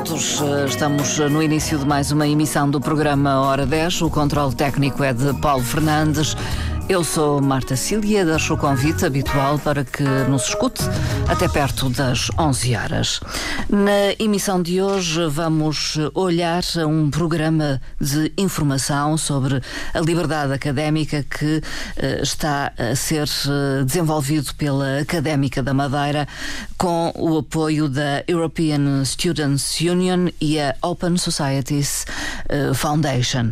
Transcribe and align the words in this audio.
todos. 0.00 0.42
Estamos 0.66 1.18
no 1.18 1.42
início 1.42 1.78
de 1.78 1.86
mais 1.86 2.12
uma 2.12 2.28
emissão 2.28 2.68
do 2.68 2.78
programa 2.80 3.40
Hora 3.40 3.64
10. 3.64 4.02
O 4.02 4.10
controle 4.10 4.54
técnico 4.54 5.02
é 5.02 5.12
de 5.12 5.32
Paulo 5.34 5.62
Fernandes. 5.62 6.36
Eu 6.88 7.02
sou 7.02 7.42
Marta 7.42 7.74
Cília, 7.74 8.24
deixo 8.24 8.54
o 8.54 8.56
convite 8.56 9.04
habitual 9.04 9.58
para 9.58 9.84
que 9.84 10.04
nos 10.04 10.44
escute 10.44 10.84
até 11.28 11.48
perto 11.48 11.90
das 11.90 12.30
11 12.38 12.76
horas. 12.76 13.20
Na 13.68 14.12
emissão 14.20 14.62
de 14.62 14.80
hoje 14.80 15.26
vamos 15.26 15.98
olhar 16.14 16.62
a 16.80 16.86
um 16.86 17.10
programa 17.10 17.80
de 18.00 18.32
informação 18.38 19.18
sobre 19.18 19.60
a 19.92 19.98
liberdade 19.98 20.52
académica 20.52 21.24
que 21.28 21.56
uh, 21.56 22.22
está 22.22 22.72
a 22.78 22.94
ser 22.94 23.26
uh, 23.26 23.84
desenvolvido 23.84 24.54
pela 24.54 25.00
Académica 25.00 25.64
da 25.64 25.74
Madeira 25.74 26.28
com 26.78 27.12
o 27.16 27.38
apoio 27.38 27.88
da 27.88 28.22
European 28.28 29.04
Students 29.04 29.80
Union 29.80 30.28
e 30.40 30.60
a 30.60 30.72
Open 30.82 31.16
Societies 31.16 32.06
uh, 32.48 32.72
Foundation. 32.72 33.50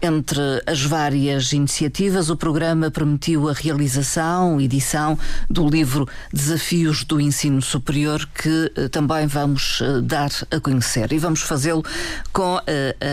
entre 0.00 0.62
as 0.66 0.82
várias 0.82 1.52
iniciativas, 1.52 2.30
o 2.30 2.36
programa 2.36 2.53
programa 2.54 2.88
permitiu 2.88 3.48
a 3.48 3.52
realização, 3.52 4.60
edição 4.60 5.18
do 5.50 5.68
livro 5.68 6.08
Desafios 6.32 7.02
do 7.02 7.20
Ensino 7.20 7.60
Superior, 7.60 8.28
que 8.32 8.72
uh, 8.78 8.88
também 8.90 9.26
vamos 9.26 9.80
uh, 9.80 10.00
dar 10.00 10.30
a 10.52 10.60
conhecer. 10.60 11.12
E 11.12 11.18
vamos 11.18 11.40
fazê-lo 11.40 11.84
com 12.32 12.54
uh, 12.54 12.60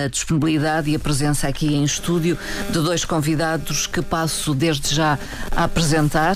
a 0.06 0.08
disponibilidade 0.10 0.92
e 0.92 0.96
a 0.96 1.00
presença 1.00 1.48
aqui 1.48 1.74
em 1.74 1.84
estúdio 1.84 2.38
de 2.68 2.80
dois 2.84 3.04
convidados 3.04 3.88
que 3.88 4.04
passo 4.04 4.54
desde 4.54 4.94
já 4.94 5.18
a 5.56 5.64
apresentar. 5.64 6.36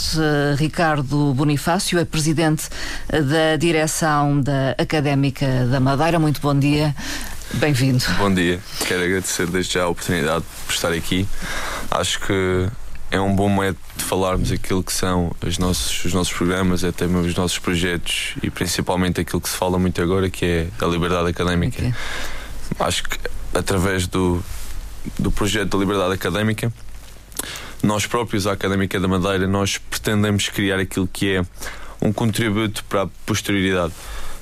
Ricardo 0.57 1.31
Bonifácio 1.35 1.99
é 1.99 2.05
presidente 2.05 2.69
da 3.07 3.55
direção 3.55 4.41
da 4.41 4.71
Académica 4.79 5.67
da 5.69 5.79
Madeira. 5.79 6.17
Muito 6.17 6.41
bom 6.41 6.57
dia. 6.57 6.95
Bem-vindo. 7.53 8.03
Bom 8.17 8.33
dia. 8.33 8.59
Quero 8.87 9.03
agradecer 9.03 9.45
desde 9.45 9.75
já 9.75 9.83
a 9.83 9.89
oportunidade 9.89 10.43
por 10.65 10.73
estar 10.73 10.91
aqui. 10.91 11.27
Acho 11.91 12.19
que 12.21 12.67
é 13.11 13.19
um 13.19 13.35
bom 13.35 13.49
método 13.49 13.79
de 13.95 14.03
falarmos 14.03 14.51
aquilo 14.51 14.83
que 14.83 14.93
são 14.93 15.35
os 15.45 15.57
nossos, 15.57 16.05
os 16.05 16.13
nossos 16.13 16.33
programas, 16.33 16.83
até 16.83 17.05
mesmo 17.07 17.27
os 17.27 17.35
nossos 17.35 17.59
projetos 17.59 18.35
e 18.41 18.49
principalmente 18.49 19.21
aquilo 19.21 19.39
que 19.39 19.49
se 19.49 19.55
fala 19.55 19.77
muito 19.77 20.01
agora, 20.01 20.29
que 20.29 20.45
é 20.45 20.67
a 20.81 20.85
liberdade 20.85 21.29
académica. 21.29 21.79
Okay. 21.79 21.93
Acho 22.79 23.03
que 23.03 23.17
através 23.53 24.07
do, 24.07 24.43
do 25.17 25.31
projeto 25.31 25.69
da 25.69 25.77
liberdade 25.77 26.13
académica, 26.13 26.73
nós 27.83 28.05
próprios, 28.05 28.47
a 28.47 28.53
Académica 28.53 28.99
da 28.99 29.07
Madeira, 29.07 29.47
nós 29.47 29.77
pretendemos 29.77 30.49
criar 30.49 30.79
aquilo 30.79 31.07
que 31.07 31.35
é 31.35 31.45
um 32.01 32.11
contributo 32.11 32.83
para 32.85 33.03
a 33.03 33.07
posterioridade. 33.25 33.93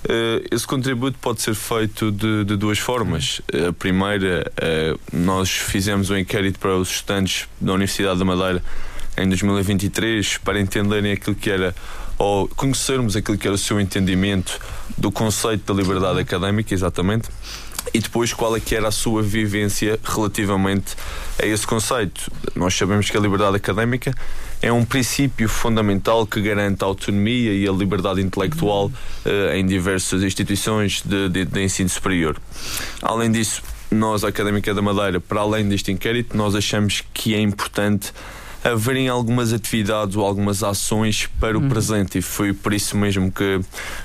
Uh, 0.03 0.45
esse 0.51 0.67
contributo 0.67 1.17
pode 1.19 1.41
ser 1.41 1.55
feito 1.55 2.11
de, 2.11 2.43
de 2.43 2.57
duas 2.57 2.77
formas. 2.77 3.39
Uh, 3.53 3.69
a 3.69 3.73
primeira, 3.73 4.51
uh, 4.57 4.99
nós 5.13 5.49
fizemos 5.49 6.09
um 6.09 6.17
inquérito 6.17 6.59
para 6.59 6.75
os 6.75 6.89
estudantes 6.89 7.47
da 7.59 7.73
Universidade 7.73 8.19
da 8.19 8.25
Madeira 8.25 8.61
em 9.17 9.27
2023 9.27 10.39
para 10.39 10.59
entenderem 10.59 11.13
aquilo 11.13 11.35
que 11.35 11.49
era 11.49 11.73
ou 12.17 12.47
conhecermos 12.49 13.15
aquilo 13.15 13.37
que 13.37 13.47
era 13.47 13.55
o 13.55 13.57
seu 13.57 13.79
entendimento 13.79 14.59
do 14.97 15.11
conceito 15.11 15.73
da 15.73 15.81
liberdade 15.81 16.19
académica, 16.19 16.73
exatamente, 16.73 17.29
e 17.93 17.99
depois 17.99 18.33
qual 18.33 18.55
é 18.55 18.59
que 18.59 18.75
era 18.75 18.87
a 18.87 18.91
sua 18.91 19.21
vivência 19.21 19.99
relativamente 20.03 20.95
a 21.41 21.45
esse 21.45 21.65
conceito. 21.65 22.31
Nós 22.55 22.75
sabemos 22.75 23.09
que 23.09 23.17
a 23.17 23.19
liberdade 23.19 23.57
académica 23.57 24.13
é 24.63 24.71
um 24.71 24.85
princípio 24.85 25.49
fundamental 25.49 26.25
que 26.25 26.39
garante 26.39 26.85
a 26.85 26.87
autonomia 26.87 27.53
e 27.53 27.67
a 27.67 27.71
liberdade 27.71 28.21
intelectual 28.21 28.85
uh, 28.87 29.53
em 29.53 29.65
diversas 29.65 30.23
instituições 30.23 31.03
de, 31.05 31.27
de, 31.27 31.43
de 31.43 31.61
ensino 31.61 31.89
superior. 31.89 32.37
Além 33.01 33.29
disso, 33.29 33.61
nós, 33.91 34.23
a 34.23 34.29
Académica 34.29 34.73
da 34.73 34.81
Madeira, 34.81 35.19
para 35.19 35.41
além 35.41 35.67
deste 35.67 35.91
inquérito, 35.91 36.37
nós 36.37 36.55
achamos 36.55 37.03
que 37.13 37.35
é 37.35 37.41
importante 37.41 38.13
haverem 38.63 39.09
algumas 39.09 39.51
atividades 39.51 40.15
ou 40.15 40.25
algumas 40.25 40.63
ações 40.63 41.27
para 41.41 41.57
o 41.57 41.61
uhum. 41.61 41.67
presente 41.67 42.19
e 42.19 42.21
foi 42.21 42.53
por 42.53 42.73
isso 42.73 42.95
mesmo 42.95 43.29
que 43.29 43.59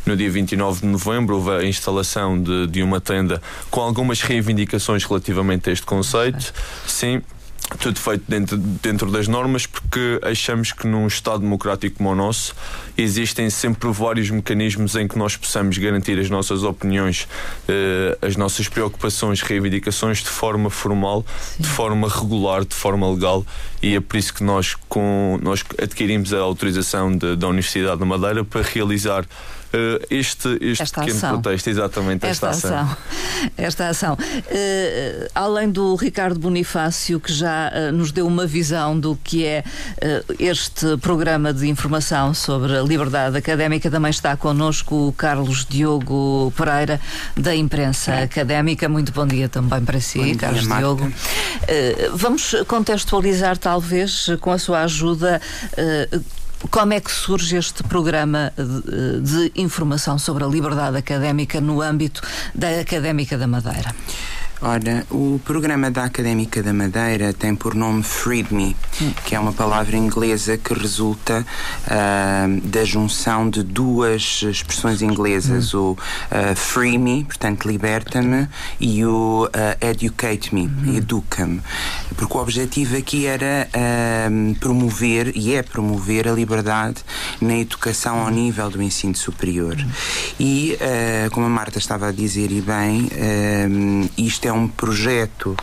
no 0.05 0.17
dia 0.17 0.29
29 0.29 0.81
de 0.81 0.87
novembro 0.89 1.37
houve 1.37 1.51
a 1.51 1.65
instalação 1.65 2.43
de, 2.43 2.67
de 2.67 2.83
uma 2.83 3.01
tenda 3.01 3.41
com 3.71 3.81
algumas 3.81 4.21
reivindicações 4.21 5.05
relativamente 5.05 5.71
a 5.71 5.73
este 5.73 5.87
conceito. 5.87 6.53
Sim, 6.85 7.23
tudo 7.77 7.99
feito 7.99 8.25
dentro, 8.27 8.57
dentro 8.57 9.11
das 9.11 9.29
normas, 9.29 9.67
porque 9.67 10.19
achamos 10.23 10.73
que 10.73 10.87
num 10.87 11.07
Estado 11.07 11.41
democrático 11.41 11.99
como 11.99 12.11
o 12.11 12.15
nosso 12.15 12.55
existem 12.97 13.51
sempre 13.51 13.91
vários 13.91 14.31
mecanismos 14.31 14.97
em 14.97 15.07
que 15.07 15.19
nós 15.19 15.37
possamos 15.37 15.77
garantir 15.77 16.19
as 16.19 16.31
nossas 16.31 16.63
opiniões, 16.63 17.29
eh, 17.69 18.17
as 18.23 18.37
nossas 18.37 18.69
preocupações, 18.69 19.43
reivindicações 19.43 20.19
de 20.19 20.29
forma 20.29 20.71
formal, 20.71 21.25
Sim. 21.57 21.63
de 21.63 21.69
forma 21.69 22.09
regular, 22.09 22.65
de 22.65 22.75
forma 22.75 23.11
legal, 23.11 23.45
e 23.83 23.95
é 23.95 24.01
por 24.01 24.17
isso 24.17 24.33
que 24.33 24.43
nós, 24.43 24.75
com, 24.89 25.39
nós 25.43 25.63
adquirimos 25.81 26.33
a 26.33 26.39
autorização 26.39 27.15
de, 27.17 27.37
da 27.37 27.49
Universidade 27.49 27.99
da 27.99 28.07
Madeira 28.07 28.45
para 28.45 28.63
realizar 28.63 29.25
este, 30.11 30.49
este 30.61 30.83
esta 30.83 31.01
pequeno 31.01 31.19
ação. 31.19 31.37
contexto, 31.37 31.69
exatamente 31.69 32.27
esta, 32.27 32.49
esta 32.49 32.69
ação. 32.69 32.81
ação. 32.81 32.97
Esta 33.57 33.89
ação. 33.89 34.15
Uh, 34.15 35.29
além 35.35 35.71
do 35.71 35.95
Ricardo 35.95 36.39
Bonifácio, 36.41 37.21
que 37.21 37.33
já 37.33 37.71
uh, 37.71 37.93
nos 37.93 38.11
deu 38.11 38.27
uma 38.27 38.47
visão 38.47 38.99
do 38.99 39.17
que 39.23 39.45
é 39.45 39.63
este 40.39 40.97
programa 40.99 41.53
de 41.53 41.69
informação 41.69 42.35
sobre 42.35 42.77
a 42.77 42.83
liberdade 42.83 43.37
académica, 43.37 43.91
também 43.91 44.11
está 44.11 44.37
connosco 44.37 45.09
o 45.09 45.13
Carlos 45.13 45.65
Diogo 45.65 46.53
Pereira, 46.57 47.01
da 47.37 47.55
imprensa 47.55 48.13
é. 48.13 48.23
académica. 48.25 48.89
Muito 48.89 49.13
bom 49.13 49.27
dia 49.27 49.49
também 49.49 49.85
para 49.85 50.01
si, 50.01 50.19
bom 50.19 50.37
Carlos 50.37 50.67
dia, 50.67 50.77
Diogo. 50.77 51.13
vamos 52.15 52.55
contextualizar, 52.67 53.57
talvez, 53.57 54.27
com 54.41 54.51
a 54.51 54.59
sua 54.59 54.83
ajuda 54.83 55.41
como 56.71 56.93
é 56.93 57.01
que 57.01 57.11
surge 57.11 57.57
este 57.57 57.83
programa 57.85 58.53
de, 58.57 59.51
de 59.51 59.61
informação 59.61 60.19
sobre 60.19 60.45
a 60.45 60.47
liberdade 60.47 60.97
académica 60.97 61.61
no 61.61 61.81
âmbito 61.81 62.21
da 62.55 62.81
Académica 62.81 63.39
da 63.39 63.47
Madeira? 63.47 63.95
Ora, 64.61 65.07
o 65.13 65.41
programa 65.45 65.89
da 65.89 66.03
Académica 66.03 66.61
da 66.61 66.73
Madeira 66.73 67.33
tem 67.33 67.55
por 67.55 67.77
nome 67.77 68.03
Freed 68.03 68.53
Me, 68.53 68.75
que 69.25 69.37
é 69.37 69.39
uma 69.39 69.53
palavra 69.53 69.97
inglesa 69.97 70.59
que 70.59 70.75
resulta 70.75 71.47
uh, 71.87 72.61
da 72.67 72.85
junção 72.85 73.49
de 73.49 73.63
duas 73.63 74.43
expressões 74.43 75.01
inglesas, 75.01 75.75
hum. 75.75 75.79
o 75.79 75.93
uh, 75.93 76.57
Free 76.57 76.99
Me, 76.99 77.23
portanto 77.23 77.69
liberta-me, 77.69 78.49
e 78.81 79.05
o 79.05 79.47
uh, 79.47 79.87
Educate 79.87 80.53
Me, 80.53 80.63
hum. 80.63 80.97
educa-me. 80.97 81.63
Porque 82.17 82.37
o 82.37 82.41
objetivo 82.41 82.97
aqui 82.97 83.27
era 83.27 83.69
promover, 84.59 85.31
e 85.37 85.55
é 85.55 85.63
promover, 85.63 86.27
a 86.27 86.33
liberdade 86.33 86.97
na 87.41 87.57
educação 87.59 88.19
ao 88.19 88.31
nível 88.31 88.69
do 88.71 88.83
ensino 88.83 89.15
superior. 89.15 89.77
Hum. 89.77 89.89
E, 90.41 90.77
como 91.31 91.47
a 91.47 91.49
Marta 91.49 91.79
estava 91.79 92.09
a 92.09 92.13
dizer, 92.13 92.51
e 92.51 92.61
bem, 92.61 93.09
isto 94.17 94.48
é 94.48 94.48
é 94.49 94.53
um 94.53 94.67
projeto, 94.67 95.57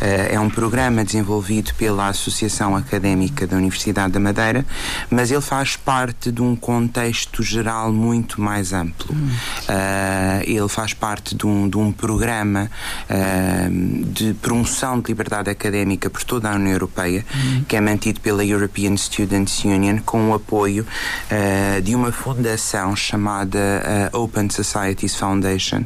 eh, 0.00 0.30
é 0.32 0.40
um 0.40 0.48
programa 0.48 1.04
desenvolvido 1.04 1.74
pela 1.74 2.08
Associação 2.08 2.76
Académica 2.76 3.46
da 3.46 3.56
Universidade 3.56 4.12
da 4.12 4.20
Madeira, 4.20 4.64
mas 5.10 5.30
ele 5.30 5.40
faz 5.40 5.76
parte 5.76 6.30
de 6.30 6.40
um 6.40 6.54
contexto 6.54 7.42
geral 7.42 7.92
muito 7.92 8.40
mais 8.40 8.72
amplo. 8.72 9.14
Hum. 9.14 9.28
Uh, 9.28 10.42
ele 10.44 10.68
faz 10.68 10.94
parte 10.94 11.34
de 11.34 11.46
um, 11.46 11.68
de 11.68 11.76
um 11.76 11.92
programa 11.92 12.70
uh, 13.10 14.04
de 14.06 14.34
promoção 14.34 15.00
de 15.00 15.08
liberdade 15.08 15.50
académica 15.50 16.08
por 16.08 16.22
toda 16.22 16.50
a 16.50 16.54
União 16.54 16.72
Europeia, 16.72 17.24
hum. 17.34 17.64
que 17.66 17.76
é 17.76 17.80
mantido 17.80 18.20
pela 18.20 18.44
European 18.44 18.96
Students 18.96 19.64
Union, 19.64 19.98
com 20.04 20.30
o 20.30 20.34
apoio 20.34 20.86
de 21.82 21.94
uma 21.94 22.12
fundação 22.12 22.94
chamada 22.94 24.10
Open 24.12 24.48
Societies 24.50 25.14
Foundation, 25.14 25.84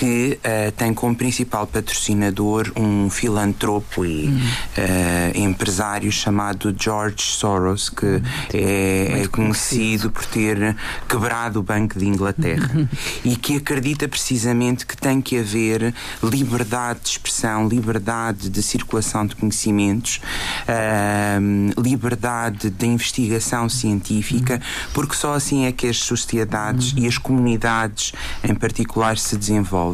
que 0.00 0.40
tem 0.78 0.94
como 0.94 1.14
principal 1.14 1.66
patrocinador 1.66 2.72
um 2.74 3.10
filantropo 3.10 4.02
e 4.02 4.28
uh, 4.28 5.38
empresário 5.38 6.10
chamado 6.10 6.74
George 6.74 7.20
Soros, 7.22 7.90
que 7.90 8.06
hum. 8.06 8.22
é, 8.54 9.20
é, 9.20 9.28
conhecido 9.28 10.10
por 10.10 10.24
ter 10.24 10.74
quebrado 11.06 11.60
o 11.60 11.62
Banco 11.62 11.98
de 11.98 12.06
Inglaterra 12.06 12.70
uhum. 12.74 12.88
e 13.22 13.36
que 13.36 13.58
acredita 13.58 14.08
precisamente 14.08 14.86
que 14.86 14.96
tem 14.96 15.20
que 15.20 15.38
haver 15.38 15.94
liberdade 16.22 17.00
de 17.00 17.08
expressão, 17.10 17.68
liberdade 17.68 18.48
de 18.48 18.62
circulação 18.62 19.26
de 19.26 19.36
conhecimentos, 19.36 20.18
uh, 20.66 21.80
liberdade 21.80 22.70
de 22.70 22.86
investigação 22.86 23.68
científica, 23.68 24.54
uhum. 24.54 24.90
porque 24.94 25.14
só 25.14 25.34
assim 25.34 25.66
é 25.66 25.72
que 25.72 25.86
as 25.86 25.98
sociedades 25.98 26.92
uhum. 26.92 27.00
e 27.00 27.06
as 27.06 27.18
comunidades 27.18 28.14
em 28.42 28.54
particular 28.54 29.18
se 29.18 29.36
desenvolvem. 29.36 29.89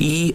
E 0.00 0.34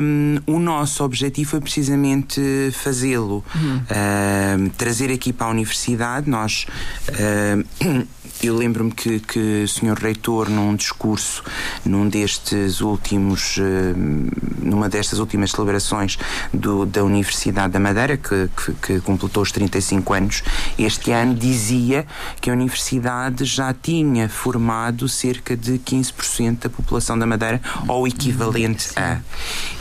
um, 0.00 0.38
o 0.46 0.58
nosso 0.58 1.04
objetivo 1.04 1.50
foi 1.50 1.60
precisamente 1.60 2.40
fazê-lo, 2.72 3.44
uhum. 3.54 3.76
uh, 3.76 4.70
trazer 4.76 5.10
aqui 5.12 5.32
para 5.32 5.46
a 5.46 5.50
universidade. 5.50 6.28
Nós 6.28 6.66
uh, 7.08 8.06
eu 8.42 8.56
lembro-me 8.56 8.90
que, 8.90 9.20
que 9.20 9.62
o 9.64 9.68
Sr. 9.68 9.94
Reitor, 9.94 10.50
num 10.50 10.74
discurso, 10.74 11.44
num 11.84 12.08
destes 12.08 12.80
últimos, 12.80 13.56
uh, 13.56 13.62
numa 14.60 14.88
destas 14.88 15.18
últimas 15.20 15.52
celebrações 15.52 16.18
do, 16.52 16.84
da 16.84 17.04
Universidade 17.04 17.72
da 17.72 17.78
Madeira, 17.78 18.16
que, 18.16 18.50
que, 18.56 18.72
que, 18.74 19.00
completou 19.00 19.42
os 19.42 19.52
35 19.52 20.12
anos 20.12 20.42
este 20.78 21.12
ano, 21.12 21.34
dizia 21.34 22.04
que 22.40 22.50
a 22.50 22.52
Universidade 22.52 23.44
já 23.44 23.72
tinha 23.72 24.28
formado 24.28 25.08
cerca 25.08 25.56
de 25.56 25.78
15% 25.78 26.62
da 26.62 26.68
população 26.68 27.16
da 27.18 27.26
Madeira, 27.26 27.60
ou 27.86 28.06
equivalente 28.08 28.90
a. 28.96 29.20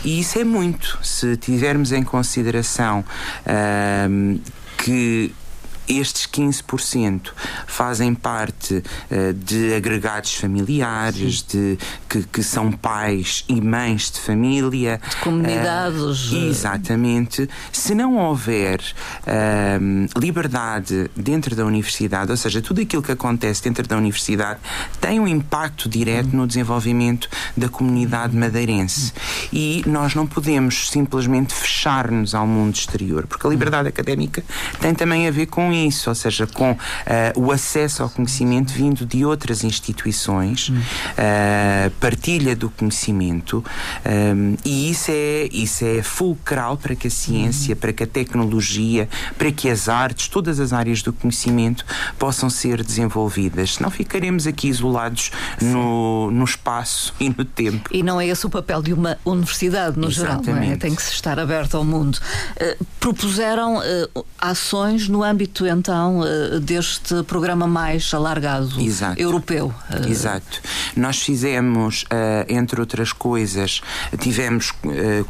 E 0.04 0.19
isso 0.19 0.38
é 0.38 0.44
muito. 0.44 1.00
Se 1.02 1.36
tivermos 1.38 1.92
em 1.92 2.04
consideração 2.04 3.04
uh, 3.46 4.40
que 4.78 5.34
estes 5.88 6.28
15% 6.28 7.31
fazem 7.68 8.13
parte 8.13 8.75
uh, 9.12 9.33
de 9.33 9.74
agregados 9.74 10.36
familiares, 10.36 11.44
de, 11.44 11.78
que, 12.07 12.24
que, 12.24 12.44
são 12.44 12.72
pais 12.72 13.44
e 13.48 13.60
mães 13.62 14.12
de 14.12 14.19
família. 14.19 15.01
De 15.10 15.16
comunidades. 15.18 16.31
Uh, 16.31 16.50
exatamente. 16.50 17.50
Se 17.72 17.94
não 17.94 18.18
houver 18.18 18.80
uh, 18.80 20.19
liberdade 20.19 21.10
dentro 21.16 21.56
da 21.56 21.66
universidade, 21.66 22.31
ou 22.31 22.38
seja, 22.38 22.62
tudo 22.62 22.81
aquilo 22.81 23.01
que 23.01 23.12
acontece 23.12 23.63
dentro 23.63 23.88
da 23.88 23.98
universidade 23.98 24.60
tem 25.00 25.19
um 25.19 25.27
impacto 25.27 25.89
direto 25.89 26.36
no 26.36 26.48
desenvolvimento 26.48 27.30
da 27.56 27.69
comunidade 27.69 28.36
madeirense. 28.36 29.13
E 29.51 29.84
nós 29.86 30.16
não 30.16 30.25
podemos 30.27 30.89
simplesmente 30.89 31.54
fechar-nos 31.54 32.34
ao 32.36 32.48
mundo 32.48 32.75
exterior, 32.75 33.27
porque 33.27 33.45
a 33.45 33.50
liberdade 33.50 33.88
académica 33.88 34.44
tem 34.80 34.94
também 34.94 35.27
a 35.27 35.31
ver 35.31 35.48
com 35.48 35.71
isso, 35.74 36.10
ou 36.10 36.16
seja, 36.16 36.48
com 36.48 36.72
uh, 36.72 36.78
o 37.36 37.52
acesso 37.52 38.04
ao 38.04 38.10
conhecimento 38.10 38.74
vindo 38.74 39.06
de 39.06 39.26
outras 39.26 39.64
instituições, 39.64 40.70
uh, 40.70 41.92
partilha 42.00 42.56
do 42.56 42.70
conhecimento, 42.70 43.64
um, 44.06 44.56
e 44.66 44.90
isso 44.92 45.12
é, 45.12 45.50
isso 45.52 45.86
é 45.86 46.02
fulcral 46.02 46.78
para 46.78 46.96
que 46.96 47.08
a 47.08 47.12
ciência, 47.12 47.76
para 47.76 47.94
que 47.94 48.04
a 48.04 48.08
tecnologia, 48.08 49.08
para 49.38 49.52
que 49.52 49.70
as 49.70 49.90
artes, 49.90 50.28
todas 50.28 50.60
as 50.60 50.74
áreas 50.74 51.02
do 51.02 51.14
conhecimento 51.14 51.86
possam 52.18 52.50
ser 52.50 52.84
desenvolvidas. 52.84 53.76
Senão 53.76 53.90
ficaremos 53.90 54.48
aqui 54.48 54.68
isolados 54.68 55.32
no, 55.62 56.32
no 56.32 56.44
espaço 56.44 57.14
e 57.20 57.30
no 57.30 57.46
tempo. 57.46 57.90
E 57.92 58.04
não 58.04 58.20
é 58.20 58.28
esse 58.28 58.46
o 58.46 58.50
papel 58.50 58.82
de 58.82 58.94
uma 58.94 59.18
universidade, 59.26 60.00
no 60.00 60.10
Exatamente. 60.10 60.46
geral, 60.46 60.74
é? 60.74 60.76
Tem 60.76 60.96
que 60.96 61.02
se 61.02 61.12
estar 61.12 61.40
aberto 61.40 61.76
ao 61.76 61.84
mundo. 61.84 62.18
Uh, 62.56 62.86
propuseram 63.00 63.82
ações 64.40 65.08
no 65.08 65.24
âmbito 65.24 65.61
então 65.68 66.19
uh, 66.19 66.60
deste 66.60 67.24
programa 67.24 67.68
mais 67.68 68.13
alargado 68.13 68.80
Exato. 68.80 69.19
europeu. 69.19 69.74
Uh... 69.90 70.08
Exato. 70.10 70.62
Nós 70.96 71.22
fizemos, 71.22 72.04
uh, 72.04 72.46
entre 72.48 72.80
outras 72.80 73.13
coisas, 73.13 73.81
tivemos 74.19 74.74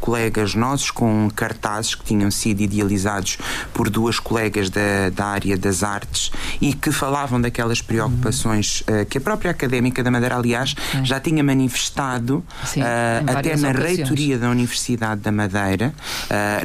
colegas 0.00 0.54
nossos 0.54 0.90
com 0.90 1.30
cartazes 1.34 1.94
que 1.94 2.04
tinham 2.04 2.30
sido 2.30 2.60
idealizados 2.60 3.38
por 3.72 3.88
duas 3.88 4.18
colegas 4.18 4.70
da, 4.70 5.10
da 5.14 5.26
área 5.26 5.56
das 5.56 5.82
artes 5.82 6.30
e 6.60 6.72
que 6.72 6.90
falavam 6.90 7.40
daquelas 7.40 7.80
preocupações 7.80 8.82
uhum. 8.88 9.04
que 9.04 9.18
a 9.18 9.20
própria 9.20 9.50
académica 9.50 10.02
da 10.02 10.10
Madeira, 10.10 10.36
aliás, 10.36 10.74
Sim. 10.92 11.04
já 11.04 11.20
tinha 11.20 11.42
manifestado 11.42 12.44
Sim, 12.64 12.80
até 13.26 13.56
na 13.56 13.70
ocasiões. 13.70 13.96
reitoria 13.96 14.38
da 14.38 14.50
Universidade 14.50 15.20
da 15.20 15.32
Madeira. 15.32 15.94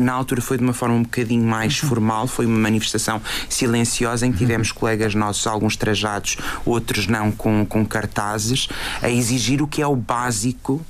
na 0.02 0.14
altura 0.14 0.42
foi 0.42 0.58
de 0.58 0.64
uma 0.64 0.74
forma 0.74 0.96
um 0.96 1.04
bocadinho 1.04 1.44
mais 1.44 1.81
uhum. 1.81 1.90
formal, 1.90 2.28
foi 2.28 2.46
uma 2.46 2.60
manifestação 2.60 3.22
silenciosa 3.57 4.25
em 4.25 4.31
que 4.31 4.38
tivemos 4.38 4.71
colegas 4.71 5.13
nossos, 5.13 5.45
alguns 5.48 5.75
trajados, 5.75 6.38
outros 6.65 7.07
não, 7.07 7.31
com, 7.31 7.65
com 7.65 7.86
cartazes, 7.86 8.68
a 9.01 9.09
exigir 9.09 9.62
o 9.62 9.68
que 9.68 9.81
é 9.81 9.88
o 9.88 9.95
básico 9.95 10.86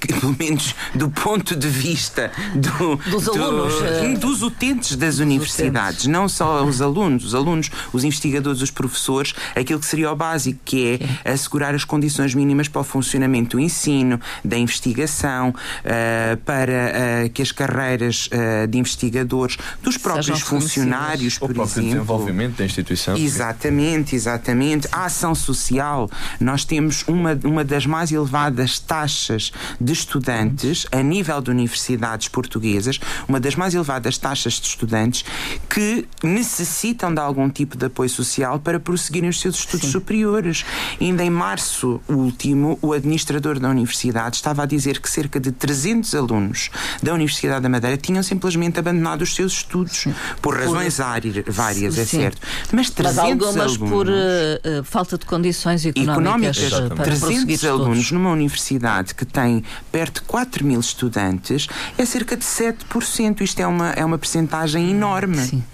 que, 0.00 0.08
pelo 0.08 0.34
menos 0.38 0.74
do 0.94 1.08
ponto 1.10 1.56
de 1.56 1.68
vista 1.68 2.30
do, 2.54 2.96
dos 3.10 3.24
do, 3.24 3.42
alunos, 3.42 3.74
uh, 3.74 4.18
dos 4.18 4.42
utentes 4.42 4.96
das 4.96 5.18
universidades, 5.18 6.00
utentes. 6.00 6.06
não 6.06 6.28
só 6.28 6.64
os 6.64 6.80
alunos, 6.80 7.24
os 7.24 7.34
alunos, 7.34 7.70
os 7.92 8.04
investigadores, 8.04 8.60
os 8.60 8.70
professores, 8.70 9.34
aquilo 9.54 9.80
que 9.80 9.86
seria 9.86 10.10
o 10.10 10.16
básico, 10.16 10.58
que 10.64 11.00
é 11.24 11.32
assegurar 11.32 11.74
as 11.74 11.84
condições 11.84 12.34
mínimas 12.34 12.68
para 12.68 12.80
o 12.80 12.84
funcionamento 12.84 13.56
do 13.56 13.60
ensino, 13.60 14.20
da 14.44 14.58
investigação, 14.58 15.50
uh, 15.50 16.36
para 16.38 17.26
uh, 17.26 17.30
que 17.30 17.42
as 17.42 17.52
carreiras 17.52 18.28
de 18.68 18.78
investigadores, 18.78 19.56
dos 19.82 19.96
próprios 19.96 20.40
funcionários, 20.40 21.38
por 21.38 21.50
o 21.50 21.54
próprio 21.54 21.72
exemplo, 21.72 21.90
desenvolvimento 21.90 22.56
da 22.56 22.64
instituição. 22.64 23.16
Exatamente, 23.16 24.14
exatamente. 24.14 24.88
A 24.90 25.06
ação 25.06 25.34
social, 25.34 26.10
nós 26.40 26.64
temos 26.64 27.04
uma, 27.06 27.38
uma 27.44 27.64
das 27.64 27.86
mais 27.86 28.12
elevadas 28.12 28.78
taxas 28.78 29.43
taxas 29.44 29.52
de 29.80 29.92
estudantes 29.92 30.86
a 30.92 31.02
nível 31.02 31.40
de 31.40 31.50
universidades 31.50 32.28
portuguesas, 32.28 33.00
uma 33.28 33.40
das 33.40 33.56
mais 33.56 33.74
elevadas 33.74 34.16
taxas 34.18 34.54
de 34.54 34.66
estudantes 34.66 35.24
que 35.68 36.06
necessitam 36.22 37.12
de 37.12 37.20
algum 37.20 37.50
tipo 37.50 37.76
de 37.76 37.86
apoio 37.86 38.08
social 38.08 38.58
para 38.58 38.78
prosseguirem 38.78 39.28
os 39.28 39.40
seus 39.40 39.56
estudos 39.56 39.86
Sim. 39.86 39.92
superiores. 39.92 40.64
Ainda 41.00 41.24
em 41.24 41.30
março 41.30 42.00
último, 42.08 42.78
o 42.80 42.92
administrador 42.92 43.58
da 43.58 43.68
universidade 43.68 44.36
estava 44.36 44.62
a 44.62 44.66
dizer 44.66 45.00
que 45.00 45.10
cerca 45.10 45.40
de 45.40 45.52
300 45.52 46.14
alunos 46.14 46.70
da 47.02 47.12
Universidade 47.12 47.62
da 47.62 47.68
Madeira 47.68 47.96
tinham 47.96 48.22
simplesmente 48.22 48.78
abandonado 48.78 49.22
os 49.22 49.34
seus 49.34 49.52
estudos 49.52 49.98
Sim. 49.98 50.14
por 50.40 50.56
razões 50.56 50.96
por... 50.96 51.52
várias, 51.52 51.98
é 51.98 52.04
certo. 52.04 52.40
Mas 52.72 52.90
300 52.90 53.16
Mas 53.16 53.32
algumas 53.32 53.56
alunos, 53.56 53.90
por 53.90 54.08
uh, 54.08 54.84
falta 54.84 55.18
de 55.18 55.26
condições 55.26 55.84
económicas, 55.86 56.58
económicas 56.58 56.88
para 56.88 57.04
300 57.04 57.64
alunos 57.64 58.10
numa 58.10 58.30
universidade 58.30 59.14
que 59.14 59.24
tem 59.34 59.64
perto 59.90 60.20
de 60.20 60.28
4 60.28 60.64
mil 60.64 60.78
estudantes, 60.78 61.66
é 61.98 62.06
cerca 62.06 62.36
de 62.36 62.44
7%. 62.44 63.40
Isto 63.40 63.60
é 63.60 63.66
uma, 63.66 63.90
é 63.90 64.04
uma 64.04 64.16
percentagem 64.16 64.90
enorme. 64.90 65.38
Sim. 65.38 65.64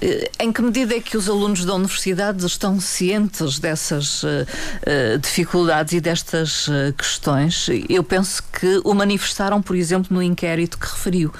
Eh, 0.00 0.30
em 0.40 0.52
que 0.52 0.60
medida 0.60 0.94
é 0.94 1.00
que 1.00 1.16
os 1.16 1.28
alunos 1.28 1.64
da 1.64 1.74
universidade 1.74 2.44
estão 2.44 2.80
cientes 2.80 3.60
dessas 3.60 4.24
uh, 4.24 4.26
uh, 4.26 5.18
dificuldades 5.18 5.92
e 5.92 6.00
destas 6.00 6.66
uh, 6.66 6.92
questões? 6.98 7.68
Eu 7.88 8.02
penso 8.02 8.42
que 8.52 8.80
o 8.84 8.92
manifestaram, 8.92 9.62
por 9.62 9.76
exemplo, 9.76 10.14
no 10.14 10.22
inquérito 10.22 10.76
que 10.78 10.86
referiu, 10.86 11.32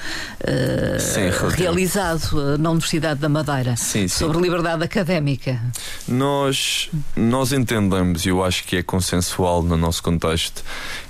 sim, 1.01 1.57
realizado 1.57 2.57
na 2.59 2.71
Universidade 2.71 3.19
da 3.19 3.29
Madeira, 3.29 3.75
sim, 3.77 4.07
sim. 4.07 4.09
sobre 4.09 4.41
liberdade 4.41 4.85
académica. 4.85 5.61
Nós, 6.07 6.89
nós 7.17 7.53
entendemos, 7.53 8.25
e 8.25 8.29
eu 8.29 8.45
acho 8.45 8.65
que 8.65 8.77
é 8.77 8.83
consensual 8.83 9.63
no 9.63 9.77
nosso 9.77 10.03
contexto, 10.03 10.63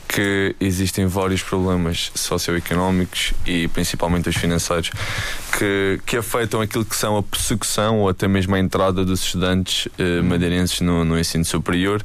que 0.09 0.55
existem 0.61 1.07
vários 1.07 1.43
problemas 1.43 2.11
socioeconómicos 2.15 3.33
e 3.45 3.69
principalmente 3.69 4.29
os 4.29 4.37
financeiros 4.37 4.91
que, 5.59 6.01
que 6.07 6.17
afetam 6.17 6.61
aquilo 6.61 6.85
que 6.85 6.97
são 6.97 7.17
a 7.17 7.23
persecução 7.23 8.01
ou 8.01 8.09
até 8.09 8.29
mesmo 8.29 8.55
a 8.55 8.59
entrada 8.59 9.05
dos 9.05 9.23
estudantes 9.23 9.89
eh, 9.99 10.23
madeirenses 10.23 10.81
no, 10.81 11.05
no, 11.05 11.19
ensino 11.19 11.45
superior. 11.45 12.05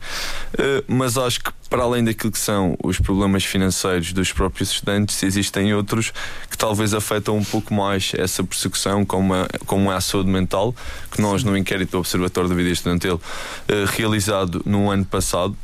Eh, 0.58 0.84
mas 0.88 1.18
acho 1.18 1.44
que 1.44 1.52
para 1.70 1.84
além 1.84 2.04
daquilo 2.04 2.32
que 2.32 2.38
são 2.38 2.76
os 2.84 3.00
problemas 3.00 3.46
financeiros 3.46 4.12
dos 4.12 4.32
próprios 4.34 4.72
estudantes, 4.72 5.24
existem 5.24 5.74
outros 5.74 6.12
que 6.50 6.58
talvez 6.58 6.94
afetam 6.94 7.38
um 7.38 7.46
pouco 7.46 7.74
mais 7.74 8.12
essa 8.18 8.44
persecução, 8.44 9.06
como 9.06 9.34
a, 9.34 9.48
como 9.66 9.90
é 9.90 9.96
a 9.96 10.02
saúde 10.02 10.30
mental, 10.30 10.76
que 11.10 11.22
nós 11.22 11.46
no 11.46 11.56
inquérito 11.56 11.92
do 11.92 12.00
Observatório 12.00 12.50
da 12.50 12.56
Vida 12.56 12.70
Estudantil 12.70 13.22
eh, 13.70 13.86
realizado 13.88 14.62
no 14.66 14.90
ano 14.90 15.06
passado 15.06 15.56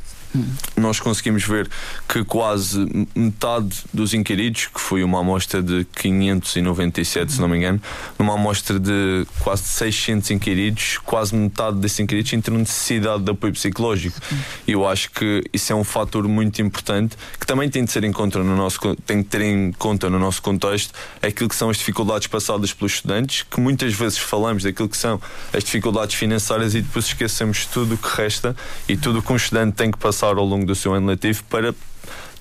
nós 0.76 1.00
conseguimos 1.00 1.44
ver 1.44 1.68
que 2.08 2.24
quase 2.24 2.86
metade 3.14 3.84
dos 3.92 4.14
inquiridos, 4.14 4.66
que 4.66 4.80
foi 4.80 5.02
uma 5.02 5.20
amostra 5.20 5.62
de 5.62 5.86
597, 5.96 7.32
se 7.32 7.40
não 7.40 7.48
me 7.48 7.56
engano, 7.56 7.80
numa 8.18 8.34
amostra 8.34 8.78
de 8.78 9.26
quase 9.40 9.64
600 9.64 10.30
inquiridos, 10.30 10.98
quase 10.98 11.34
metade 11.34 11.78
desses 11.78 12.00
inquiridos 12.00 12.30
tinham 12.30 12.58
necessidade 12.58 13.22
de 13.22 13.30
apoio 13.30 13.52
psicológico. 13.52 14.18
Eu 14.66 14.86
acho 14.86 15.10
que 15.10 15.42
isso 15.52 15.72
é 15.72 15.76
um 15.76 15.84
fator 15.84 16.26
muito 16.28 16.60
importante 16.60 17.16
que 17.38 17.46
também 17.46 17.68
tem 17.68 17.84
de 17.84 17.90
ser 17.90 18.04
em 18.04 18.12
conta 18.12 18.38
no 18.42 18.56
nosso 18.56 18.78
tem 19.06 19.22
de 19.22 19.24
ter 19.24 19.40
em 19.40 19.72
conta 19.72 20.08
no 20.10 20.18
nosso 20.18 20.42
contexto 20.42 20.92
aquilo 21.22 21.48
que 21.48 21.56
são 21.56 21.70
as 21.70 21.78
dificuldades 21.78 22.26
passadas 22.26 22.72
pelos 22.72 22.94
estudantes, 22.94 23.42
que 23.42 23.60
muitas 23.60 23.94
vezes 23.94 24.18
falamos 24.18 24.62
daquilo 24.62 24.88
que 24.88 24.96
são 24.96 25.20
as 25.52 25.64
dificuldades 25.64 26.14
financeiras 26.14 26.74
e 26.74 26.82
depois 26.82 27.06
esquecemos 27.06 27.66
tudo 27.66 27.94
o 27.94 27.98
que 27.98 28.08
resta 28.16 28.54
e 28.88 28.96
tudo 28.96 29.18
o 29.20 29.22
que 29.22 29.32
um 29.32 29.36
estudante 29.36 29.74
tem 29.74 29.90
que 29.90 29.98
passar 29.98 30.17
passar 30.18 30.36
ao 30.36 30.44
longo 30.44 30.66
do 30.66 30.74
seu 30.74 30.92
ano 30.94 31.06
letivo 31.06 31.44
para 31.44 31.72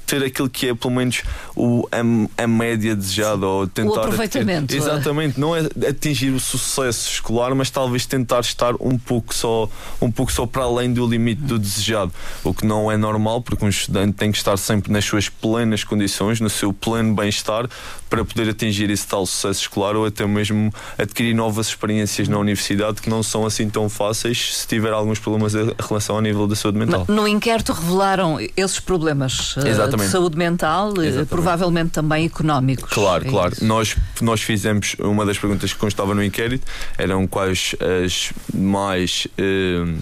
ter 0.07 0.23
aquilo 0.23 0.49
que 0.49 0.69
é 0.69 0.73
pelo 0.73 0.93
menos 0.93 1.21
o, 1.55 1.87
a, 1.91 2.43
a 2.43 2.47
média 2.47 2.95
desejada 2.95 3.45
ou 3.45 3.67
tentar. 3.67 3.91
O 3.91 3.99
aproveitamento. 3.99 4.67
Ter, 4.67 4.77
exatamente, 4.77 5.39
não 5.39 5.55
é 5.55 5.67
atingir 5.87 6.29
o 6.29 6.39
sucesso 6.39 7.11
escolar, 7.11 7.53
mas 7.53 7.69
talvez 7.69 8.05
tentar 8.05 8.39
estar 8.39 8.73
um 8.79 8.97
pouco 8.97 9.35
só, 9.35 9.69
um 10.01 10.09
pouco 10.09 10.31
só 10.31 10.45
para 10.45 10.63
além 10.63 10.93
do 10.93 11.05
limite 11.05 11.41
do 11.41 11.59
desejado, 11.59 12.11
o 12.43 12.53
que 12.53 12.65
não 12.65 12.89
é 12.89 12.95
normal, 12.95 13.41
porque 13.41 13.63
um 13.63 13.69
estudante 13.69 14.13
tem 14.13 14.31
que 14.31 14.37
estar 14.37 14.57
sempre 14.57 14.91
nas 14.91 15.03
suas 15.03 15.27
plenas 15.27 15.83
condições, 15.83 16.39
no 16.39 16.49
seu 16.49 16.71
pleno 16.71 17.13
bem-estar, 17.13 17.69
para 18.09 18.23
poder 18.23 18.49
atingir 18.49 18.89
esse 18.89 19.05
tal 19.05 19.25
sucesso 19.25 19.61
escolar 19.61 19.95
ou 19.95 20.05
até 20.05 20.25
mesmo 20.25 20.73
adquirir 20.97 21.33
novas 21.33 21.67
experiências 21.67 22.29
na 22.29 22.39
universidade 22.39 23.01
que 23.01 23.09
não 23.09 23.21
são 23.21 23.45
assim 23.45 23.69
tão 23.69 23.89
fáceis 23.89 24.55
se 24.55 24.67
tiver 24.67 24.93
alguns 24.93 25.19
problemas 25.19 25.53
em 25.53 25.73
relação 25.77 26.15
ao 26.15 26.21
nível 26.21 26.47
da 26.47 26.55
saúde 26.55 26.77
mental. 26.77 27.05
No 27.09 27.27
inquérito 27.27 27.73
revelaram 27.73 28.37
esses 28.55 28.79
problemas 28.79 29.55
eh, 29.57 29.69
Exatamente. 30.03 30.05
de 30.05 30.11
saúde 30.11 30.37
mental, 30.37 30.87
eh, 30.97 31.01
Exatamente. 31.01 31.29
provavelmente 31.29 31.89
também 31.91 32.25
económicos. 32.25 32.89
Claro, 32.91 33.27
é 33.27 33.29
claro. 33.29 33.55
Nós, 33.61 33.95
nós 34.21 34.41
fizemos 34.41 34.95
uma 34.99 35.25
das 35.25 35.37
perguntas 35.37 35.73
que 35.73 35.79
constava 35.79 36.13
no 36.13 36.23
inquérito 36.23 36.65
eram 36.97 37.27
quais 37.27 37.75
as 38.05 38.33
mais. 38.53 39.27
Eh, 39.37 39.97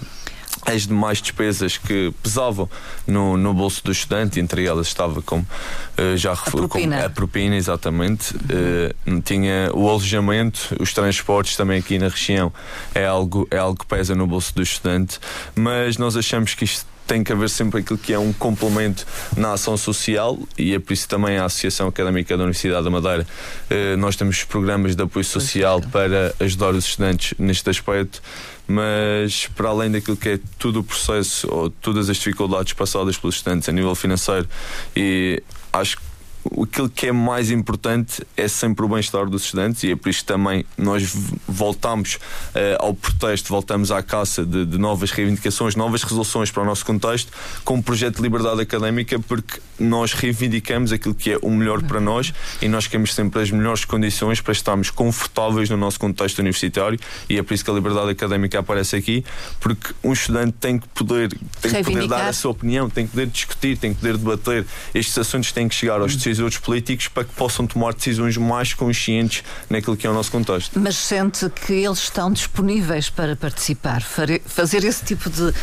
as 0.66 0.88
demais 0.88 1.22
despesas 1.22 1.78
que 1.78 2.12
pesavam 2.24 2.68
no, 3.06 3.38
no 3.38 3.54
bolso 3.54 3.84
do 3.84 3.92
estudante, 3.92 4.40
entre 4.40 4.66
elas 4.66 4.88
estava 4.88 5.22
como 5.22 5.44
uh, 5.44 6.18
já 6.18 6.34
referi, 6.34 6.58
a 6.58 6.68
propina. 6.68 7.06
a 7.06 7.10
propina, 7.10 7.56
exatamente. 7.56 8.36
Uh, 8.36 9.22
tinha 9.22 9.70
o 9.74 9.88
alojamento, 9.88 10.76
os 10.80 10.92
transportes 10.92 11.56
também 11.56 11.80
aqui 11.80 12.00
na 12.00 12.08
região 12.08 12.52
é 12.94 13.06
algo, 13.06 13.48
é 13.52 13.58
algo 13.58 13.80
que 13.80 13.86
pesa 13.86 14.16
no 14.16 14.26
bolso 14.26 14.56
do 14.56 14.64
estudante, 14.64 15.20
mas 15.56 15.98
nós 15.98 16.18
achamos 16.18 16.56
que 16.56 16.66
isto 16.66 16.95
tem 17.08 17.24
que 17.24 17.32
haver 17.32 17.50
sempre 17.50 17.82
aquilo 17.82 17.98
que 17.98 18.14
é 18.14 18.20
um 18.20 18.34
complemento 18.34 19.06
na 19.38 19.54
ação 19.54 19.78
social 19.78 20.38
e 20.58 20.74
é 20.74 20.80
por 20.80 20.94
isso 20.94 21.08
também 21.08 21.38
a 21.38 21.46
Associação 21.46 21.88
Académica 21.88 22.36
da 22.36 22.44
Universidade 22.44 22.84
da 22.84 22.90
Madeira 22.90 23.28
eh, 23.70 23.96
nós 23.96 24.16
temos 24.16 24.44
programas 24.44 24.96
de 24.96 25.04
apoio 25.04 25.26
social 25.26 25.82
para 25.92 26.34
ajudar 26.40 26.74
os 26.74 26.86
estudantes 26.86 27.34
neste 27.38 27.70
aspecto 27.70 28.22
mas 28.68 29.48
para 29.56 29.70
além 29.70 29.92
daquilo 29.92 30.18
que 30.18 30.30
é 30.30 30.40
todo 30.58 30.80
o 30.80 30.84
processo 30.84 31.48
ou 31.52 31.70
todas 31.70 32.10
as 32.10 32.18
dificuldades 32.18 32.74
passadas 32.74 33.18
pelos 33.18 33.36
estudantes 33.36 33.70
a 33.70 33.72
nível 33.72 33.94
financeiro 33.94 34.48
e 34.96 35.42
acho 35.72 35.98
que 35.98 36.15
aquilo 36.64 36.90
que 36.90 37.08
é 37.08 37.12
mais 37.12 37.50
importante 37.50 38.26
é 38.38 38.48
sempre 38.48 38.86
o 38.86 38.88
bem-estar 38.88 39.26
dos 39.28 39.46
estudantes 39.46 39.84
e 39.84 39.92
é 39.92 39.96
por 39.96 40.10
isso 40.10 40.20
que 40.20 40.26
também 40.26 40.66
nós 40.78 41.12
voltamos 41.48 42.16
uh, 42.16 42.78
ao 42.80 42.94
protesto, 42.94 43.50
voltamos 43.50 43.92
à 43.92 44.04
caça 44.04 44.46
de, 44.46 44.66
de, 44.66 44.78
novas 44.78 45.12
reivindicações, 45.12 45.76
novas 45.76 46.04
resoluções 46.04 46.52
para 46.52 46.64
o 46.64 46.66
nosso 46.66 46.86
contexto, 46.86 47.32
com 47.64 47.78
o 47.78 47.84
projeto 47.84 48.18
de 48.18 48.22
liberdade 48.22 48.62
académica, 48.62 49.20
porque 49.20 49.60
nós 49.80 50.14
reivindicamos 50.14 50.92
aquilo 50.92 51.16
que 51.16 51.32
é 51.32 51.40
o 51.42 51.50
melhor 51.50 51.82
para 51.84 52.00
nós 52.00 52.34
e 52.62 52.68
nós 52.68 52.88
queremos 52.88 53.14
sempre 53.14 53.42
as 53.42 53.52
melhores 53.52 53.84
condições 53.84 54.40
para 54.40 54.54
estarmos 54.54 54.90
confortáveis 54.90 55.70
no 55.70 55.78
nosso 55.78 56.00
contexto 56.00 56.40
universitário 56.40 57.00
e 57.30 57.38
é 57.38 57.44
por 57.44 57.54
isso 57.54 57.66
que 57.66 57.72
a 57.72 57.74
liberdade 57.74 58.12
académica 58.12 58.60
aparece 58.60 58.96
aqui, 58.96 59.26
porque 59.60 59.94
um 60.04 60.14
estudante 60.14 60.54
tem 60.60 60.78
que 60.78 60.88
poder, 60.90 61.30
tem 61.62 61.72
que 61.72 61.84
poder 61.84 62.08
dar 62.08 62.28
a 62.28 62.34
sua 62.34 62.52
opinião, 62.52 62.90
tem 62.90 63.06
que 63.06 63.12
poder 63.12 63.28
discutir, 63.28 63.78
tem 63.78 63.94
que 63.94 64.00
poder 64.00 64.18
debater. 64.18 64.66
Estes 64.94 65.18
assuntos 65.18 65.52
têm 65.52 65.68
que 65.68 65.76
chegar 65.76 66.00
aos 66.00 66.16
decisores 66.16 66.35
outros 66.40 66.60
políticos 66.60 67.08
para 67.08 67.24
que 67.24 67.34
possam 67.34 67.66
tomar 67.66 67.94
decisões 67.94 68.38
mais 68.38 68.74
conscientes 68.74 69.44
naquilo 69.70 69.96
que 69.96 70.06
é 70.06 70.10
o 70.10 70.14
nosso 70.14 70.32
contexto. 70.32 70.80
Mas 70.80 70.96
sente 70.96 71.50
que 71.50 71.74
eles 71.74 72.00
estão 72.00 72.32
disponíveis 72.32 73.10
para 73.10 73.36
participar, 73.36 74.02
fazer 74.02 74.84
esse 74.84 75.04
tipo 75.04 75.30
de 75.30 75.44
uh, 75.44 75.52
uh, 75.52 75.54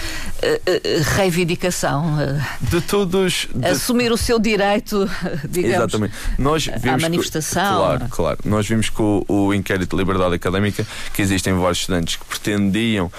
reivindicação? 1.17 2.15
Uh, 2.17 2.71
de 2.71 2.81
todos. 2.81 3.49
De... 3.55 3.69
Assumir 3.69 4.13
o 4.13 4.17
seu 4.17 4.39
direito, 4.39 5.09
digamos. 5.49 5.77
Exatamente. 5.77 6.15
Nós 6.39 6.67
vimos 6.67 6.87
à 6.87 6.99
manifestação. 6.99 7.63
Que, 7.63 7.77
claro, 7.77 8.09
claro. 8.11 8.39
Nós 8.45 8.67
vimos 8.67 8.89
com 8.89 9.25
o, 9.29 9.47
o 9.47 9.55
inquérito 9.55 9.97
de 9.97 10.03
liberdade 10.03 10.35
académica 10.35 10.87
que 11.13 11.23
existem 11.23 11.53
vários 11.55 11.81
estudantes 11.81 12.17
que 12.17 12.25
pretendiam 12.25 13.11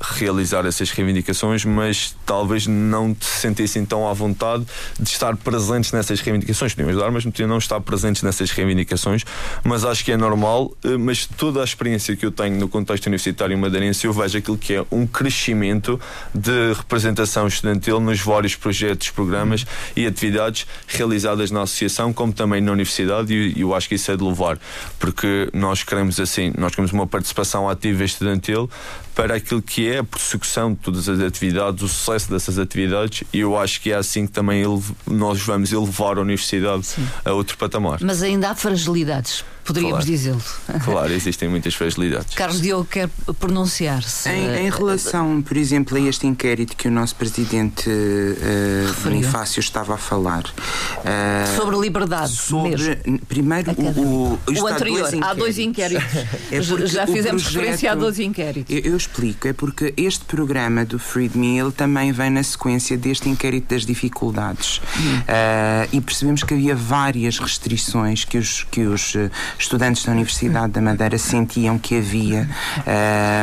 realizar 0.00 0.66
essas 0.66 0.90
reivindicações, 0.90 1.64
mas 1.64 2.14
talvez 2.24 2.66
não 2.66 3.16
se 3.20 3.40
sentissem 3.40 3.84
tão 3.84 4.08
à 4.08 4.12
vontade 4.12 4.64
de 4.98 5.08
estar 5.08 5.36
presentes 5.36 5.92
nessas 5.92 6.20
reivindicações 6.20 6.74
mas 6.84 7.24
não 7.46 7.58
estar 7.58 7.80
presentes 7.80 8.22
nessas 8.22 8.50
reivindicações. 8.50 9.24
Mas 9.64 9.84
acho 9.84 10.04
que 10.04 10.12
é 10.12 10.16
normal. 10.16 10.72
Eh, 10.84 10.96
mas 10.96 11.26
toda 11.26 11.60
a 11.60 11.64
experiência 11.64 12.16
que 12.16 12.26
eu 12.26 12.30
tenho 12.30 12.58
no 12.58 12.68
contexto 12.68 13.06
universitário 13.06 13.56
madeirense, 13.56 14.06
eu 14.06 14.12
vejo 14.12 14.38
aquilo 14.38 14.58
que 14.58 14.74
é 14.74 14.84
um 14.90 15.06
crescimento 15.06 16.00
de 16.34 16.72
representação 16.74 17.46
estudantil 17.46 18.00
nos 18.00 18.20
vários 18.20 18.54
projetos, 18.54 19.10
programas 19.10 19.64
e 19.94 20.06
atividades 20.06 20.66
realizadas 20.86 21.50
na 21.50 21.62
associação, 21.62 22.12
como 22.12 22.32
também 22.32 22.60
na 22.60 22.72
universidade, 22.72 23.32
e 23.32 23.60
eu 23.60 23.74
acho 23.74 23.88
que 23.88 23.94
isso 23.94 24.10
é 24.10 24.16
de 24.16 24.22
louvar, 24.22 24.58
porque 24.98 25.48
nós 25.52 25.82
queremos 25.82 26.18
assim, 26.20 26.52
nós 26.56 26.74
queremos 26.74 26.92
uma 26.92 27.06
participação 27.06 27.68
ativa 27.68 28.04
estudantil 28.04 28.68
para 29.14 29.36
aquilo 29.36 29.62
que 29.62 29.88
é 29.88 29.98
a 29.98 30.04
prossecução 30.04 30.74
de 30.74 30.78
todas 30.80 31.08
as 31.08 31.20
atividades, 31.20 31.82
o 31.82 31.88
sucesso 31.88 32.30
dessas 32.30 32.58
atividades, 32.58 33.24
e 33.32 33.40
eu 33.40 33.56
acho 33.56 33.80
que 33.80 33.90
é 33.90 33.96
assim 33.96 34.26
que 34.26 34.32
também 34.32 34.62
nós 35.06 35.40
vamos 35.40 35.72
elevar 35.72 36.18
a 36.18 36.20
universidade 36.20 36.65
Sim. 36.82 37.06
a 37.24 37.32
outro 37.32 37.56
patamar. 37.56 37.98
Mas 38.02 38.22
ainda 38.22 38.50
há 38.50 38.54
fragilidades 38.54 39.44
poderíamos 39.66 40.04
claro. 40.04 40.10
dizê-lo. 40.10 40.42
Claro, 40.84 41.12
existem 41.12 41.48
muitas 41.48 41.74
fragilidades. 41.74 42.34
Carlos 42.34 42.60
Diogo 42.60 42.84
quer 42.84 43.08
pronunciar-se. 43.38 44.28
Em, 44.28 44.66
em, 44.66 44.70
relação, 44.70 45.42
por 45.42 45.56
exemplo, 45.56 45.96
a 45.96 46.00
este 46.00 46.26
inquérito 46.26 46.76
que 46.76 46.88
o 46.88 46.90
nosso 46.90 47.16
presidente 47.16 47.90
uh, 47.90 49.02
Bonifácio 49.02 49.60
estava 49.60 49.94
a 49.94 49.98
falar. 49.98 50.44
Uh, 50.44 51.56
sobre 51.56 51.76
liberdade. 51.76 52.32
Sobre, 52.32 52.70
mesmo. 52.70 53.18
primeiro, 53.28 53.72
o, 53.72 54.38
o, 54.46 54.62
o 54.62 54.66
anterior. 54.66 55.10
Dois 55.10 55.22
há 55.22 55.34
dois 55.34 55.58
inquéritos. 55.58 56.04
é 56.50 56.62
Já 56.86 57.06
fizemos 57.06 57.42
projeto, 57.42 57.62
referência 57.62 57.92
a 57.92 57.94
dois 57.94 58.18
inquéritos. 58.18 58.74
Eu, 58.74 58.92
eu, 58.92 58.96
explico, 58.96 59.48
é 59.48 59.52
porque 59.52 59.92
este 59.96 60.24
programa 60.24 60.84
do 60.84 60.98
Freed 60.98 61.34
Me 61.34 61.58
ele 61.58 61.72
também 61.72 62.12
vem 62.12 62.30
na 62.30 62.42
sequência 62.42 62.96
deste 62.96 63.28
inquérito 63.28 63.74
das 63.74 63.84
dificuldades. 63.84 64.80
Hum. 64.96 65.18
Uh, 65.18 65.88
e 65.92 66.00
percebemos 66.00 66.42
que 66.42 66.54
havia 66.54 66.76
várias 66.76 67.38
restrições 67.38 68.24
que 68.24 68.38
os, 68.38 68.64
que 68.70 68.82
os 68.82 69.14
estudantes 69.58 70.04
da 70.04 70.12
Universidade 70.12 70.72
da 70.72 70.80
Madeira 70.80 71.18
sentiam 71.18 71.78
que 71.78 71.98
havia, 71.98 72.48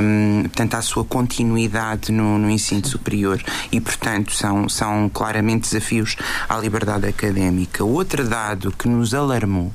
um, 0.02 0.44
portanto, 0.44 0.76
a 0.76 0.82
sua 0.82 1.04
continuidade 1.04 2.12
no, 2.12 2.38
no, 2.38 2.50
ensino 2.50 2.86
superior 2.86 3.42
e, 3.72 3.80
portanto, 3.80 4.34
são, 4.34 4.68
são 4.70 5.10
claramente 5.10 5.70
desafios 5.70 6.16
à 6.48 6.58
liberdade 6.58 7.08
académica. 7.08 7.84
Outro 7.84 8.28
dado 8.28 8.72
que 8.72 8.88
nos 8.88 9.14
alarmou 9.14 9.72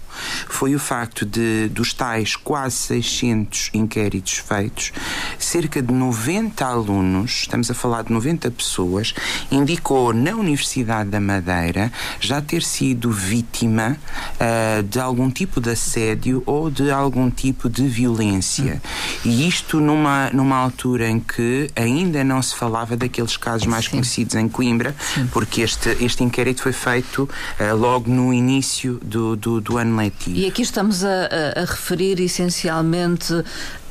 foi 0.49 0.75
o 0.75 0.79
facto 0.79 1.25
de, 1.25 1.69
dos 1.69 1.93
tais 1.93 2.37
quase 2.37 2.77
600 2.77 3.71
inquéritos 3.75 4.35
feitos, 4.35 4.93
cerca 5.39 5.83
de 5.83 5.93
90 5.93 6.65
alunos, 6.65 7.31
estamos 7.43 7.71
a 7.71 7.75
falar 7.75 8.03
de 8.03 8.13
90 8.13 8.51
pessoas, 8.51 9.15
indicou 9.51 10.13
na 10.13 10.33
Universidade 10.33 11.11
da 11.11 11.21
Madeira 11.21 11.93
já 12.21 12.41
ter 12.41 12.63
sido 12.63 13.11
vítima 13.11 13.97
uh, 14.35 14.83
de 14.83 14.99
algum 14.99 15.31
tipo 15.31 15.61
de 15.61 15.71
assédio 15.71 16.43
ou 16.47 16.71
de 16.71 16.91
algum 16.91 17.31
tipo 17.31 17.69
de 17.69 17.87
violência. 17.87 18.81
Hum. 19.25 19.29
E 19.31 19.49
isto 19.49 19.81
numa, 19.81 20.31
numa 20.33 20.57
altura 20.57 21.09
em 21.09 21.21
que 21.21 21.71
ainda 21.75 22.23
não 22.25 22.41
se 22.43 22.55
falava 22.55 22.97
daqueles 22.97 23.37
casos 23.37 23.67
mais 23.67 23.85
Sim. 23.85 23.93
conhecidos 23.93 24.35
em 24.35 24.49
Coimbra, 24.49 24.95
Sim. 25.15 25.27
porque 25.33 25.63
este, 25.63 25.97
este 26.01 26.25
inquérito 26.25 26.63
foi 26.63 26.73
feito 26.73 27.29
uh, 27.61 27.77
logo 27.77 28.11
no 28.11 28.33
início 28.33 29.01
do, 29.03 29.37
do, 29.37 29.61
do, 29.61 29.79
ano 29.79 29.97
letivo. 29.97 30.08
E 30.29 30.47
aqui 30.47 30.63
estamos 30.63 31.05
a, 31.05 31.09
a, 31.57 31.63
a 31.63 31.65
referir 31.65 32.21
essencialmente 32.21 33.33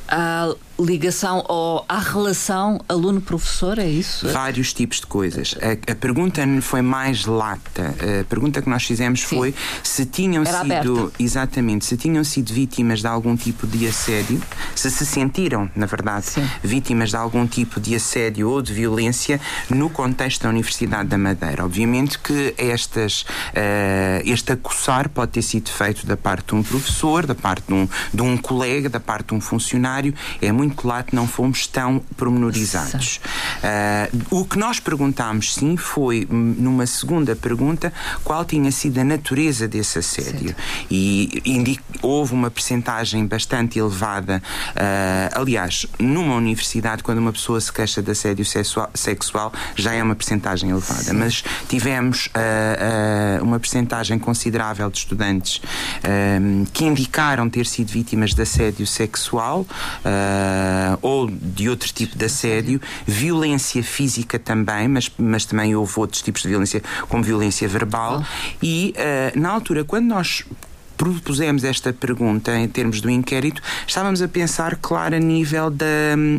à 0.08 0.54
ligação 0.80 1.44
ou 1.48 1.84
à 1.88 2.00
relação 2.00 2.80
aluno-professor, 2.88 3.80
é 3.80 3.88
isso? 3.88 4.28
Vários 4.30 4.74
tipos 4.74 5.00
de 5.00 5.08
coisas. 5.08 5.56
A, 5.62 5.92
a, 5.92 5.96
pergunta 5.96 6.42
foi 6.62 6.82
mais 6.82 7.26
lata. 7.26 7.96
A 8.22 8.24
pergunta 8.26 8.62
que 8.62 8.70
nós 8.70 8.84
fizemos 8.84 9.22
Sim. 9.22 9.36
foi 9.38 9.56
se 9.84 10.06
tinham 10.06 10.44
Era 10.44 10.62
sido 10.62 10.74
aberta. 10.74 11.14
exatamente, 11.20 11.86
se 11.86 11.98
tinham 11.98 12.24
sido 12.24 12.54
vítimas 12.54 13.02
de 13.02 13.08
algum 13.08 13.36
tipo 13.36 13.66
de 13.66 13.88
assédio, 13.88 14.42
se 14.76 14.90
se 14.92 15.06
sentiram, 15.06 15.70
na 15.76 15.86
verdade, 15.86 16.28
Sim. 16.28 16.48
vítimas 16.64 17.10
de 17.10 17.16
algum 17.16 17.48
tipo 17.48 17.80
de 17.80 17.96
assédio 17.96 18.50
ou 18.50 18.62
de 18.62 18.74
violência 18.74 19.40
no 19.70 19.90
contexto 19.90 20.44
da 20.44 20.50
Universidade 20.50 21.10
da 21.10 21.18
Madeira. 21.18 21.66
Obviamente 21.66 22.20
que 22.20 22.54
estas, 22.58 23.22
uh, 23.22 24.22
este 24.26 24.52
acossar 24.52 25.10
pode 25.10 25.32
ter 25.32 25.42
sido 25.42 25.70
feito 25.70 26.06
da 26.06 26.18
parte 26.18 26.48
de 26.48 26.56
um 26.56 26.64
professor, 26.64 27.26
da 27.26 27.36
parte 27.36 27.68
de 27.68 27.74
um, 27.74 27.88
de 28.14 28.22
um 28.22 28.38
colega, 28.38 28.90
da 28.90 29.00
parte 29.00 29.30
de 29.30 29.34
um 29.34 29.42
funcionário. 29.42 30.14
É 30.42 30.52
muito 30.52 30.67
muito 30.68 31.16
não 31.16 31.28
fomos 31.28 31.68
tão 31.68 32.00
pormenorizados. 32.16 33.20
Uh, 33.58 34.42
o 34.42 34.46
que 34.46 34.58
nós 34.58 34.80
perguntámos, 34.80 35.54
sim, 35.54 35.78
foi 35.78 36.28
hum, 36.30 36.56
numa 36.58 36.86
segunda 36.86 37.36
pergunta 37.36 37.92
qual 38.24 38.44
tinha 38.46 38.72
sido 38.72 39.00
a 39.00 39.04
natureza 39.04 39.68
desse 39.68 40.00
assédio. 40.00 40.50
Certo. 40.50 40.88
E 40.92 41.80
houve 42.02 42.34
uma 42.34 42.52
percentagem 42.52 43.26
bastante 43.26 43.80
elevada. 43.80 44.42
Uh, 44.70 45.40
aliás, 45.40 45.86
numa 46.00 46.36
universidade, 46.36 47.04
quando 47.04 47.20
uma 47.20 47.32
pessoa 47.32 47.60
se 47.60 47.72
queixa 47.72 48.02
de 48.02 48.12
assédio 48.12 48.46
sexual, 48.94 49.54
já 49.76 49.94
é 49.94 50.04
uma 50.04 50.16
percentagem 50.16 50.70
elevada. 50.70 51.04
Sim. 51.04 51.14
Mas 51.14 51.44
tivemos 51.68 52.28
uh, 52.28 53.44
uma 53.44 53.60
percentagem 53.60 54.20
considerável 54.20 54.90
de 54.90 54.98
estudantes 54.98 55.62
que 56.74 56.86
indicaram 56.86 57.50
ter 57.50 57.66
sido 57.66 57.92
vítimas 57.92 58.34
de 58.34 58.42
assédio 58.42 58.86
sexual 58.86 59.66
ou 61.02 61.30
de 61.30 61.70
outro 61.70 61.92
tipo 61.92 62.18
de 62.18 62.26
assédio, 62.26 62.82
violência 63.06 63.84
física 63.84 64.38
também, 64.40 64.88
mas, 64.88 65.12
mas 65.18 65.46
também 65.46 65.76
houve 65.76 65.94
outros 65.98 66.22
tipos 66.22 66.42
de 66.42 66.50
violência, 66.50 66.82
como 67.08 67.24
violência 67.24 67.68
verbal. 67.68 68.24
E 68.62 68.94
uh, 68.98 69.40
na 69.40 69.50
altura, 69.50 69.84
quando 69.84 70.06
nós 70.06 70.44
propusemos 70.98 71.64
esta 71.64 71.94
pergunta 71.94 72.58
em 72.58 72.68
termos 72.68 73.00
do 73.00 73.10
inquérito, 73.10 73.62
estávamos 73.86 74.22
a 74.22 74.28
pensar, 74.28 74.78
claro, 74.82 75.16
a 75.16 75.20
nível 75.20 75.70
da, 75.70 75.86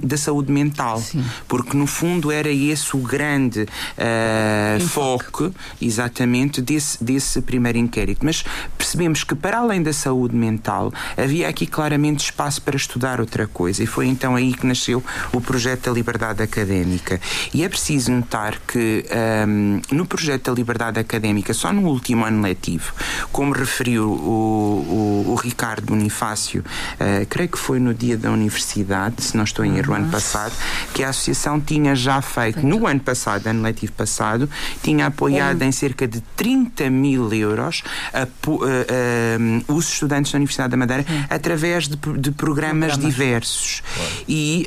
da 0.03 0.17
saúde 0.17 0.51
mental, 0.51 1.01
Sim. 1.01 1.25
porque 1.47 1.77
no 1.77 1.87
fundo 1.87 2.33
era 2.33 2.51
esse 2.51 2.97
o 2.97 2.99
grande 2.99 3.63
uh, 3.63 4.87
foco, 4.89 5.55
exatamente, 5.81 6.61
desse, 6.61 7.03
desse 7.03 7.41
primeiro 7.41 7.79
inquérito. 7.79 8.25
Mas 8.25 8.45
percebemos 8.77 9.23
que, 9.23 9.35
para 9.35 9.59
além 9.59 9.83
da 9.83 9.93
saúde 9.93 10.35
mental, 10.35 10.93
havia 11.17 11.49
aqui 11.49 11.67
claramente 11.67 12.25
espaço 12.25 12.61
para 12.61 12.77
estudar 12.77 13.21
outra 13.21 13.47
coisa, 13.47 13.83
e 13.83 13.87
foi 13.87 14.07
então 14.07 14.35
aí 14.35 14.53
que 14.53 14.67
nasceu 14.67 15.03
o 15.33 15.41
projeto 15.41 15.85
da 15.85 15.93
liberdade 15.93 16.43
académica. 16.43 17.21
E 17.55 17.63
é 17.63 17.69
preciso 17.69 18.11
notar 18.11 18.59
que 18.67 19.05
um, 19.47 19.81
no 19.93 20.05
projeto 20.05 20.51
da 20.51 20.53
liberdade 20.53 20.99
académica, 20.99 21.55
só 21.55 21.73
no 21.73 21.89
último 21.89 22.25
ano 22.25 22.43
letivo, 22.43 22.93
como 23.31 23.53
referiu 23.53 24.11
o 24.11 24.48
o, 24.49 25.33
o, 25.33 25.35
Ricardo 25.35 25.87
Bonifácio, 25.87 26.65
uh, 26.95 27.27
creio 27.29 27.49
que 27.49 27.59
foi 27.59 27.79
no 27.79 27.95
dia 27.95 28.17
da 28.17 28.31
universidade, 28.31 29.23
se 29.23 29.37
não 29.37 29.45
estou 29.45 29.65
em 29.65 29.77
erro, 29.77 29.95
ano 29.95 30.11
passado, 30.11 30.53
que 30.93 31.03
a 31.03 31.11
associação 31.11 31.61
tinha 31.61 31.95
já 31.95 32.21
feito, 32.21 32.67
no 32.67 32.87
ano 32.87 33.01
passado, 33.01 33.47
ano 33.47 33.63
letivo 33.63 33.93
passado, 33.93 34.49
tinha 34.83 35.07
apoiado 35.07 35.63
em 35.63 35.73
cerca 35.73 36.07
de 36.07 36.21
30 36.37 36.91
mil 36.91 37.33
euros 37.33 37.83
a, 38.13 38.25
uh, 38.25 38.53
uh, 38.53 39.75
os 39.75 39.89
estudantes 39.93 40.33
da 40.33 40.37
Universidade 40.37 40.71
da 40.71 40.77
Madeira 40.77 41.05
através 41.29 41.89
de, 41.89 41.97
de 41.97 42.31
programas, 42.31 42.93
programas, 42.93 42.99
diversos. 42.99 43.83
Claro. 43.95 44.11
E, 44.29 44.67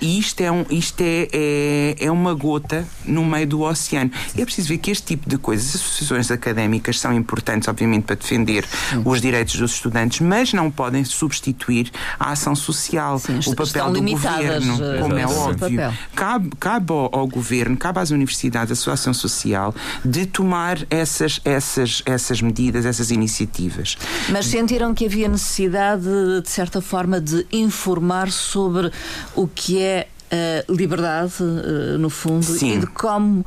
e, 0.00 0.18
isto, 0.18 0.40
é, 0.40 0.50
um, 0.50 0.64
isto 0.70 1.00
é, 1.00 1.28
é, 1.32 1.96
é 2.06 2.10
uma 2.10 2.34
gota 2.34 2.86
no 3.04 3.24
meio 3.24 3.46
do 3.46 3.62
oceano. 3.62 4.10
É 4.36 4.44
preciso 4.44 4.68
ver 4.68 4.78
que 4.78 4.90
este 4.90 5.06
tipo 5.06 5.28
de 5.28 5.38
coisas, 5.38 5.74
as 5.74 5.80
associações 5.80 6.30
académicas 6.30 6.98
são 6.98 7.12
importantes, 7.12 7.68
obviamente, 7.68 8.04
para 8.04 8.16
defender 8.16 8.64
o 9.04 9.13
os 9.14 9.20
direitos 9.20 9.56
dos 9.56 9.72
estudantes, 9.72 10.20
mas 10.20 10.52
não 10.52 10.70
podem 10.70 11.04
substituir 11.04 11.90
a 12.18 12.32
ação 12.32 12.54
social, 12.54 13.18
Sim, 13.18 13.40
o 13.46 13.54
papel 13.54 13.92
do 13.92 14.02
governo, 14.02 14.84
eh, 14.84 15.00
como 15.00 15.18
é 15.18 15.26
óbvio. 15.26 15.94
Cabe, 16.14 16.50
cabe 16.58 16.92
ao, 16.92 17.10
ao, 17.12 17.26
governo, 17.26 17.76
cabe 17.76 18.00
às 18.00 18.10
universidades, 18.10 18.72
à 18.72 18.74
sua 18.74 18.94
ação 18.94 19.14
social, 19.14 19.74
de 20.04 20.26
tomar 20.26 20.78
essas, 20.90 21.40
essas, 21.44 22.02
essas 22.04 22.40
medidas, 22.40 22.84
essas 22.86 23.10
iniciativas. 23.10 23.96
Mas 24.28 24.46
sentiram 24.46 24.94
que 24.94 25.06
havia 25.06 25.28
necessidade, 25.28 26.04
de 26.42 26.50
certa 26.50 26.80
forma, 26.80 27.20
de 27.20 27.46
informar 27.52 28.30
sobre 28.30 28.90
o 29.34 29.46
que 29.46 29.80
é 29.80 30.08
uh, 30.34 30.72
liberdade, 30.72 31.34
uh, 31.40 31.98
no 31.98 32.10
fundo, 32.10 32.44
Sim. 32.44 32.74
e 32.74 32.78
de 32.78 32.86
como 32.86 33.40
uh, 33.40 33.44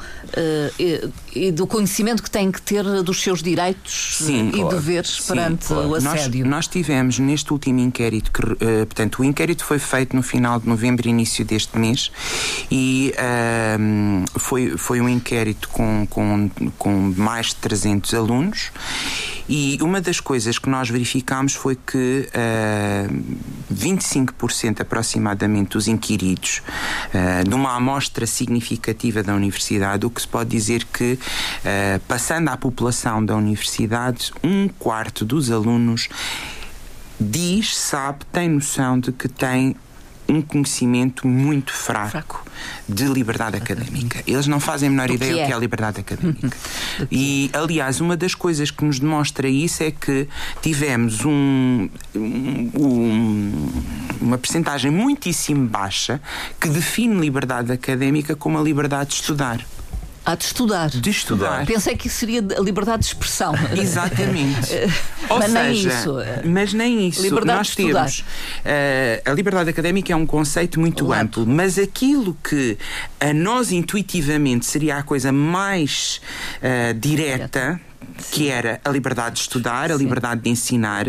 e, 0.80 1.10
e, 1.36 1.52
do 1.52 1.68
conhecimento 1.68 2.24
que 2.24 2.32
tem 2.32 2.52
que 2.52 2.62
ter 2.62 2.84
dos 3.04 3.22
seus 3.22 3.44
direitos 3.44 4.18
Sim, 4.18 4.50
e 4.50 4.52
claro. 4.54 4.70
deveres 4.70 5.10
Sim, 5.10 5.28
perante 5.28 5.68
claro. 5.68 5.90
o 5.90 5.96
assédio. 5.96 6.46
Nós, 6.46 6.52
nós, 6.52 6.68
tivemos 6.68 7.20
neste 7.20 7.52
último 7.52 7.80
inquérito, 7.80 8.32
que, 8.32 8.42
portanto, 8.86 9.20
o 9.20 9.24
inquérito 9.24 9.64
foi 9.64 9.80
feito 9.80 10.16
no 10.16 10.24
final 10.24 10.60
de 10.60 10.68
novembro, 10.68 11.08
início 11.08 11.46
deste 11.46 11.78
mês, 11.78 12.12
e 12.70 13.14
ehm, 13.18 14.26
foi, 14.38 14.78
foi 14.78 15.02
um 15.02 15.10
inquérito 15.10 15.70
com, 15.70 16.06
com, 16.10 16.50
com 16.78 17.14
mais 17.16 17.48
de 17.48 17.56
300 17.56 18.14
alunos. 18.14 18.72
E 19.50 19.78
uma 19.82 20.02
das 20.02 20.20
coisas 20.20 20.60
que 20.60 20.70
nós 20.70 20.90
verificámos 20.90 21.54
foi 21.54 21.76
que 21.76 22.28
uh, 22.28 23.74
25% 23.74 24.82
aproximadamente 24.82 25.70
dos 25.72 25.88
inquiridos 25.88 26.62
uh, 27.14 27.50
numa 27.50 27.76
amostra 27.76 28.28
significativa 28.28 29.24
da 29.24 29.34
universidade, 29.34 30.06
o 30.06 30.10
que 30.10 30.22
se 30.22 30.28
pode 30.28 30.50
dizer 30.50 30.84
que, 30.86 31.14
uh, 31.14 32.00
passando 32.08 32.50
à 32.50 32.58
população 32.58 33.24
da 33.24 33.36
universidade, 33.36 34.32
um 34.44 34.68
quarto 34.68 35.24
dos 35.24 35.50
alunos 35.50 36.10
diz, 37.20 37.76
sabe, 37.76 38.20
tem 38.32 38.50
noção 38.50 39.00
de 39.00 39.12
que 39.12 39.28
tem 39.28 39.76
um 40.30 40.42
conhecimento 40.42 41.28
muito 41.28 41.72
fraco, 41.72 42.12
fraco. 42.12 42.46
de 42.88 43.06
liberdade 43.06 43.58
académica. 43.58 44.24
Eles 44.28 44.48
não 44.48 44.60
fazem 44.60 44.88
a 44.88 44.92
menor 44.92 45.10
ideia 45.10 45.32
do 45.32 45.46
que 45.46 45.52
é 45.52 45.56
a 45.56 45.60
liberdade 45.60 46.00
académica. 46.02 46.58
e, 47.12 47.50
aliás, 47.54 48.02
uma 48.02 48.18
das 48.18 48.36
coisas 48.36 48.70
que 48.72 48.84
nos 48.84 49.00
demonstra 49.00 49.48
isso 49.48 49.84
é 49.84 49.92
que 49.92 50.28
tivemos 50.62 51.24
um, 51.24 51.90
um, 52.16 53.70
uma 54.20 54.38
percentagem 54.38 54.92
muitíssimo 54.92 55.68
baixa 55.68 56.22
que 56.60 56.68
define 56.68 57.20
liberdade 57.20 57.72
académica 57.72 58.36
como 58.36 58.58
a 58.58 58.62
liberdade 58.62 59.10
de 59.10 59.16
estudar. 59.16 59.66
Há 60.28 60.36
de 60.36 60.44
estudar. 60.44 60.90
De 60.90 61.10
estudar. 61.10 61.66
Pensei 61.66 61.96
que 61.96 62.08
isso 62.08 62.18
seria 62.18 62.42
a 62.42 62.62
liberdade 62.62 63.00
de 63.00 63.08
expressão. 63.08 63.54
Exatamente. 63.82 64.74
Ou 65.30 65.40
mas 65.40 65.52
seja, 65.52 65.64
nem 65.64 65.74
isso. 65.74 66.16
Mas 66.44 66.74
nem 66.74 67.08
isso. 67.08 67.22
Liberdade 67.22 67.58
Nós 67.60 67.68
de 67.68 67.82
estudar. 67.82 68.00
temos. 68.00 68.20
Uh, 68.20 69.32
a 69.32 69.34
liberdade 69.34 69.70
académica 69.70 70.12
é 70.12 70.16
um 70.18 70.26
conceito 70.26 70.82
muito 70.82 71.14
amplo, 71.14 71.48
mas 71.48 71.80
aquilo 71.80 72.38
que 72.44 72.78
a 73.22 73.32
nós 73.32 73.72
intuitivamente 73.72 74.66
seria 74.66 74.98
a 74.98 75.04
coisa 75.04 75.32
mais 75.32 76.20
uh, 76.58 76.94
direta, 77.00 77.80
que 78.30 78.50
era 78.50 78.82
a 78.84 78.90
liberdade 78.90 79.36
de 79.36 79.42
estudar, 79.44 79.94
a 79.94 79.96
liberdade 79.96 80.42
de 80.42 80.50
ensinar 80.50 81.08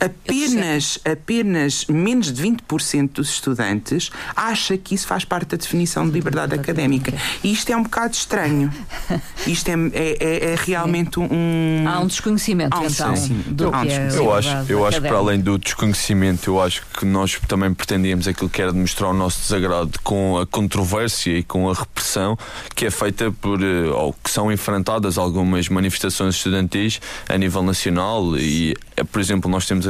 apenas, 0.00 0.98
apenas 1.04 1.84
menos 1.86 2.32
de 2.32 2.42
20% 2.42 3.12
dos 3.12 3.30
estudantes 3.30 4.10
acha 4.34 4.76
que 4.76 4.94
isso 4.94 5.06
faz 5.06 5.24
parte 5.24 5.50
da 5.50 5.56
definição 5.56 6.06
de 6.06 6.12
liberdade 6.12 6.54
académica. 6.54 7.12
E 7.44 7.52
isto 7.52 7.70
é 7.70 7.76
um 7.76 7.82
bocado 7.82 8.14
estranho. 8.14 8.72
Isto 9.46 9.68
é, 9.68 9.74
é, 9.92 10.16
é, 10.20 10.52
é 10.52 10.56
realmente 10.56 11.18
um. 11.18 11.84
Há 11.86 12.00
um 12.00 12.06
desconhecimento, 12.06 12.76
Há 12.76 12.80
um 12.80 12.86
então. 12.86 13.14
Do 13.46 13.64
eu, 13.64 13.72
que 13.72 13.88
é 13.88 14.08
eu 14.14 14.32
acho, 14.34 14.48
eu 14.68 14.86
acho 14.86 15.00
que 15.00 15.08
para 15.08 15.16
além 15.16 15.40
do 15.40 15.58
desconhecimento, 15.58 16.50
eu 16.50 16.60
acho 16.60 16.82
que 16.98 17.04
nós 17.04 17.38
também 17.48 17.72
pretendíamos 17.72 18.28
aquilo 18.28 18.48
que 18.48 18.60
era 18.60 18.72
demonstrar 18.72 19.10
o 19.10 19.14
nosso 19.14 19.40
desagrado 19.42 19.98
com 20.02 20.38
a 20.38 20.46
controvérsia 20.46 21.38
e 21.38 21.42
com 21.42 21.70
a 21.70 21.74
repressão 21.74 22.38
que 22.74 22.86
é 22.86 22.90
feita 22.90 23.32
por. 23.32 23.62
Eh, 23.62 23.88
ou 23.88 24.12
que 24.12 24.30
são 24.30 24.52
enfrentadas 24.52 25.18
algumas 25.18 25.68
manifestações 25.68 26.36
estudantis 26.36 27.00
a 27.28 27.36
nível 27.36 27.62
nacional 27.62 28.36
e, 28.36 28.76
eh, 28.96 29.04
por 29.04 29.20
exemplo, 29.20 29.50
nós 29.50 29.66
temos 29.66 29.86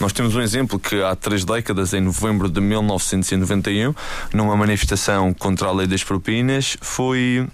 nós 0.00 0.12
temos 0.12 0.34
um 0.34 0.40
exemplo 0.40 0.78
que 0.78 1.02
há 1.02 1.14
três 1.14 1.44
décadas, 1.44 1.92
em 1.92 2.00
novembro 2.00 2.48
de 2.48 2.60
1991, 2.60 3.94
numa 4.32 4.56
manifestação 4.56 5.32
contra 5.34 5.68
a 5.68 5.72
lei 5.72 5.86
das 5.86 6.02
propinas, 6.02 6.76
foi 6.80 7.46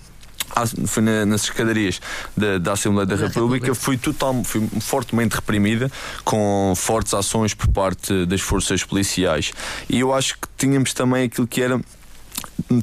foi 0.87 1.03
na, 1.03 1.27
nas 1.27 1.45
escadarias 1.45 2.01
da, 2.37 2.59
da 2.59 2.73
Assembleia 2.73 3.07
da, 3.07 3.15
da 3.15 3.27
República, 3.27 3.67
República, 3.67 3.75
foi, 3.75 3.97
total, 3.97 4.43
foi 4.45 4.67
fortemente 4.81 5.35
reprimida, 5.35 5.91
com 6.25 6.73
fortes 6.75 7.15
ações 7.15 7.55
por 7.55 7.69
parte 7.69 8.27
das 8.27 8.41
forças 8.41 8.83
policiais. 8.83 9.53
E 9.89 10.01
eu 10.01 10.13
acho 10.13 10.35
que 10.35 10.49
tínhamos 10.57 10.93
também 10.93 11.25
aquilo 11.25 11.47
que 11.47 11.61
era 11.61 11.81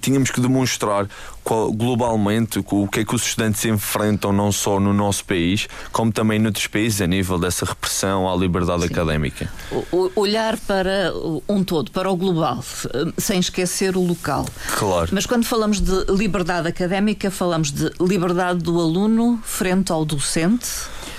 tínhamos 0.02 0.32
que 0.32 0.40
demonstrar 0.40 1.08
qual, 1.46 1.72
globalmente 1.72 2.60
o 2.70 2.88
que 2.88 3.02
é 3.02 3.06
que 3.06 3.14
os 3.16 3.22
estudantes 3.24 3.64
enfrentam 3.66 4.34
não 4.34 4.52
só 4.52 4.80
no 4.80 4.92
nosso 4.92 5.24
país, 5.24 5.68
como 5.92 6.12
também 6.12 6.40
noutros 6.40 6.66
países 6.68 7.00
a 7.02 7.08
nível 7.08 7.38
dessa 7.38 7.66
repressão 7.66 8.28
à 8.30 8.36
liberdade 8.36 8.82
Sim. 8.88 8.94
académica. 8.94 9.50
O, 9.92 10.12
olhar 10.16 10.58
para 10.58 11.14
um 11.48 11.64
todo, 11.64 11.92
para 11.92 12.10
o 12.12 12.16
global, 12.18 12.64
sem 13.18 13.40
esquecer 13.40 13.96
o 13.96 14.02
local. 14.06 14.46
Claro. 14.76 15.10
Mas 15.14 15.26
quando 15.26 15.46
falamos 15.46 15.80
de 15.80 16.06
liberdade 16.10 16.68
académica, 16.68 17.30
falamos 17.30 17.72
de 17.72 17.92
liberdade 18.02 18.60
do 18.60 18.80
aluno 18.82 19.40
frente 19.44 19.92
ao 19.92 20.04
docente 20.04 20.68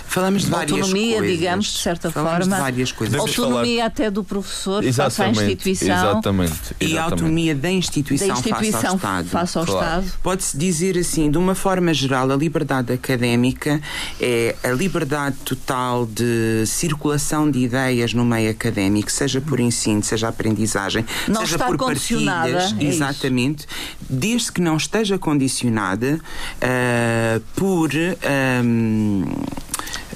Falamos 0.09 0.45
de 0.45 0.51
várias 0.51 0.73
autonomia, 0.79 1.19
coisas. 1.19 1.37
digamos, 1.39 1.67
de 1.67 1.79
certa 1.79 2.11
Falamos 2.11 2.39
forma. 2.47 2.57
De 2.57 2.63
várias 2.63 2.93
coisas. 2.93 3.21
Autonomia 3.21 3.87
até 3.87 4.11
do 4.11 4.23
professor 4.25 4.83
face 4.83 4.87
à 4.87 4.89
Exatamente, 5.07 5.43
instituição. 5.43 5.89
exatamente. 6.11 6.53
E 6.53 6.85
a 6.85 6.89
exatamente. 6.89 6.99
autonomia 6.99 7.55
da 7.55 7.71
instituição, 7.71 8.29
Da 8.29 8.35
instituição 8.35 8.81
face 8.81 8.87
ao 8.87 8.97
Estado. 8.97 9.29
face 9.29 9.59
ao 9.59 9.67
Claro. 9.67 9.85
Estado. 10.05 10.16
Pode-se 10.23 10.57
dizer 10.57 10.99
assim, 10.99 11.31
de 11.31 11.39
uma 11.39 11.55
forma 11.55 11.95
geral, 11.95 12.31
a 12.33 12.37
liberdade 12.37 12.93
académica 12.93 13.81
é 14.21 14.57
a 14.65 14.71
liberdade 14.71 15.37
total 15.45 16.05
de 16.07 16.65
circulação 16.67 17.49
de 17.51 17.61
ideias 17.61 18.13
no 18.13 18.25
meio 18.25 18.51
académico, 18.51 19.11
seja 19.11 19.41
por 19.41 19.61
ensino, 19.61 20.03
seja 20.03 20.29
aprendizagem, 20.29 21.05
Não 21.29 21.43
seja 21.43 21.59
por 21.59 21.77
partilhas, 21.77 22.73
é 22.73 22.77
isso. 22.77 22.83
exatamente, 22.83 23.67
desde 24.11 24.51
que 24.51 24.61
não 24.61 24.77
esteja 24.77 25.17
condicionada 25.17 26.19
ah, 26.61 27.41
por 27.55 27.91
ahm, 27.95 29.25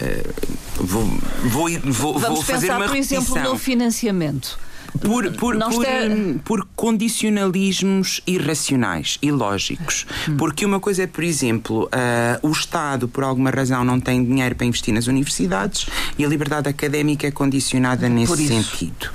ah, 0.01 0.31
vou, 0.77 1.09
vou, 1.45 1.69
ir- 1.69 1.81
vou, 1.85 2.15
Vamos 2.19 2.29
vou 2.39 2.43
fazer 2.43 2.67
pensar, 2.67 2.77
uma 2.79 2.89
por 2.89 2.97
exemplo, 2.97 3.25
repetição. 3.27 3.53
no 3.53 3.59
financiamento. 3.59 4.59
Por, 5.01 5.31
por, 5.33 5.57
por, 5.57 5.57
está- 5.57 6.43
por 6.45 6.67
condicionalismos 6.77 8.21
irracionais, 8.27 9.19
ilógicos. 9.23 10.07
Hum. 10.29 10.37
Porque 10.37 10.65
uma 10.67 10.81
coisa 10.81 11.05
é, 11.05 11.07
por 11.07 11.25
exemplo, 11.25 11.89
ah, 11.93 12.39
o 12.43 12.51
Estado, 12.51 13.09
por 13.09 13.25
alguma 13.25 13.51
razão, 13.51 13.85
não 13.85 14.01
tem 14.01 14.25
dinheiro 14.25 14.55
para 14.55 14.67
investir 14.67 14.93
nas 14.93 15.07
universidades 15.07 15.87
e 16.19 16.25
a 16.25 16.29
liberdade 16.29 16.69
académica 16.69 17.27
é 17.27 17.31
condicionada 17.31 18.09
nesse 18.09 18.47
sentido. 18.49 19.11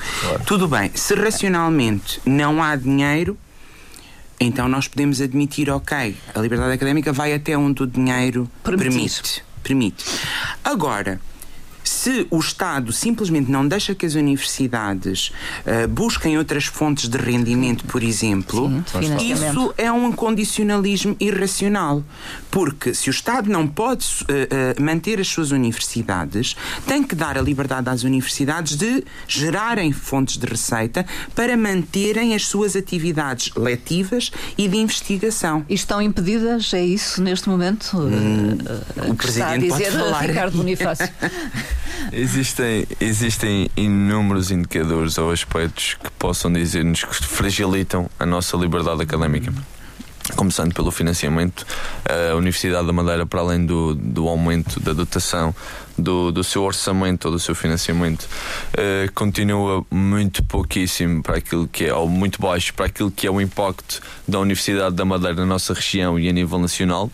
Tudo 0.46 0.68
bem, 0.68 0.92
se 0.96 1.14
racionalmente 1.16 2.20
não 2.26 2.64
há 2.64 2.76
dinheiro. 2.76 3.38
Então 4.40 4.68
nós 4.68 4.88
podemos 4.88 5.22
admitir, 5.22 5.70
ok, 5.70 6.16
a 6.34 6.40
liberdade 6.40 6.74
académica 6.74 7.14
vai 7.14 7.34
até 7.34 7.58
onde 7.58 7.84
o 7.84 7.88
dinheiro 7.88 8.50
Permitir. 8.64 8.90
permite. 8.92 9.44
permite. 9.64 10.06
Agora, 10.64 11.22
se 11.86 12.28
o 12.32 12.40
Estado 12.40 12.92
simplesmente 12.92 13.50
não 13.50 13.68
deixa 13.68 13.94
que 13.94 14.06
as 14.06 14.16
universidades 14.16 15.32
ah, 15.66 15.88
busquem 15.88 16.38
outras 16.38 16.66
fontes 16.66 17.08
de 17.08 17.18
rendimento, 17.18 17.86
por 17.86 18.04
exemplo, 18.04 18.84
Sim, 18.92 19.32
isso 19.32 19.74
é 19.78 19.92
um 19.92 20.12
condicionalismo 20.12 21.16
irracional. 21.20 22.04
Porque 22.50 22.94
se 22.94 23.10
o 23.10 23.12
Estado 23.12 23.50
não 23.50 23.68
pode 23.68 24.06
ah, 24.22 24.76
ah, 24.78 24.82
manter 24.82 25.20
as 25.20 25.28
suas 25.28 25.52
universidades, 25.52 26.56
tem 26.88 27.04
que 27.04 27.16
dar 27.16 27.38
a 27.38 27.42
liberdade 27.42 27.90
às 27.90 28.04
universidades 28.04 28.76
de 28.76 29.04
gerarem 29.28 29.92
fontes 29.92 30.38
de 30.38 30.46
receita 30.48 31.06
para 31.36 31.56
manterem 31.56 32.34
as 32.34 32.48
suas 32.48 32.76
atividades 32.76 33.52
letivas 33.56 34.32
e 34.58 34.68
de 34.68 34.78
investigação. 34.78 35.66
E 35.70 35.76
estão 35.76 36.02
impedidas, 36.02 36.74
é 36.74 36.84
isso, 36.84 37.22
neste 37.22 37.48
momento? 37.48 37.98
eh, 38.10 39.10
o 39.10 39.16
que 39.16 39.28
está 39.30 39.46
a 39.46 39.50
Presidente 39.50 39.70
pode 39.70 39.84
dizer 39.84 39.98
falar. 39.98 40.22
Ricardo 40.26 40.58
Bonifácio. 40.58 41.10
Existem, 42.12 42.86
existem 43.00 43.70
inúmeros 43.76 44.52
indicadores 44.52 45.18
ou 45.18 45.32
aspectos 45.32 45.96
que 45.96 46.10
possam 46.12 46.52
dizer-nos 46.52 47.04
que 47.04 47.14
fragilitam 47.26 48.10
a 48.20 48.26
nossa 48.26 48.56
liberdade 48.58 49.02
académica. 49.02 49.54
Começando 50.36 50.74
pelo 50.74 50.90
financiamento, 50.90 51.68
a 52.04 52.36
Universidade 52.36 52.88
da 52.88 52.92
Madeira, 52.92 53.28
para 53.28 53.42
além 53.42 53.64
do, 53.64 53.94
do 53.94 54.28
aumento 54.28 54.80
da 54.80 54.92
dotação 54.92 55.54
do, 55.96 56.32
do 56.32 56.44
seu 56.44 56.64
orçamento 56.64 57.26
ou 57.26 57.32
do 57.32 57.40
seu 57.40 57.54
financiamento, 57.54 58.28
eh, 58.76 59.08
continua 59.14 59.86
muito 59.92 60.44
pouquíssimo 60.44 61.22
para 61.22 61.38
aquilo 61.38 61.68
que 61.68 61.86
é, 61.86 61.94
ou 61.94 62.10
muito 62.10 62.42
baixo 62.42 62.74
para 62.74 62.88
aquilo 62.88 63.12
que 63.12 63.28
é 63.28 63.32
o 63.32 63.40
impacto 63.40 64.02
da 64.28 64.40
Universidade 64.40 64.96
da 64.96 65.06
Madeira 65.06 65.36
na 65.36 65.46
nossa 65.46 65.76
região 65.76 66.20
e 66.20 66.28
a 66.28 66.34
nível 66.34 66.58
nacional 66.58 67.12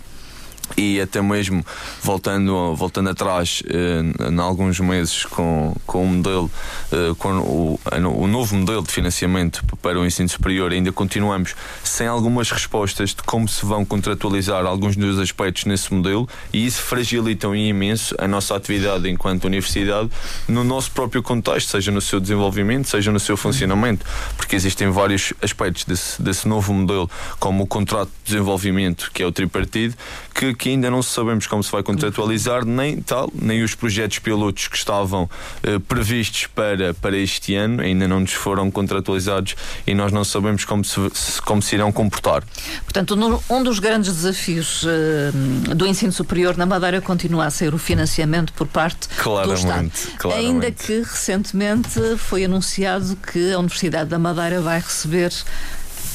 e 0.78 1.02
até 1.02 1.22
mesmo 1.22 1.66
voltando, 2.02 2.76
voltando 2.76 3.10
atrás 3.10 3.62
eh, 3.68 4.30
em 4.30 4.40
alguns 4.40 4.80
meses 4.80 5.26
com, 5.26 5.76
com 5.86 6.04
o 6.04 6.08
modelo 6.08 6.52
eh, 6.92 7.14
com 7.18 7.30
o, 7.40 7.80
o 8.16 8.28
novo 8.28 8.56
modelo 8.56 8.82
de 8.82 8.92
financiamento 8.92 9.64
para 9.82 10.00
o 10.00 10.06
ensino 10.06 10.30
superior 10.30 10.72
ainda 10.72 10.92
continuamos 10.92 11.56
sem 11.84 12.08
algumas 12.08 12.50
respostas 12.52 13.10
de 13.10 13.24
como 13.24 13.48
se 13.48 13.66
vão 13.66 13.84
contratualizar 13.84 14.66
alguns 14.66 14.96
dos 14.96 15.20
aspectos 15.20 15.66
nesse 15.66 15.94
modelo. 15.94 16.28
E 16.54 16.66
isso 16.66 16.82
fragilita 16.82 17.48
imenso 17.48 18.16
a 18.18 18.28
nossa 18.28 18.56
atividade 18.56 19.10
enquanto 19.10 19.46
universidade 19.46 20.10
no 20.48 20.64
nosso 20.64 20.92
próprio 20.92 21.22
contexto, 21.22 21.70
seja 21.70 21.92
no 21.92 22.02
seu 22.02 22.20
desenvolvimento, 22.20 22.88
seja 22.88 23.12
no 23.12 23.20
seu 23.20 23.36
funcionamento, 23.36 24.06
porque 24.38 24.56
existem 24.56 24.90
vários 24.90 25.34
aspectos 25.42 25.86
desse, 25.86 26.22
desse 26.22 26.48
novo 26.48 26.74
modelo, 26.74 27.10
como 27.40 27.64
o 27.64 27.68
contrato 27.68 28.10
de 28.24 28.32
desenvolvimento, 28.32 29.12
que 29.14 29.24
é 29.24 29.26
o 29.26 29.32
tripartido, 29.32 29.96
que, 30.34 30.54
que 30.62 30.70
ainda 30.70 30.92
não 30.92 31.02
sabemos 31.02 31.48
como 31.48 31.64
se 31.64 31.72
vai 31.72 31.82
contratualizar, 31.82 32.64
nem 32.64 33.02
tal, 33.02 33.32
nem 33.34 33.64
os 33.64 33.74
projetos 33.74 34.20
pilotos 34.20 34.68
que 34.68 34.78
estavam 34.78 35.28
eh, 35.64 35.80
previstos 35.80 36.46
para, 36.54 36.94
para 36.94 37.18
este 37.18 37.56
ano 37.56 37.82
ainda 37.82 38.08
não 38.08 38.20
nos 38.20 38.34
foram 38.34 38.70
contratualizados 38.70 39.56
e 39.88 39.96
nós 39.96 40.12
não 40.12 40.24
sabemos 40.24 40.64
como 40.64 40.86
se, 40.86 41.00
como 41.44 41.64
se 41.64 41.74
irão 41.74 41.92
comportar. 41.92 42.44
Portanto, 42.84 43.16
no- 43.16 43.44
um 43.50 43.64
dos 43.64 43.80
grandes 43.80 44.14
desafios 44.14 44.86
eh, 44.88 45.74
do 45.76 45.88
ensino 45.88 46.12
superior 46.12 46.56
na 46.56 46.68
Madeira 46.68 47.02
continua 47.02 47.46
a 47.48 47.50
ser 47.50 47.74
o 47.74 47.80
financiamento 47.80 48.54
por 48.54 48.68
parte 48.68 49.08
do 49.10 49.16
Claramente, 49.16 49.96
Estado. 49.98 50.18
claramente. 50.20 50.48
Ainda 50.48 50.72
que 50.72 51.00
recentemente 51.00 52.00
foi 52.18 52.46
anunciado 52.46 53.16
que 53.16 53.52
a 53.52 53.58
Universidade 53.58 54.12
da 54.12 54.20
Madeira 54.20 54.62
vai 54.62 54.80
receber 54.80 55.32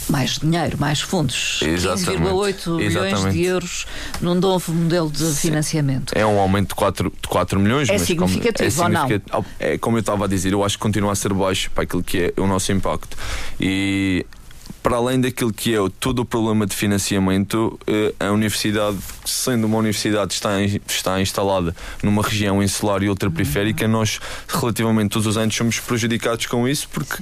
mais 0.09 0.39
dinheiro, 0.39 0.77
mais 0.79 1.01
fundos. 1.01 1.61
Exatamente, 1.63 2.23
15,8 2.23 2.77
milhões 2.77 3.33
de 3.33 3.45
euros 3.45 3.87
num 4.21 4.35
novo 4.35 4.73
modelo 4.73 5.11
de 5.11 5.25
financiamento. 5.35 6.13
É 6.15 6.25
um 6.25 6.39
aumento 6.39 6.69
de 6.71 6.75
4, 6.75 7.11
de 7.23 7.29
4 7.29 7.59
milhões. 7.61 7.89
É 7.89 7.93
mas 7.93 8.07
como- 8.09 8.29
significativo 8.29 8.83
ou 8.83 8.89
não? 8.89 9.01
significativo. 9.09 9.47
É 9.59 9.79
como 9.79 9.97
eu 9.97 10.01
estava 10.01 10.25
a 10.25 10.29
dizer, 10.29 10.53
eu 10.53 10.65
acho 10.65 10.77
que 10.77 10.83
continua 10.83 11.13
a 11.13 11.15
ser 11.17 11.33
baixo 11.33 11.71
para 11.73 11.85
aquilo 11.85 12.03
que 12.03 12.33
é 12.37 12.41
o 12.41 12.47
nosso 12.47 12.71
impacto. 12.73 13.17
E 13.61 14.25
para 14.87 14.99
além 14.99 15.21
daquilo 15.21 15.53
que 15.53 15.75
é 15.75 15.79
todo 15.99 16.21
o 16.21 16.25
problema 16.25 16.65
de 16.65 16.73
financiamento, 16.73 17.77
eh, 17.89 18.15
a 18.21 18.31
universidade, 18.31 18.97
sendo 19.25 19.67
uma 19.67 19.79
universidade 19.79 20.29
que 20.29 20.35
está, 20.35 20.63
está 20.63 21.21
instalada 21.21 21.75
numa 22.05 22.23
região 22.23 22.63
insular 22.63 23.03
e 23.03 23.09
ultraperiférica, 23.09 23.89
nós 23.89 24.21
relativamente 24.47 25.11
todos 25.11 25.27
os 25.27 25.37
anos 25.37 25.57
somos 25.57 25.81
prejudicados 25.81 26.47
com 26.47 26.69
isso 26.69 26.89
porque 26.93 27.17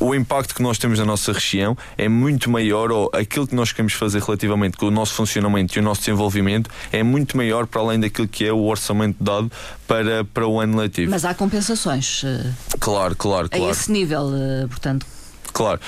o, 0.00 0.08
o 0.08 0.14
impacto 0.16 0.52
que 0.52 0.60
nós 0.64 0.78
temos 0.78 0.98
na 0.98 1.04
nossa 1.04 1.32
região 1.32 1.78
é 1.96 2.08
muito 2.08 2.50
maior 2.50 2.90
ou 2.90 3.08
aquilo 3.14 3.46
que 3.46 3.54
nós 3.54 3.70
queremos 3.70 3.92
fazer 3.92 4.20
relativamente 4.20 4.76
com 4.76 4.86
o 4.86 4.90
nosso 4.90 5.14
funcionamento 5.14 5.78
e 5.78 5.80
o 5.80 5.84
nosso 5.84 6.00
desenvolvimento 6.00 6.68
é 6.90 7.04
muito 7.04 7.36
maior 7.36 7.68
para 7.68 7.82
além 7.82 8.00
daquilo 8.00 8.26
que 8.26 8.44
é 8.44 8.52
o 8.52 8.64
orçamento 8.64 9.22
dado 9.22 9.48
para, 9.86 10.24
para 10.24 10.44
o 10.44 10.58
ano 10.58 10.76
letivo. 10.76 11.12
Mas 11.12 11.24
há 11.24 11.34
compensações 11.34 12.24
eh, 12.24 12.50
Claro, 12.80 13.14
claro, 13.14 13.46
a 13.46 13.48
claro. 13.56 13.70
esse 13.70 13.92
nível, 13.92 14.32
eh, 14.34 14.66
portanto, 14.66 15.06
claro. 15.52 15.78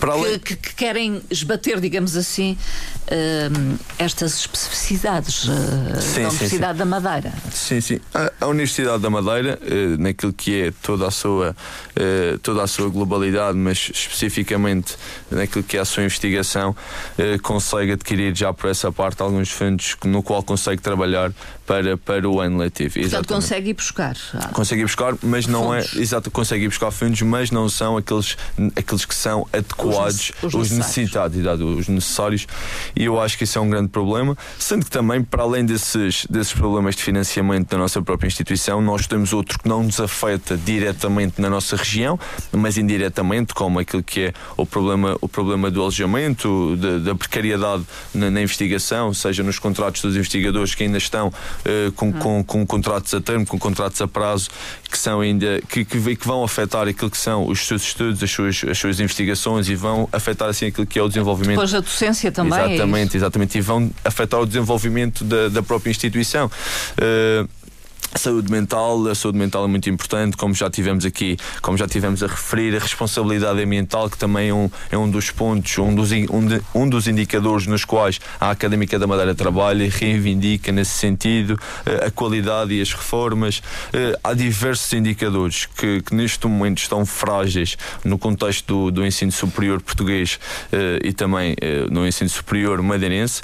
Além, 0.00 0.38
que, 0.38 0.54
que- 0.54 0.56
que 0.56 0.74
querem 0.74 1.22
esbater, 1.30 1.80
digamos 1.80 2.16
assim, 2.16 2.56
eh, 3.08 3.48
estas 3.98 4.34
especificidades 4.40 5.48
eh, 5.48 6.00
Sim, 6.00 6.12
sim, 6.14 6.22
da 6.22 6.28
Universidade 6.28 6.78
da 6.78 6.84
Madeira. 6.84 7.32
Sim, 7.52 7.80
sim. 7.80 8.00
A, 8.14 8.32
a 8.40 8.46
Universidade 8.46 9.02
da 9.02 9.10
Madeira, 9.10 9.58
eh, 9.62 9.96
naquilo 9.98 10.32
que 10.32 10.62
é 10.62 10.72
toda 10.82 11.06
a 11.06 11.10
sua 11.10 11.56
eh, 11.94 12.38
toda 12.42 12.62
a 12.62 12.66
sua 12.66 12.88
globalidade, 12.88 13.56
mas 13.56 13.90
especificamente 13.92 14.96
naquilo 15.30 15.64
que 15.64 15.76
é 15.76 15.80
a 15.80 15.84
sua 15.84 16.02
investigação, 16.04 16.74
consegue 17.42 17.92
adquirir 17.92 18.34
já 18.36 18.52
por 18.52 18.70
essa 18.70 18.90
parte 18.92 19.22
alguns 19.22 19.50
fundos 19.50 19.96
no 20.04 20.22
qual 20.22 20.42
consegue 20.42 20.80
trabalhar 20.82 21.32
para, 21.66 21.96
para 21.96 22.28
o 22.28 22.40
ano 22.40 22.58
letivo. 22.58 22.94
Portanto, 22.94 23.06
Exatamente. 23.06 23.28
consegue 23.28 23.70
ir 23.70 23.74
buscar. 23.74 24.16
Ah, 24.34 24.48
Consegue 24.52 24.82
ir 24.82 24.84
buscar, 24.84 25.14
mas 25.22 25.46
não 25.46 25.64
Fundos. 25.64 25.96
é. 25.96 26.00
Exato, 26.00 26.30
consegue 26.30 26.64
ir 26.64 26.68
buscar 26.68 26.90
fundos, 26.90 27.22
mas 27.22 27.50
não 27.50 27.68
são 27.68 27.96
aqueles, 27.96 28.36
aqueles 28.76 29.04
que 29.04 29.14
são 29.14 29.46
adequados, 29.52 29.85
Os 30.42 30.54
os, 30.54 30.70
necessitados, 30.70 31.36
os 31.60 31.88
necessários. 31.88 32.46
E 32.94 33.04
eu 33.04 33.20
acho 33.20 33.36
que 33.36 33.44
isso 33.44 33.58
é 33.58 33.60
um 33.60 33.68
grande 33.68 33.88
problema. 33.88 34.36
Sendo 34.58 34.84
que 34.84 34.90
também, 34.90 35.22
para 35.22 35.42
além 35.42 35.64
desses, 35.64 36.26
desses 36.28 36.52
problemas 36.52 36.96
de 36.96 37.02
financiamento 37.02 37.68
da 37.68 37.78
nossa 37.78 38.00
própria 38.02 38.26
instituição, 38.26 38.80
nós 38.80 39.06
temos 39.06 39.32
outro 39.32 39.58
que 39.58 39.68
não 39.68 39.82
nos 39.82 40.00
afeta 40.00 40.56
diretamente 40.56 41.40
na 41.40 41.50
nossa 41.50 41.76
região, 41.76 42.18
mas 42.52 42.76
indiretamente, 42.76 43.54
como 43.54 43.78
aquilo 43.78 44.02
que 44.02 44.20
é 44.20 44.32
o 44.56 44.66
problema, 44.66 45.16
o 45.20 45.28
problema 45.28 45.70
do 45.70 45.80
alojamento, 45.80 46.76
da, 46.76 46.98
da 46.98 47.14
precariedade 47.14 47.84
na, 48.14 48.30
na 48.30 48.42
investigação, 48.42 49.12
seja 49.14 49.42
nos 49.42 49.58
contratos 49.58 50.02
dos 50.02 50.14
investigadores 50.14 50.74
que 50.74 50.84
ainda 50.84 50.98
estão 50.98 51.32
eh, 51.64 51.90
com, 51.94 52.12
com, 52.12 52.44
com 52.44 52.66
contratos 52.66 53.14
a 53.14 53.20
termo, 53.20 53.46
com 53.46 53.58
contratos 53.58 54.00
a 54.00 54.08
prazo, 54.08 54.50
que 54.90 54.98
são 54.98 55.20
ainda 55.20 55.60
que, 55.68 55.84
que, 55.84 56.16
que 56.16 56.26
vão 56.26 56.42
afetar 56.42 56.88
aquilo 56.88 57.10
que 57.10 57.18
são 57.18 57.46
os 57.46 57.66
seus 57.66 57.82
estudos, 57.82 58.22
as 58.22 58.30
suas, 58.30 58.64
as 58.68 58.78
suas 58.78 59.00
investigações 59.00 59.68
e 59.68 59.74
vão 59.76 60.08
afetar 60.12 60.48
assim 60.48 60.66
aquilo 60.66 60.86
que 60.86 60.98
é 60.98 61.02
o 61.02 61.08
desenvolvimento. 61.08 61.50
Depois 61.50 61.74
a 61.74 61.80
docência 61.80 62.32
também. 62.32 62.58
é 62.58 62.74
Exatamente, 62.74 63.16
exatamente. 63.16 63.58
E 63.58 63.60
vão 63.60 63.90
afetar 64.04 64.40
o 64.40 64.46
desenvolvimento 64.46 65.24
da, 65.24 65.48
da 65.48 65.62
própria 65.62 65.90
instituição. 65.90 66.50
Eh, 66.98 67.46
saúde 68.14 68.50
mental, 68.50 69.06
a 69.08 69.14
saúde 69.14 69.38
mental 69.38 69.64
é 69.64 69.66
muito 69.66 69.88
importante, 69.90 70.36
como 70.36 70.54
já 70.54 70.70
tivemos 70.70 71.04
aqui, 71.04 71.36
como 71.60 71.76
já 71.76 71.86
tivemos 71.86 72.22
a 72.22 72.26
referir, 72.26 72.76
a 72.76 72.78
responsabilidade 72.78 73.62
ambiental, 73.62 74.08
que 74.08 74.18
também 74.18 74.48
é 74.48 74.54
um, 74.54 74.70
é 74.90 74.98
um 74.98 75.10
dos 75.10 75.30
pontos, 75.30 75.78
um 75.78 75.94
dos, 75.94 76.12
um, 76.12 76.46
de, 76.46 76.60
um 76.74 76.88
dos 76.88 77.06
indicadores 77.06 77.66
nos 77.66 77.84
quais 77.84 78.20
a 78.40 78.50
Académica 78.50 78.98
da 78.98 79.06
Madeira 79.06 79.34
trabalha 79.34 79.84
e 79.84 79.88
reivindica 79.88 80.72
nesse 80.72 80.92
sentido 80.92 81.58
eh, 81.84 82.06
a 82.06 82.10
qualidade 82.10 82.74
e 82.74 82.80
as 82.80 82.92
reformas. 82.92 83.62
Eh, 83.92 84.18
há 84.22 84.32
diversos 84.32 84.92
indicadores 84.92 85.66
que, 85.66 86.02
que 86.02 86.14
neste 86.14 86.46
momento 86.46 86.78
estão 86.78 87.04
frágeis 87.04 87.76
no 88.04 88.18
contexto 88.18 88.66
do, 88.66 88.90
do 88.90 89.06
ensino 89.06 89.32
superior 89.32 89.80
português 89.80 90.38
eh, 90.72 91.00
e 91.04 91.12
também 91.12 91.56
no 91.90 92.06
ensino 92.06 92.28
superior 92.30 92.80
madeirense. 92.82 93.42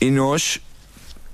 E 0.00 0.10
nós 0.10 0.60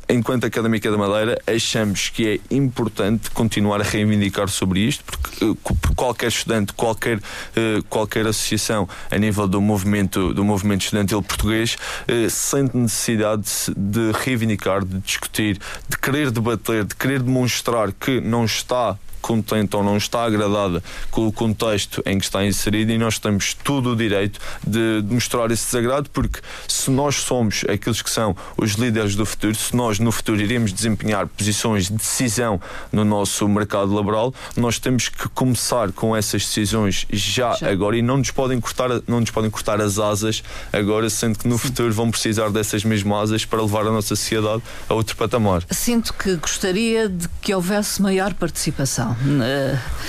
enquanto 0.09 0.47
Académica 0.47 0.91
da 0.91 0.97
Madeira, 0.97 1.41
achamos 1.47 2.09
que 2.09 2.29
é 2.29 2.55
importante 2.55 3.31
continuar 3.31 3.81
a 3.81 3.85
reivindicar 3.85 4.49
sobre 4.49 4.81
isto, 4.81 5.05
porque 5.05 5.45
uh, 5.45 5.59
qualquer 5.95 6.29
estudante, 6.29 6.73
qualquer, 6.73 7.19
uh, 7.19 7.83
qualquer 7.89 8.27
associação 8.27 8.89
a 9.11 9.19
nível 9.19 9.47
do 9.47 9.61
movimento, 9.61 10.33
do 10.33 10.45
movimento 10.45 10.83
estudantil 10.83 11.23
português 11.23 11.77
uh, 12.09 12.31
sente 12.31 12.77
necessidade 12.77 13.45
de 13.77 14.13
reivindicar, 14.13 14.85
de 14.85 14.99
discutir, 15.01 15.59
de 15.89 15.99
querer 15.99 16.31
debater, 16.31 16.85
de 16.85 16.95
querer 16.95 17.23
demonstrar 17.23 17.93
que 17.93 18.21
não 18.21 18.45
está 18.45 18.97
contente 19.29 19.77
ou 19.77 19.85
não 19.85 19.99
está 19.99 20.25
agradada 20.25 20.83
com 21.11 21.27
o 21.27 21.33
contexto 21.33 22.03
em 22.07 22.19
que 22.19 22.25
está 22.25 22.47
inserido 22.47 22.93
e 22.93 22.97
nós 22.97 23.19
temos 23.19 23.53
todo 23.53 23.93
o 23.93 23.97
direito 23.97 24.41
de, 24.67 25.03
de 25.03 25.13
mostrar 25.13 25.51
esse 25.51 25.67
desagrado, 25.67 26.09
porque 26.09 26.41
se 26.67 26.91
nós 26.91 27.17
somos 27.17 27.63
aqueles 27.69 28.01
que 28.01 28.09
são 28.09 28.35
os 28.57 28.73
líderes 28.73 29.15
do 29.15 29.27
futuro, 29.27 29.55
se 29.55 29.77
nós 29.77 29.99
no 29.99 30.11
futuro 30.11 30.41
iremos 30.41 30.73
desempenhar 30.73 31.27
posições 31.27 31.89
de 31.89 31.95
decisão 31.95 32.59
no 32.91 33.05
nosso 33.05 33.47
mercado 33.47 33.93
laboral, 33.93 34.33
nós 34.57 34.79
temos 34.79 35.11
que 35.11 35.29
começar 35.29 35.93
com 35.93 36.17
essas 36.17 36.47
decisões 36.47 37.07
já, 37.13 37.53
já. 37.55 37.71
agora 37.71 37.99
e 37.99 38.03
não 38.03 38.17
nos 38.17 38.31
podem 38.31 38.59
cortar, 38.59 38.89
não 39.07 39.21
nos 39.21 39.31
podem 39.31 39.51
cortar 39.51 39.79
as 39.79 39.99
asas 39.99 40.43
agora, 40.73 41.11
sendo 41.11 41.39
que 41.39 41.47
no 41.47 41.59
Sim. 41.59 41.69
futuro 41.69 41.93
vão 41.93 42.11
precisar 42.11 42.49
dessas 42.49 42.83
mesmas 42.83 43.25
asas 43.25 43.45
para 43.45 43.61
levar 43.61 43.83
a 43.83 43.91
nossa 43.91 44.09
sociedade 44.09 44.63
a 44.89 44.95
outro 44.95 45.15
patamar. 45.17 45.65
Sinto 45.71 46.15
que 46.15 46.35
gostaria 46.37 47.11
de 47.11 47.29
que 47.43 47.55
houvesse 47.55 48.01
maior 48.01 48.33
participação. 48.33 49.18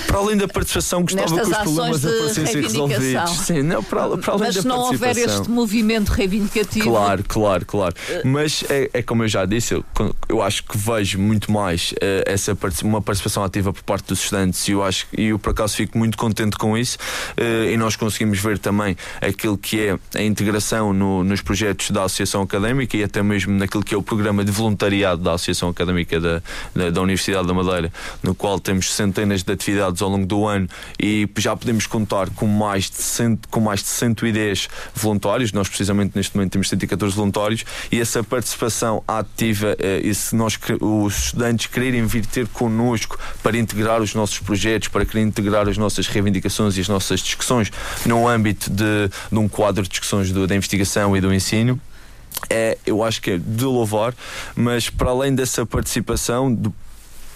Para 0.07 0.17
além 0.17 0.37
da 0.37 0.47
participação, 0.47 1.01
gostava 1.01 1.35
que 1.35 1.41
os 1.41 1.57
problemas 1.57 2.05
aparecessem 2.05 2.61
resolvidos. 2.61 3.31
Sim, 3.31 3.61
não, 3.63 3.83
para, 3.83 4.17
para 4.17 4.33
além 4.33 4.45
Mas 4.47 4.55
da 4.55 4.61
se 4.61 4.67
não 4.67 4.79
houver 4.79 5.17
este 5.17 5.49
movimento 5.49 6.09
reivindicativo. 6.09 6.89
Claro, 6.89 7.23
claro, 7.27 7.65
claro. 7.65 7.95
Mas 8.23 8.63
é, 8.69 8.89
é 8.93 9.01
como 9.01 9.23
eu 9.23 9.27
já 9.27 9.45
disse, 9.45 9.73
eu, 9.73 9.85
eu 10.27 10.41
acho 10.41 10.63
que 10.63 10.77
vejo 10.77 11.19
muito 11.19 11.51
mais 11.51 11.91
uh, 11.93 11.95
essa 12.25 12.57
uma 12.83 13.01
participação 13.01 13.43
ativa 13.43 13.73
por 13.73 13.83
parte 13.83 14.07
dos 14.07 14.19
estudantes 14.19 14.67
e 14.67 14.71
eu 14.71 14.83
acho 14.83 15.07
e 15.17 15.27
eu 15.27 15.39
por 15.39 15.51
acaso 15.51 15.75
fico 15.75 15.97
muito 15.97 16.17
contente 16.17 16.57
com 16.57 16.77
isso. 16.77 16.97
Uh, 17.37 17.71
e 17.71 17.77
nós 17.77 17.95
conseguimos 17.95 18.39
ver 18.39 18.59
também 18.59 18.95
aquilo 19.21 19.57
que 19.57 19.79
é 19.79 19.99
a 20.15 20.23
integração 20.23 20.93
no, 20.93 21.23
nos 21.23 21.41
projetos 21.41 21.91
da 21.91 22.03
Associação 22.03 22.41
Académica 22.41 22.95
e 22.97 23.03
até 23.03 23.21
mesmo 23.23 23.53
naquilo 23.53 23.83
que 23.83 23.93
é 23.93 23.97
o 23.97 24.03
programa 24.03 24.43
de 24.43 24.51
voluntariado 24.51 25.21
da 25.21 25.33
Associação 25.33 25.69
Académica 25.69 26.19
da, 26.19 26.41
da, 26.75 26.89
da 26.89 27.01
Universidade 27.01 27.47
da 27.47 27.53
Madeira, 27.53 27.91
no 28.21 28.35
qual 28.35 28.59
temos 28.59 28.93
centenas 28.99 29.43
de 29.43 29.53
atividades 29.53 30.01
ao 30.01 30.09
longo 30.09 30.25
do 30.25 30.45
ano 30.45 30.67
e 31.01 31.27
já 31.37 31.55
podemos 31.55 31.87
contar 31.87 32.29
com 32.31 32.45
mais 32.45 32.89
de, 32.89 33.01
cento, 33.01 33.47
com 33.47 33.61
mais 33.61 33.79
de 33.79 33.87
110 33.87 34.67
voluntários. 34.93 35.53
Nós, 35.53 35.69
precisamente, 35.69 36.11
neste 36.15 36.35
momento 36.35 36.51
temos 36.51 36.67
114 36.67 37.15
voluntários 37.15 37.63
e 37.89 37.99
essa 38.01 38.21
participação 38.21 39.01
ativa, 39.07 39.77
eh, 39.79 40.01
e 40.03 40.13
se 40.13 40.35
nós, 40.35 40.59
os 40.81 41.25
estudantes 41.25 41.67
quererem 41.67 42.05
vir 42.05 42.25
ter 42.25 42.45
connosco 42.47 43.17
para 43.41 43.57
integrar 43.57 44.01
os 44.01 44.13
nossos 44.13 44.39
projetos, 44.39 44.89
para 44.89 45.05
querer 45.05 45.23
integrar 45.23 45.69
as 45.69 45.77
nossas 45.77 46.07
reivindicações 46.07 46.75
e 46.75 46.81
as 46.81 46.89
nossas 46.89 47.21
discussões 47.21 47.71
no 48.05 48.27
âmbito 48.27 48.69
de, 48.69 49.09
de 49.31 49.39
um 49.39 49.47
quadro 49.47 49.83
de 49.83 49.89
discussões 49.89 50.29
do, 50.31 50.45
da 50.45 50.55
investigação 50.55 51.15
e 51.15 51.21
do 51.21 51.33
ensino, 51.33 51.79
é, 52.49 52.77
eu 52.85 53.03
acho 53.03 53.21
que 53.21 53.31
é 53.31 53.37
de 53.37 53.63
louvar, 53.63 54.13
mas 54.55 54.89
para 54.89 55.09
além 55.09 55.33
dessa 55.33 55.65
participação, 55.65 56.53
de, 56.53 56.69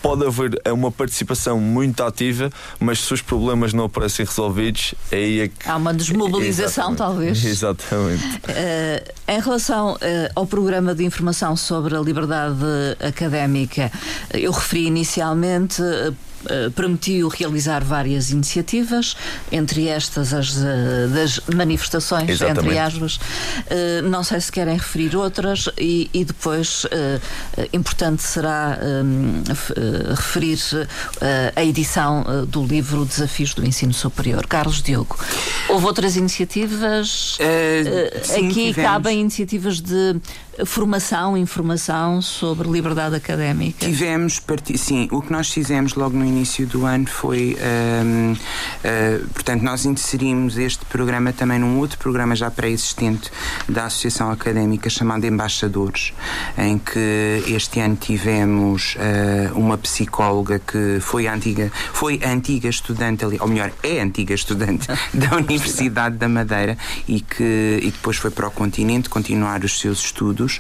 pode 0.04 0.26
haver 0.26 0.62
uma 0.68 0.92
participação 0.92 1.58
muito 1.62 2.04
ativa, 2.04 2.52
mas 2.78 3.00
se 3.00 3.14
os 3.14 3.22
problemas 3.22 3.74
não 3.74 3.86
aparecem 3.86 4.26
resolvidos, 4.26 4.94
aí 5.10 5.40
é 5.40 5.48
que. 5.48 5.68
Há 5.68 5.78
uma 5.78 5.94
desmobilização, 5.94 6.92
Exatamente. 6.92 6.98
talvez. 6.98 7.46
Exatamente. 7.46 8.24
Uh, 8.26 9.14
em 9.30 9.40
relação 9.40 9.94
uh, 9.94 9.98
ao 10.36 10.46
programa 10.46 10.94
de 10.94 11.06
informação 11.06 11.56
sobre 11.56 11.96
a 11.96 12.02
liberdade 12.02 12.58
académica, 13.00 13.90
eu 14.34 14.52
referi 14.52 14.88
inicialmente. 14.88 15.82
Uh, 15.82 16.14
eh, 16.50 16.70
permitiu 16.76 17.28
realizar 17.28 17.84
várias 17.84 18.30
iniciativas, 18.32 19.16
entre 19.52 19.88
estas 19.88 20.34
as 20.34 20.56
uh, 20.58 21.08
das 21.14 21.40
manifestações, 21.54 22.30
Exatamente. 22.30 22.66
entre 22.66 22.80
aspas. 22.80 23.16
Uh, 23.16 24.10
não 24.10 24.24
sei 24.24 24.42
se 24.42 24.52
querem 24.52 24.76
referir 24.76 25.16
outras 25.16 25.70
e, 25.78 26.10
e 26.14 26.26
depois 26.26 26.86
importante 27.72 28.24
será 28.24 28.78
referir 30.10 30.60
a 31.56 31.64
edição 31.64 32.24
do 32.48 32.66
livro 32.66 33.06
Desafios 33.06 33.54
do 33.54 33.66
Ensino 33.66 33.94
Superior. 33.94 34.46
Carlos 34.48 34.82
Diogo, 34.82 35.18
houve 35.70 35.86
outras 35.86 36.16
iniciativas? 36.16 37.38
Sim, 38.24 38.48
Aqui 38.48 38.54
tivemos. 38.54 38.76
cabem 38.76 39.22
iniciativas 39.22 39.80
de 39.80 40.16
formação, 40.66 41.38
informação 41.38 42.22
sobre 42.22 42.70
liberdade 42.70 43.16
académica? 43.16 43.86
Tivemos, 43.86 44.42
sim, 44.76 45.08
o 45.12 45.22
que 45.22 45.32
nós 45.32 45.50
fizemos 45.50 45.96
logo 45.96 46.16
no 46.16 46.26
início 46.26 46.68
do 46.68 46.86
ano 46.86 47.08
foi, 47.08 47.58
um, 47.60 48.34
uh, 48.34 48.36
hum, 48.36 49.28
portanto, 49.34 49.62
nós 49.64 49.86
inserimos 49.86 50.58
este 50.58 50.86
programa 50.86 51.34
também 51.34 51.60
num 51.60 51.80
outro 51.80 51.98
programa 51.98 52.36
já 52.36 52.52
pré-existente 52.52 53.32
da 53.68 53.86
Associação 53.86 54.32
Académica 54.32 54.90
chamado 54.90 55.26
Embaixadores, 55.26 56.14
em 56.58 56.78
que 56.78 57.44
este 57.48 57.80
ano 57.80 57.96
tivemos 57.96 58.96
uh, 58.96 59.58
uma 59.58 59.78
psicóloga 59.78 60.60
que 60.60 61.00
foi 61.02 61.28
antiga, 61.28 61.72
foi 61.94 62.20
antiga 62.24 62.70
estudante 62.70 63.26
ali, 63.26 63.38
ou 63.40 63.48
melhor, 63.48 63.72
é 63.82 64.02
antiga 64.02 64.34
estudante 64.34 64.88
da 65.14 65.36
Universidade 65.38 66.18
da 66.18 66.30
Madeira 66.30 66.78
e 67.08 67.22
que 67.22 67.80
e 67.82 67.92
depois 67.92 68.18
foi 68.18 68.30
para 68.30 68.48
o 68.48 68.52
continente 68.52 69.10
continuar 69.10 69.64
os 69.64 69.80
seus 69.80 70.00
estudos 70.00 70.43
estudos 70.44 70.60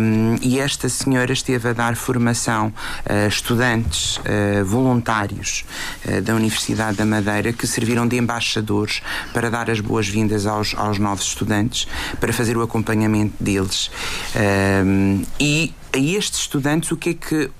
um, 0.00 0.36
e 0.42 0.58
esta 0.58 0.88
senhora 0.88 1.32
esteve 1.32 1.68
a 1.68 1.72
dar 1.72 1.96
formação 1.96 2.72
a 3.08 3.26
estudantes 3.26 4.18
uh, 4.18 4.64
voluntários 4.64 5.64
uh, 6.04 6.20
da 6.20 6.34
Universidade 6.34 6.96
da 6.96 7.06
Madeira 7.06 7.52
que 7.52 7.66
serviram 7.66 8.06
de 8.06 8.16
embaixadores 8.16 9.02
para 9.32 9.50
dar 9.50 9.70
as 9.70 9.80
boas-vindas 9.80 10.46
aos, 10.46 10.74
aos 10.76 10.98
novos 10.98 11.26
estudantes, 11.26 11.86
para 12.18 12.32
fazer 12.32 12.56
o 12.56 12.62
acompanhamento 12.62 13.34
deles. 13.42 13.90
Um, 14.84 15.24
e 15.38 15.74
a 15.92 15.98
estes 15.98 16.40
estudantes, 16.40 16.90
o 16.92 16.96
que 16.96 17.10
é 17.10 17.14
que 17.14 17.50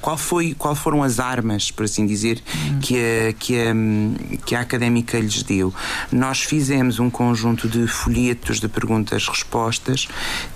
qual, 0.00 0.16
foi, 0.16 0.54
qual 0.54 0.74
foram 0.74 1.02
as 1.02 1.18
armas, 1.18 1.70
por 1.70 1.84
assim 1.84 2.06
dizer, 2.06 2.42
que 2.80 2.96
a, 2.96 3.32
que, 3.32 3.54
a, 3.60 3.74
que 4.44 4.54
a 4.54 4.60
académica 4.60 5.18
lhes 5.18 5.42
deu. 5.42 5.72
Nós 6.10 6.42
fizemos 6.42 6.98
um 6.98 7.10
conjunto 7.10 7.68
de 7.68 7.86
folhetos 7.86 8.60
de 8.60 8.68
perguntas-respostas 8.68 10.08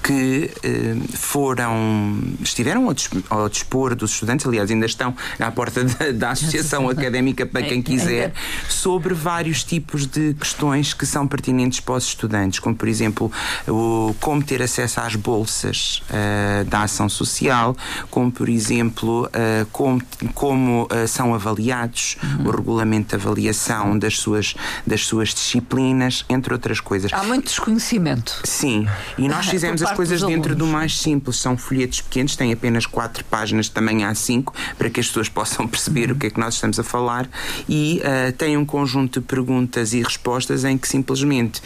que 0.02 0.50
eh, 0.62 0.96
foram, 1.14 2.22
estiveram 2.40 2.92
ao, 3.30 3.48
dispor 3.48 3.94
dos 3.94 4.12
estudantes, 4.12 4.46
aliás, 4.46 4.70
ainda 4.70 4.86
estão 4.86 5.14
à 5.38 5.50
porta 5.50 5.84
da, 5.84 6.10
da 6.12 6.30
Associação 6.30 6.88
Académica 6.90 7.46
para 7.46 7.62
quem 7.62 7.82
quiser, 7.82 8.32
sobre 8.68 9.14
vários 9.14 9.62
tipos 9.64 10.06
de 10.06 10.34
questões 10.34 10.94
que 10.94 11.06
são 11.06 11.26
pertinentes 11.26 11.80
para 11.80 11.94
os 11.94 12.04
estudantes, 12.04 12.58
como, 12.58 12.74
por 12.74 12.88
exemplo, 12.88 13.30
o, 13.68 14.14
como 14.20 14.42
ter 14.42 14.62
acesso 14.62 15.00
às 15.00 15.14
bolsas 15.14 16.02
uh, 16.10 16.64
da 16.64 16.82
ação 16.82 17.08
social, 17.08 17.76
como, 18.10 18.30
por 18.30 18.48
exemplo, 18.48 18.71
exemplo, 18.72 19.26
uh, 19.26 19.66
como, 19.70 20.02
como 20.34 20.84
uh, 20.84 21.06
são 21.06 21.34
avaliados, 21.34 22.16
uhum. 22.22 22.48
o 22.48 22.50
regulamento 22.50 23.10
de 23.10 23.22
avaliação 23.22 23.98
das 23.98 24.18
suas, 24.18 24.54
das 24.86 25.04
suas 25.04 25.34
disciplinas, 25.34 26.24
entre 26.28 26.52
outras 26.52 26.80
coisas. 26.80 27.12
Há 27.12 27.22
muito 27.24 27.44
desconhecimento. 27.44 28.40
Sim, 28.44 28.86
e 29.18 29.28
nós 29.28 29.46
fizemos 29.48 29.82
as 29.82 29.92
coisas 29.92 30.22
dentro 30.22 30.54
do 30.54 30.66
mais 30.66 30.98
simples. 30.98 31.36
São 31.36 31.56
folhetos 31.56 32.00
pequenos, 32.00 32.34
têm 32.34 32.52
apenas 32.52 32.86
quatro 32.86 33.24
páginas 33.24 33.66
de 33.66 33.72
tamanho 33.72 34.08
A5, 34.08 34.52
para 34.78 34.88
que 34.88 35.00
as 35.00 35.06
pessoas 35.06 35.28
possam 35.28 35.66
perceber 35.68 36.10
uhum. 36.10 36.16
o 36.16 36.18
que 36.18 36.26
é 36.28 36.30
que 36.30 36.40
nós 36.40 36.54
estamos 36.54 36.78
a 36.78 36.82
falar, 36.82 37.28
e 37.68 38.00
uh, 38.00 38.32
tem 38.32 38.56
um 38.56 38.64
conjunto 38.64 39.20
de 39.20 39.26
perguntas 39.26 39.92
e 39.92 40.02
respostas 40.02 40.64
em 40.64 40.78
que 40.78 40.88
simplesmente 40.88 41.60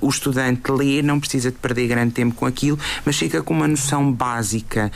o 0.00 0.08
estudante 0.08 0.70
lê, 0.70 1.02
não 1.02 1.18
precisa 1.18 1.50
de 1.50 1.56
perder 1.56 1.88
grande 1.88 2.12
tempo 2.12 2.34
com 2.34 2.46
aquilo, 2.46 2.78
mas 3.04 3.16
fica 3.16 3.42
com 3.42 3.54
uma 3.54 3.66
noção 3.66 4.12
básica 4.12 4.90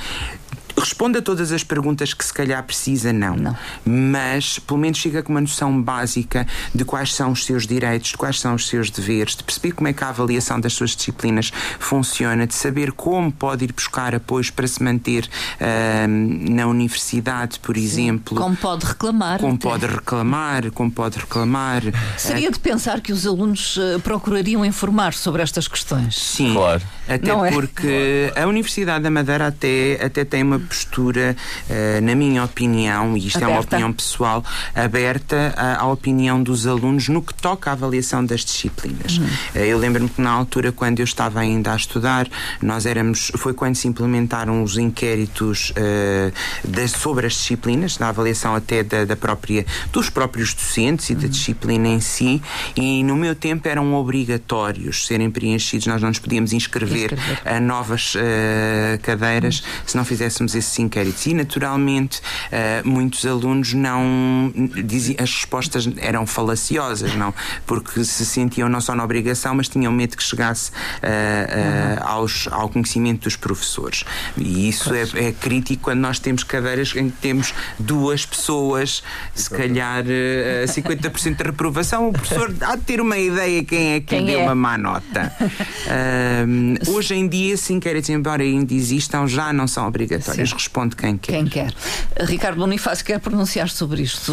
responde 0.78 1.18
a 1.18 1.22
todas 1.22 1.52
as 1.52 1.64
perguntas 1.64 2.12
que 2.14 2.24
se 2.24 2.32
calhar 2.32 2.62
precisa, 2.62 3.12
não. 3.12 3.36
Não. 3.36 3.56
Mas 3.84 4.58
pelo 4.58 4.78
menos 4.78 4.98
chega 4.98 5.22
com 5.22 5.32
uma 5.32 5.40
noção 5.40 5.80
básica 5.80 6.46
de 6.74 6.84
quais 6.84 7.14
são 7.14 7.32
os 7.32 7.44
seus 7.44 7.66
direitos, 7.66 8.10
de 8.10 8.16
quais 8.16 8.40
são 8.40 8.54
os 8.54 8.66
seus 8.68 8.90
deveres, 8.90 9.36
de 9.36 9.42
perceber 9.44 9.72
como 9.72 9.88
é 9.88 9.92
que 9.92 10.02
a 10.04 10.08
avaliação 10.08 10.60
das 10.60 10.72
suas 10.72 10.90
disciplinas 10.96 11.52
funciona, 11.78 12.46
de 12.46 12.54
saber 12.54 12.92
como 12.92 13.30
pode 13.32 13.64
ir 13.64 13.72
buscar 13.72 14.14
apoios 14.14 14.50
para 14.50 14.66
se 14.66 14.82
manter 14.82 15.28
ah, 15.60 16.06
na 16.08 16.66
universidade, 16.66 17.58
por 17.60 17.76
exemplo. 17.76 18.36
Como 18.36 18.56
pode 18.56 18.84
reclamar. 18.86 19.40
Como 19.40 19.54
até. 19.54 19.68
pode 19.68 19.86
reclamar, 19.86 20.70
como 20.72 20.90
pode 20.90 21.18
reclamar. 21.18 21.82
Seria 22.16 22.50
de 22.50 22.58
pensar 22.58 23.00
que 23.00 23.12
os 23.12 23.26
alunos 23.26 23.78
eh, 23.80 23.98
procurariam 23.98 24.64
informar 24.64 25.14
sobre 25.14 25.42
estas 25.42 25.68
questões. 25.68 26.16
Sim, 26.16 26.52
Claro. 26.54 26.82
até 27.08 27.26
Não 27.28 27.44
é? 27.44 27.50
porque 27.50 28.32
a 28.36 28.46
Universidade 28.46 29.02
da 29.04 29.10
Madeira 29.10 29.46
até, 29.48 29.98
até 30.04 30.24
tem 30.24 30.42
uma 30.42 30.58
postura, 30.66 31.36
eh, 31.70 32.00
na 32.02 32.14
minha 32.14 32.44
opinião, 32.44 33.16
e 33.16 33.26
isto 33.26 33.38
é 33.38 33.46
uma 33.46 33.54
Aberta. 33.56 33.76
opinião 33.76 33.92
pessoal, 33.92 34.44
aberta 34.74 35.54
à, 35.56 35.80
à 35.82 35.86
opinião 35.86 36.42
dos 36.42 36.66
alunos 36.66 37.08
no 37.08 37.22
que 37.22 37.32
toca 37.34 37.70
à 37.70 37.72
avaliação 37.72 38.24
das 38.24 38.44
disciplinas. 38.44 39.18
Uhum. 39.18 39.26
Eh, 39.54 39.66
eu 39.68 39.78
lembro-me 39.78 40.08
que 40.08 40.20
na 40.20 40.30
altura, 40.30 40.72
quando 40.72 41.00
eu 41.00 41.04
estava 41.04 41.40
ainda 41.40 41.72
a 41.72 41.76
estudar, 41.76 42.28
nós 42.60 42.84
éramos, 42.86 43.30
foi 43.36 43.54
quando 43.54 43.74
se 43.76 43.86
implementaram 43.88 44.62
os 44.62 44.76
inquéritos 44.76 45.72
eh, 45.76 46.32
das- 46.64 46.90
sobre 46.92 47.26
as 47.26 47.34
disciplinas, 47.34 47.96
da 47.96 48.08
avaliação 48.08 48.54
até 48.54 48.82
da, 48.82 49.04
da 49.04 49.16
própria, 49.16 49.64
dos 49.92 50.10
próprios 50.10 50.52
docentes 50.52 51.08
e 51.10 51.14
Uhum. 51.14 51.20
da 51.20 51.28
disciplina 51.28 51.88
em 51.88 52.00
si, 52.00 52.42
e 52.76 53.02
no 53.04 53.14
meu 53.16 53.34
tempo 53.34 53.68
eram 53.68 53.94
obrigatórios 53.94 55.06
serem 55.06 55.30
preenchidos, 55.30 55.86
nós 55.86 56.02
não 56.02 56.08
nos 56.08 56.18
podíamos 56.18 56.52
inscrever, 56.52 57.12
Inscrever. 57.12 57.40
a 57.44 57.60
novas 57.60 58.14
eh, 58.16 58.98
cadeiras 59.02 59.62
se 59.86 59.96
não 59.96 60.04
fizéssemos 60.04 60.54
esses 60.56 60.78
inquéritos. 60.78 61.26
E 61.26 61.34
naturalmente 61.34 62.20
eh, 62.50 62.82
muitos 62.84 63.24
alunos 63.26 63.72
não 63.74 64.52
diziam, 64.84 65.16
as 65.22 65.32
respostas 65.32 65.88
eram 65.98 66.26
falaciosas, 66.26 67.14
não, 67.14 67.32
porque 67.66 68.04
se 68.04 68.24
sentiam 68.26 68.68
não 68.68 68.80
só 68.80 68.94
na 68.94 69.04
obrigação, 69.04 69.54
mas 69.54 69.68
tinham 69.68 69.92
medo 69.92 70.16
que 70.16 70.22
chegasse 70.22 70.70
eh, 71.02 71.46
eh, 71.48 71.98
aos, 72.00 72.48
ao 72.50 72.68
conhecimento 72.68 73.24
dos 73.24 73.36
professores. 73.36 74.04
E 74.36 74.68
isso 74.68 74.92
é, 74.94 75.02
é 75.14 75.32
crítico 75.32 75.84
quando 75.84 76.00
nós 76.00 76.18
temos 76.18 76.44
cadeiras 76.44 76.94
em 76.96 77.10
que 77.10 77.16
temos 77.18 77.54
duas 77.78 78.24
pessoas, 78.24 79.02
se 79.34 79.50
calhar 79.50 80.04
eh, 80.06 80.64
50% 80.66 81.36
de 81.36 81.42
reprovação, 81.42 82.08
o 82.08 82.12
professor 82.12 82.54
há 82.60 82.76
de 82.76 82.82
ter 82.82 83.00
uma 83.00 83.18
ideia 83.18 83.64
quem 83.64 83.94
é 83.94 84.00
que 84.00 84.06
Quem 84.06 84.20
lhe 84.20 84.32
deu 84.32 84.40
é? 84.40 84.44
uma 84.44 84.54
má 84.54 84.78
nota. 84.78 85.32
Hoje 86.88 87.14
em 87.14 87.28
dia, 87.28 87.54
esses 87.54 87.70
inquéritos, 87.70 88.10
embora 88.10 88.42
ainda 88.42 88.72
existam, 88.72 89.26
já 89.26 89.52
não 89.52 89.66
são 89.66 89.86
obrigatórios. 89.86 90.45
Responde 90.52 90.96
quem 90.96 91.16
quer. 91.16 91.32
Quem 91.32 91.46
quer? 91.46 91.74
Ricardo 92.20 92.58
Bonifácio 92.58 93.04
quer 93.04 93.20
pronunciar 93.20 93.68
sobre 93.68 94.02
isto. 94.02 94.32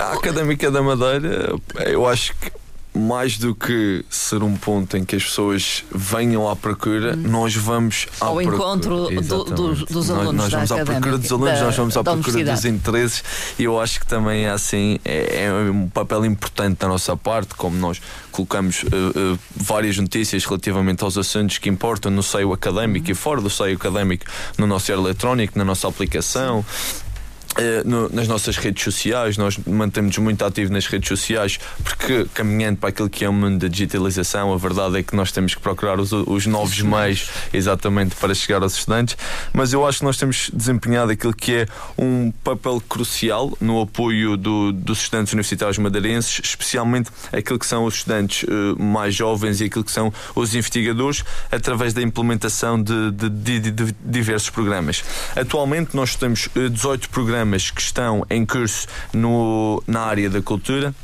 A 0.00 0.12
Académica 0.14 0.70
da 0.70 0.82
Madeira, 0.82 1.54
eu 1.86 2.06
acho 2.06 2.34
que 2.36 2.50
mais 2.96 3.36
do 3.38 3.54
que 3.56 4.04
ser 4.08 4.42
um 4.42 4.54
ponto 4.56 4.96
em 4.96 5.04
que 5.04 5.16
as 5.16 5.24
pessoas 5.24 5.82
venham 5.92 6.48
à 6.48 6.54
procura, 6.54 7.16
nós 7.16 7.54
vamos 7.54 8.06
à 8.20 8.26
Hum. 8.26 8.28
Ao 8.28 8.34
procura. 8.36 8.56
encontro 8.56 8.96
do- 9.08 9.44
dos- 9.44 9.90
Nós- 9.90 10.10
alunos 10.10 10.34
Nós, 10.44 10.50
da 10.52 10.58
vamos 10.58 10.70
à 10.70 10.84
procura 10.84 11.18
dos 11.18 11.32
alunos, 11.32 11.58
da- 11.58 11.64
nós 11.64 11.76
vamos 11.76 11.96
à 11.96 12.04
procura 12.04 12.44
dos 12.44 12.64
interesses 12.64 13.24
e 13.58 13.64
eu 13.64 13.80
acho 13.80 13.98
que 13.98 14.06
também 14.06 14.44
é 14.44 14.50
assim, 14.50 14.98
é, 15.04 15.44
é 15.46 15.52
um 15.70 15.88
papel 15.88 16.24
importante 16.24 16.78
da 16.78 16.88
nossa 16.88 17.16
parte, 17.16 17.54
como 17.56 17.76
nós 17.76 18.00
colocamos 18.30 18.84
eh, 18.84 18.88
eh, 19.34 19.38
várias 19.56 19.96
notícias 19.98 20.44
relativamente 20.44 21.02
aos 21.02 21.18
assuntos 21.18 21.58
que 21.58 21.68
importam 21.68 22.10
no 22.12 22.22
seio 22.22 22.52
académico 22.52 23.10
e 23.10 23.14
fora 23.14 23.40
do 23.40 23.50
seio 23.50 23.76
académico, 23.76 24.24
no 24.56 24.66
nosso 24.66 24.90
eletrónico, 24.92 25.58
na 25.58 25.64
nossa 25.64 25.88
aplicação. 25.88 26.64
Eh, 27.56 27.82
no- 27.84 28.08
nas 28.08 28.26
nossas 28.26 28.56
redes 28.56 28.82
sociais, 28.82 29.36
nós 29.36 29.56
mantemos 29.64 30.18
muito 30.18 30.44
ativo 30.44 30.72
nas 30.72 30.86
redes 30.86 31.08
sociais, 31.08 31.58
porque 31.84 32.26
caminhando 32.34 32.78
para 32.78 32.88
aquilo 32.88 33.08
que 33.08 33.24
é 33.24 33.28
o 33.28 33.32
mundo 33.32 33.58
da 33.60 33.68
digitalização, 33.68 34.52
a 34.52 34.56
verdade 34.56 34.98
é 34.98 35.02
que 35.04 35.14
nós 35.14 35.30
temos 35.30 35.54
que 35.54 35.60
procurar 35.60 36.00
os, 36.00 36.10
os 36.12 36.46
novos 36.46 36.80
meios 36.80 37.28
exatamente 37.52 38.16
para 38.16 38.34
chegar 38.34 38.60
aos 38.62 38.74
estudantes. 38.76 39.16
Mas 39.52 39.72
eu 39.72 39.86
acho 39.86 39.98
que 39.98 40.04
nós 40.04 40.16
temos 40.16 40.50
desempenhado 40.52 41.12
aquilo 41.12 41.32
que 41.32 41.52
é 41.54 41.66
um 41.96 42.32
papel 42.42 42.82
crucial 42.88 43.56
no 43.60 43.80
apoio 43.82 44.36
do- 44.36 44.72
dos 44.72 45.02
estudantes 45.02 45.32
universitários 45.32 45.78
madeirenses, 45.78 46.40
especialmente 46.42 47.10
aquilo 47.32 47.58
que 47.60 47.66
são 47.66 47.84
os 47.84 47.94
estudantes 47.94 48.44
eh, 48.48 48.82
mais 48.82 49.14
jovens 49.14 49.60
e 49.60 49.64
aquilo 49.66 49.84
que 49.84 49.92
são 49.92 50.12
os 50.34 50.56
investigadores, 50.56 51.22
através 51.52 51.92
da 51.94 52.02
implementação 52.02 52.82
de, 52.82 53.12
de- 53.12 53.60
de- 53.60 53.70
de 53.70 53.94
diversos 54.04 54.50
programas. 54.50 55.04
Atualmente 55.36 55.94
nós 55.94 56.16
temos 56.16 56.48
eh, 56.56 56.68
18 56.68 57.08
programas 57.10 57.43
que 57.70 57.80
estão 57.80 58.24
em 58.30 58.44
curso 58.44 58.86
no- 59.12 59.82
na 59.86 60.00
área 60.00 60.28
da 60.30 60.40
cultura 60.42 60.94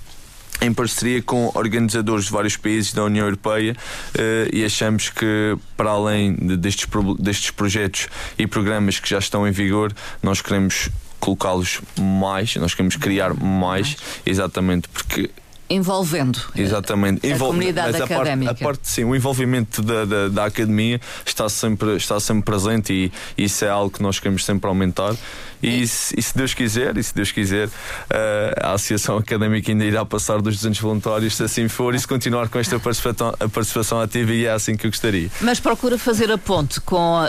em 0.62 0.74
parceria 0.74 1.22
com 1.22 1.50
organizadores 1.55 2.26
de 2.26 2.33
vários 2.33 2.55
países 2.57 2.92
da 2.92 3.03
União 3.05 3.24
Europeia 3.24 3.74
eh, 4.14 4.50
e 4.53 4.62
achamos 4.64 5.09
que, 5.09 5.57
para 5.74 5.88
além 5.90 6.35
de- 6.35 6.57
destes, 6.59 6.87
destes 7.18 7.50
projetos 7.50 8.09
e 8.38 8.46
programas 8.46 8.98
que 9.00 9.09
já 9.09 9.18
estão 9.18 9.48
em 9.48 9.53
vigor, 9.53 9.90
nós 10.22 10.42
queremos 10.42 10.90
colocá-los 11.18 11.81
mais, 11.98 12.57
nós 12.57 12.74
queremos 12.74 12.96
criar 12.96 13.33
mais, 13.35 13.96
exatamente 14.26 14.87
porque 14.88 15.31
envolvendo. 15.70 16.38
Exatamente. 16.56 17.24
A 17.24 17.30
Envol- 17.30 17.48
comunidade 17.50 17.92
mas 17.92 18.00
a 18.00 18.04
académica. 18.04 18.50
Parte, 18.54 18.62
a 18.62 18.66
parte, 18.66 18.88
sim, 18.88 19.04
o 19.04 19.14
envolvimento 19.14 19.80
da, 19.83 20.04
da, 20.04 20.28
da 20.28 20.44
academia 20.46 21.00
está 21.24 21.48
sempre, 21.48 21.96
está 21.96 22.18
sempre 22.18 22.42
presente 22.44 22.92
e 23.38 23.42
isso 23.44 23.64
é 23.64 23.68
algo 23.68 23.88
que 23.90 24.02
nós 24.02 24.18
queremos 24.18 24.44
sempre 24.44 24.66
aumentar. 24.68 25.14
E, 25.62 25.87
se, 25.87 26.18
e 26.18 26.22
se 26.22 26.37
Deus 26.37 26.54
quiser, 26.54 26.96
e 26.96 27.02
se 27.02 27.14
Deus 27.14 27.30
quiser, 27.30 27.68
eh, 28.09 28.54
a 28.62 28.72
Associação 28.72 29.18
Académica 29.18 29.70
ainda 29.70 29.85
irá 29.85 30.04
passar 30.06 30.40
dos 30.40 30.56
200 30.56 30.80
voluntários, 30.80 31.37
se 31.37 31.42
assim 31.44 31.68
for, 31.68 31.94
e 31.94 31.98
se 32.00 32.09
continuar 32.09 32.48
com 32.48 32.59
esta 32.59 32.80
participação, 32.80 33.28
a 33.38 33.46
participação 33.48 34.00
ativa, 34.00 34.33
e 34.33 34.46
é 34.46 34.50
assim 34.52 34.74
que 34.74 34.87
eu 34.87 34.90
gostaria. 34.90 35.30
Mas 35.42 35.61
procura 35.61 35.98
fazer 35.98 36.33
a 36.33 36.38
ponte 36.38 36.80
com, 36.80 37.20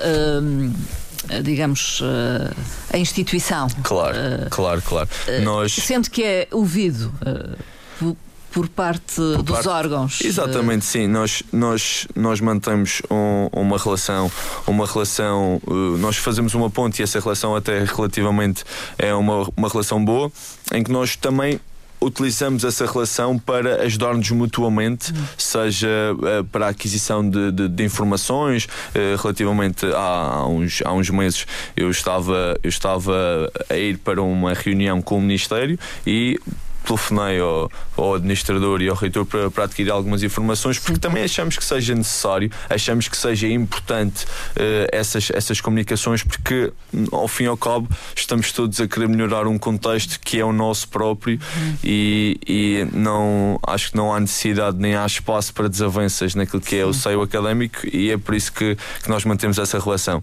hum, 0.41 0.73
digamos, 1.43 2.01
eh, 2.01 2.53
a 2.93 2.97
instituição. 2.97 3.67
Claro, 3.83 4.15
Eh, 4.15 4.47
claro, 4.49 4.81
claro. 4.81 5.09
Nós. 5.43 5.73
Sendo 5.73 6.09
que 6.09 6.23
é 6.23 6.47
ouvido 6.51 7.11
eh, 8.51 8.53
por, 8.53 8.67
por 8.67 8.69
parte 8.69 9.15
dos 9.19 9.43
parte- 9.51 9.67
órgãos. 9.69 10.19
eh, 10.23 10.27
Exatamente, 10.27 10.85
sim. 10.85 11.07
Nós, 11.07 11.43
nós, 11.51 12.07
nós 12.15 12.39
mantemos 12.41 13.01
um- 13.09 13.49
uma 13.51 13.77
relação, 13.77 14.31
uma 14.67 14.85
relação, 14.85 15.61
uh, 15.67 15.97
nós 15.97 16.17
fazemos 16.17 16.53
uma 16.53 16.69
ponte 16.69 16.99
e 16.99 17.03
essa 17.03 17.19
relação 17.19 17.55
até 17.55 17.83
relativamente 17.83 18.63
é 18.97 19.13
uma, 19.13 19.47
uma 19.55 19.69
relação 19.69 20.03
boa, 20.03 20.31
em 20.73 20.83
que 20.83 20.91
nós 20.91 21.15
também 21.15 21.59
utilizamos 22.03 22.63
essa 22.63 22.83
relação 22.87 23.37
para 23.37 23.83
ajudar-nos 23.83 24.31
mutuamente, 24.31 25.13
seja 25.37 25.87
eh, 26.23 26.43
para 26.51 26.65
a 26.65 26.69
aquisição 26.69 27.27
de, 27.29 27.51
de- 27.51 27.67
de 27.69 27.83
informações. 27.83 28.67
eh, 28.95 29.15
relativamente 29.21 29.85
há, 29.85 29.99
há 30.37 30.47
uns, 30.47 30.81
há 30.83 30.91
uns 30.93 31.11
meses 31.11 31.45
eu 31.77 31.91
estava, 31.91 32.57
eu 32.63 32.69
estava 32.69 33.51
a 33.69 33.77
ir 33.77 33.99
para 33.99 34.19
uma 34.19 34.51
reunião 34.55 34.99
com 34.99 35.19
o 35.19 35.21
Ministério 35.21 35.77
e 36.07 36.39
telefonei 36.85 37.39
ao, 37.39 37.71
ao 37.95 38.15
administrador 38.15 38.81
e 38.81 38.89
ao 38.89 38.95
reitor 38.95 39.25
para, 39.25 39.51
para 39.51 39.63
adquirir 39.65 39.91
algumas 39.91 40.23
informações, 40.23 40.79
porque 40.79 40.99
também 40.99 41.23
achamos 41.23 41.57
que 41.57 41.63
seja 41.63 41.95
necessário, 41.95 42.51
achamos 42.69 43.07
que 43.07 43.17
seja 43.17 43.47
importante 43.47 44.25
eh, 44.55 44.87
essas, 44.91 45.31
essas 45.33 45.61
comunicações, 45.61 46.23
porque 46.23 46.71
ao 47.11 47.27
fim 47.27 47.43
e 47.43 47.47
ao 47.47 47.57
cabo 47.57 47.87
estamos 48.15 48.51
todos 48.51 48.79
a 48.79 48.87
querer 48.87 49.07
melhorar 49.07 49.47
um 49.47 49.57
contexto 49.57 50.19
que 50.19 50.39
é 50.39 50.45
o 50.45 50.53
nosso 50.53 50.87
próprio 50.87 51.39
e, 51.83 52.39
e 52.47 52.87
não 52.93 53.59
acho 53.65 53.91
que 53.91 53.97
não 53.97 54.13
há 54.13 54.19
necessidade 54.19 54.77
nem 54.77 54.95
há 54.95 55.05
espaço 55.05 55.53
para 55.53 55.67
desavenças 55.67 56.35
naquilo 56.35 56.61
que 56.61 56.75
é 56.75 56.85
o 56.85 56.93
seio 56.93 57.21
académico 57.21 57.79
e 57.91 58.11
é 58.11 58.17
por 58.17 58.35
isso 58.35 58.51
que, 58.51 58.77
que 59.03 59.09
nós 59.09 59.25
mantemos 59.25 59.57
essa 59.57 59.79
relação. 59.79 60.21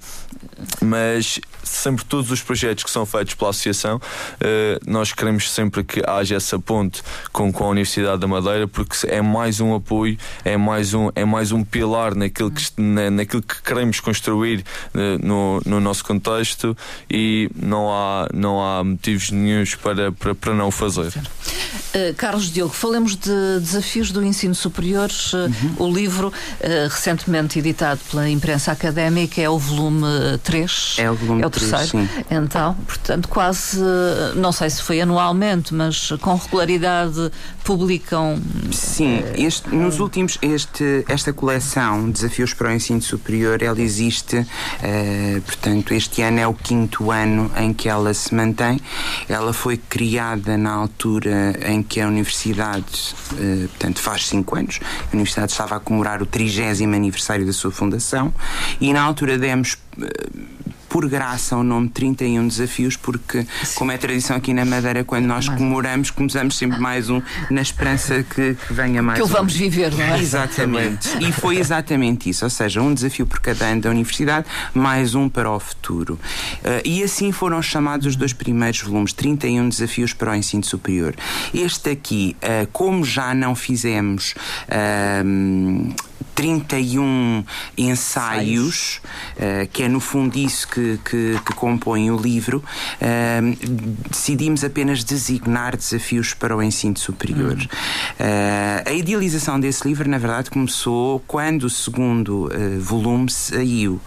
Mas 0.80 1.40
sempre 1.62 2.04
todos 2.04 2.30
os 2.30 2.42
projetos 2.42 2.84
que 2.84 2.90
são 2.90 3.04
feitos 3.04 3.34
pela 3.34 3.50
Associação, 3.50 4.00
eh, 4.40 4.78
nós 4.86 5.12
queremos 5.12 5.50
sempre 5.50 5.84
que 5.84 6.02
haja 6.06 6.36
essa 6.36 6.47
ponte 6.56 7.02
com, 7.32 7.52
com 7.52 7.64
a 7.64 7.68
Universidade 7.70 8.20
da 8.20 8.28
Madeira, 8.28 8.68
porque 8.68 8.96
é 9.08 9.20
mais 9.20 9.58
um 9.60 9.74
apoio, 9.74 10.16
é 10.44 10.56
mais 10.56 10.94
um, 10.94 11.10
é 11.16 11.24
mais 11.24 11.50
um 11.50 11.64
pilar 11.64 12.14
naquilo 12.14 12.52
que, 12.52 12.64
na, 12.80 13.10
naquilo 13.10 13.42
que 13.42 13.60
queremos 13.62 13.98
construir 13.98 14.64
eh, 14.94 15.18
no, 15.20 15.60
no 15.66 15.80
nosso 15.80 16.04
contexto 16.04 16.76
e 17.10 17.50
não 17.56 17.90
há, 17.90 18.28
não 18.32 18.62
há 18.62 18.84
motivos 18.84 19.32
nenhums 19.32 19.74
para, 19.74 20.12
para, 20.12 20.32
para 20.34 20.54
não 20.54 20.68
o 20.68 20.70
fazer. 20.70 21.08
Uh, 21.08 22.14
Carlos 22.16 22.52
Diogo, 22.52 22.72
falemos 22.72 23.16
de 23.16 23.58
desafios 23.60 24.12
do 24.12 24.22
ensino 24.24 24.54
superior. 24.54 25.10
Uh, 25.34 25.48
Uhum. 25.48 25.88
O 25.88 25.90
livro, 25.92 26.28
uh, 26.28 26.88
recentemente 26.90 27.58
editado 27.58 27.98
pela 28.10 28.28
imprensa 28.28 28.70
académica, 28.70 29.40
é 29.40 29.48
o 29.48 29.58
volume 29.58 30.06
3. 30.44 30.96
É 30.98 31.10
o 31.10 31.14
volume 31.14 31.42
É 31.42 31.46
o 31.46 31.50
três, 31.50 31.70
terceiro. 31.70 32.06
sim. 32.06 32.24
Então, 32.30 32.74
portanto, 32.86 33.28
quase, 33.28 33.80
uh, 33.80 34.34
não 34.36 34.52
sei 34.52 34.68
se 34.68 34.82
foi 34.82 35.00
anualmente, 35.00 35.72
mas 35.72 36.10
com 36.20 36.37
regularidade 36.38 37.30
publicam? 37.64 38.40
Sim, 38.72 39.22
este, 39.34 39.68
nos 39.74 40.00
últimos, 40.00 40.38
este, 40.42 41.04
esta 41.08 41.32
coleção 41.32 42.10
Desafios 42.10 42.54
para 42.54 42.68
o 42.68 42.72
Ensino 42.72 43.02
Superior, 43.02 43.62
ela 43.62 43.80
existe, 43.80 44.38
uh, 44.38 45.40
portanto, 45.42 45.92
este 45.92 46.22
ano 46.22 46.40
é 46.40 46.46
o 46.46 46.54
quinto 46.54 47.10
ano 47.10 47.50
em 47.56 47.72
que 47.72 47.88
ela 47.88 48.12
se 48.14 48.34
mantém. 48.34 48.80
Ela 49.28 49.52
foi 49.52 49.76
criada 49.76 50.56
na 50.56 50.72
altura 50.72 51.58
em 51.66 51.82
que 51.82 52.00
a 52.00 52.08
Universidade, 52.08 53.14
uh, 53.32 53.68
portanto, 53.68 54.00
faz 54.00 54.26
cinco 54.26 54.56
anos, 54.56 54.80
a 54.82 55.14
Universidade 55.14 55.52
estava 55.52 55.76
a 55.76 55.80
comemorar 55.80 56.22
o 56.22 56.26
trigésimo 56.26 56.94
aniversário 56.94 57.46
da 57.46 57.52
sua 57.52 57.70
fundação 57.70 58.32
e 58.80 58.92
na 58.92 59.02
altura 59.02 59.38
demos. 59.38 59.76
Uh, 59.96 60.57
por 60.88 61.08
graça 61.08 61.56
o 61.56 61.62
nome 61.62 61.88
31 61.88 62.48
Desafios, 62.48 62.96
porque, 62.96 63.46
como 63.74 63.92
é 63.92 63.98
tradição 63.98 64.36
aqui 64.36 64.54
na 64.54 64.64
Madeira, 64.64 65.04
quando 65.04 65.26
nós 65.26 65.48
comemoramos, 65.48 66.10
começamos 66.10 66.56
sempre 66.56 66.78
mais 66.80 67.10
um, 67.10 67.20
na 67.50 67.60
esperança 67.60 68.22
que, 68.22 68.54
que 68.54 68.72
venha 68.72 69.02
mais 69.02 69.18
que 69.18 69.24
um. 69.24 69.26
Que 69.26 69.32
vamos 69.32 69.54
viver, 69.54 69.92
não 69.92 70.04
é? 70.04 70.18
Exatamente. 70.18 71.08
e 71.20 71.32
foi 71.32 71.58
exatamente 71.58 72.30
isso, 72.30 72.44
ou 72.44 72.50
seja, 72.50 72.80
um 72.80 72.94
desafio 72.94 73.26
por 73.26 73.40
cada 73.40 73.66
ano 73.66 73.82
da 73.82 73.90
universidade, 73.90 74.46
mais 74.74 75.14
um 75.14 75.28
para 75.28 75.50
o 75.50 75.60
futuro. 75.60 76.14
Uh, 76.14 76.80
e 76.84 77.02
assim 77.02 77.32
foram 77.32 77.60
chamados 77.60 78.06
os 78.06 78.16
dois 78.16 78.32
primeiros 78.32 78.80
volumes, 78.80 79.12
31 79.12 79.68
Desafios 79.68 80.12
para 80.12 80.32
o 80.32 80.34
Ensino 80.34 80.64
Superior. 80.64 81.14
Este 81.52 81.90
aqui, 81.90 82.36
uh, 82.42 82.66
como 82.72 83.04
já 83.04 83.34
não 83.34 83.54
fizemos. 83.54 84.34
Uh, 84.68 86.07
31 86.38 87.44
ensaios, 87.76 89.00
uh, 89.34 89.66
que 89.72 89.82
é 89.82 89.88
no 89.88 89.98
fundo 89.98 90.38
isso 90.38 90.68
que, 90.68 90.96
que, 91.04 91.36
que 91.44 91.52
compõe 91.52 92.12
o 92.12 92.16
livro, 92.16 92.62
uh, 93.02 94.08
decidimos 94.08 94.62
apenas 94.62 95.02
designar 95.02 95.76
desafios 95.76 96.34
para 96.34 96.56
o 96.56 96.62
ensino 96.62 96.96
superior. 96.96 97.56
Uhum. 97.56 97.64
Uh, 97.64 98.88
a 98.88 98.92
idealização 98.92 99.58
desse 99.58 99.88
livro, 99.88 100.08
na 100.08 100.16
verdade, 100.16 100.48
começou 100.48 101.18
quando 101.26 101.64
o 101.64 101.70
segundo 101.70 102.48
volume 102.78 103.28
saiu, 103.28 104.00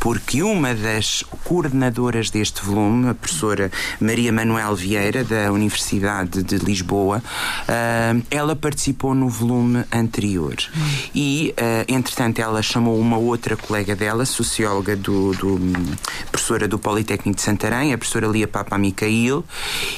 porque 0.00 0.42
uma 0.42 0.74
das 0.74 1.22
coordenadoras 1.44 2.30
deste 2.30 2.62
volume, 2.62 3.10
a 3.10 3.14
professora 3.14 3.70
Maria 4.00 4.32
Manuel 4.32 4.74
Vieira, 4.74 5.22
da 5.22 5.52
Universidade 5.52 6.42
de 6.42 6.56
Lisboa, 6.56 7.22
ela 8.30 8.56
participou 8.56 9.14
no 9.14 9.28
volume 9.28 9.84
anterior. 9.92 10.56
Uhum. 10.74 10.82
E 11.14 11.54
entretanto, 11.88 12.40
ela 12.40 12.62
chamou 12.62 12.98
uma 12.98 13.16
outra 13.16 13.56
colega 13.56 13.94
dela, 13.94 14.24
socióloga 14.24 14.96
do, 14.96 15.32
do 15.32 15.60
professora 16.30 16.68
do 16.68 16.78
Politécnico 16.78 17.36
de 17.36 17.42
Santarém, 17.42 17.92
a 17.92 17.98
professora 17.98 18.26
Lia 18.26 18.46
Papa 18.46 18.78
Micail, 18.78 19.44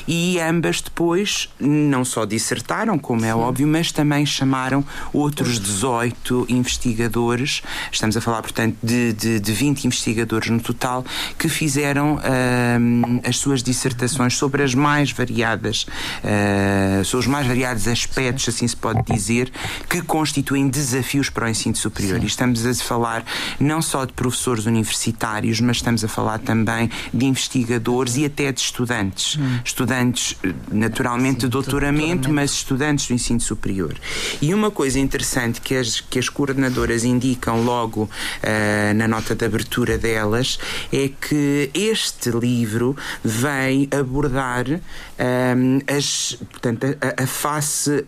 e 0.06 0.38
ambas 0.40 0.80
depois 0.80 1.48
não 1.60 2.04
só 2.04 2.24
dissertaram, 2.24 2.98
como 2.98 3.24
é 3.24 3.32
Sim. 3.32 3.38
óbvio, 3.38 3.68
mas 3.68 3.92
também 3.92 4.24
chamaram 4.24 4.84
outros 5.12 5.58
18 5.58 6.46
investigadores. 6.48 7.62
Estamos 7.92 8.16
a 8.16 8.20
falar, 8.20 8.42
portanto, 8.42 8.76
de, 8.82 9.12
de, 9.12 9.40
de 9.40 9.52
20 9.52 9.84
investigadores 9.84 10.48
no 10.50 10.60
total 10.60 11.04
que 11.38 11.48
fizeram 11.48 12.16
uh, 12.16 13.20
as 13.28 13.36
suas 13.36 13.62
dissertações 13.62 14.36
sobre 14.36 14.62
as 14.62 14.74
mais 14.74 15.10
variadas, 15.10 15.86
uh, 16.22 17.04
sobre 17.04 17.26
os 17.26 17.30
mais 17.30 17.46
variados 17.46 17.86
aspectos, 17.88 18.48
assim 18.48 18.66
se 18.66 18.76
pode 18.76 19.02
dizer, 19.02 19.50
que 19.88 20.00
constituem 20.02 20.68
desafios 20.68 21.28
para 21.30 21.46
o 21.46 21.48
ensino 21.58 21.76
superior. 21.76 22.18
Sim. 22.18 22.24
E 22.24 22.26
estamos 22.26 22.64
a 22.64 22.74
falar 22.74 23.24
não 23.58 23.82
só 23.82 24.04
de 24.04 24.12
professores 24.12 24.66
universitários, 24.66 25.60
mas 25.60 25.78
estamos 25.78 26.04
a 26.04 26.08
falar 26.08 26.38
também 26.38 26.90
de 27.12 27.26
investigadores 27.26 28.16
e 28.16 28.24
até 28.24 28.52
de 28.52 28.60
estudantes. 28.60 29.36
Hum. 29.36 29.58
Estudantes, 29.64 30.36
eh, 30.42 30.52
naturalmente, 30.70 31.40
Sim, 31.40 31.46
de 31.46 31.48
doutoramento, 31.48 31.88
doutoramento, 31.98 32.32
mas 32.32 32.52
estudantes 32.52 33.06
do 33.08 33.14
ensino 33.14 33.40
superior. 33.40 33.94
E 34.40 34.54
uma 34.54 34.70
coisa 34.70 34.98
interessante 34.98 35.60
que 35.60 35.74
as, 35.74 36.00
que 36.00 36.18
as 36.18 36.28
coordenadoras 36.28 37.04
indicam 37.04 37.62
logo 37.62 38.02
uh, 38.02 38.94
na 38.94 39.08
nota 39.08 39.34
de 39.34 39.44
abertura 39.44 39.98
delas 39.98 40.58
é 40.92 41.08
que 41.08 41.70
este 41.74 42.30
livro 42.30 42.96
vem 43.24 43.88
abordar 43.90 44.66
um, 44.68 44.78
ehm, 45.18 45.78
as, 45.88 46.36
portanto, 46.50 46.84
a, 47.00 47.22
a 47.22 47.26
face, 47.26 48.04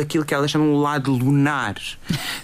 aquilo 0.00 0.24
que 0.24 0.34
elas 0.34 0.50
chamam 0.50 0.72
o 0.72 0.80
lado 0.80 1.12
lunar 1.12 1.76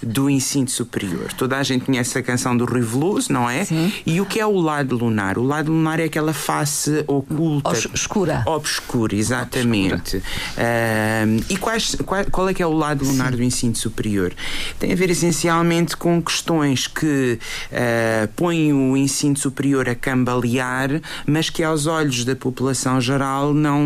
do 0.01 0.29
ensino 0.35 0.67
superior. 0.67 1.33
Toda 1.33 1.57
a 1.57 1.63
gente 1.63 1.85
conhece 1.85 2.17
a 2.17 2.23
canção 2.23 2.55
do 2.55 2.65
Rui 2.65 2.81
Veloso, 2.81 3.31
não 3.31 3.49
é? 3.49 3.65
Sim. 3.65 3.91
E 4.05 4.21
o 4.21 4.25
que 4.25 4.39
é 4.39 4.45
o 4.45 4.59
lado 4.59 4.97
lunar? 4.97 5.37
O 5.37 5.43
lado 5.43 5.71
lunar 5.71 5.99
é 5.99 6.05
aquela 6.05 6.33
face 6.33 7.03
oculta. 7.07 7.69
Obscura. 7.69 8.43
Obscura, 8.45 9.15
exatamente. 9.15 10.17
Obscura. 10.17 11.45
e 11.49 11.57
quais, 11.57 11.95
qual, 12.05 12.25
qual, 12.25 12.49
é 12.49 12.53
que 12.53 12.61
é 12.61 12.67
o 12.67 12.73
lado 12.73 13.05
lunar 13.05 13.31
Sim. 13.31 13.37
do 13.37 13.43
ensino 13.43 13.75
superior? 13.75 14.33
Tem 14.79 14.91
a 14.91 14.95
ver 14.95 15.09
essencialmente 15.09 15.95
com 15.97 16.21
questões 16.21 16.87
que 16.87 17.39
uh, 17.71 18.27
põem 18.35 18.73
o 18.73 18.95
ensino 18.97 19.37
superior 19.37 19.87
a 19.89 19.95
cambalear, 19.95 21.01
mas 21.25 21.49
que 21.49 21.63
aos 21.63 21.85
olhos 21.87 22.25
da 22.25 22.35
população 22.35 22.99
geral 22.99 23.53
não, 23.53 23.81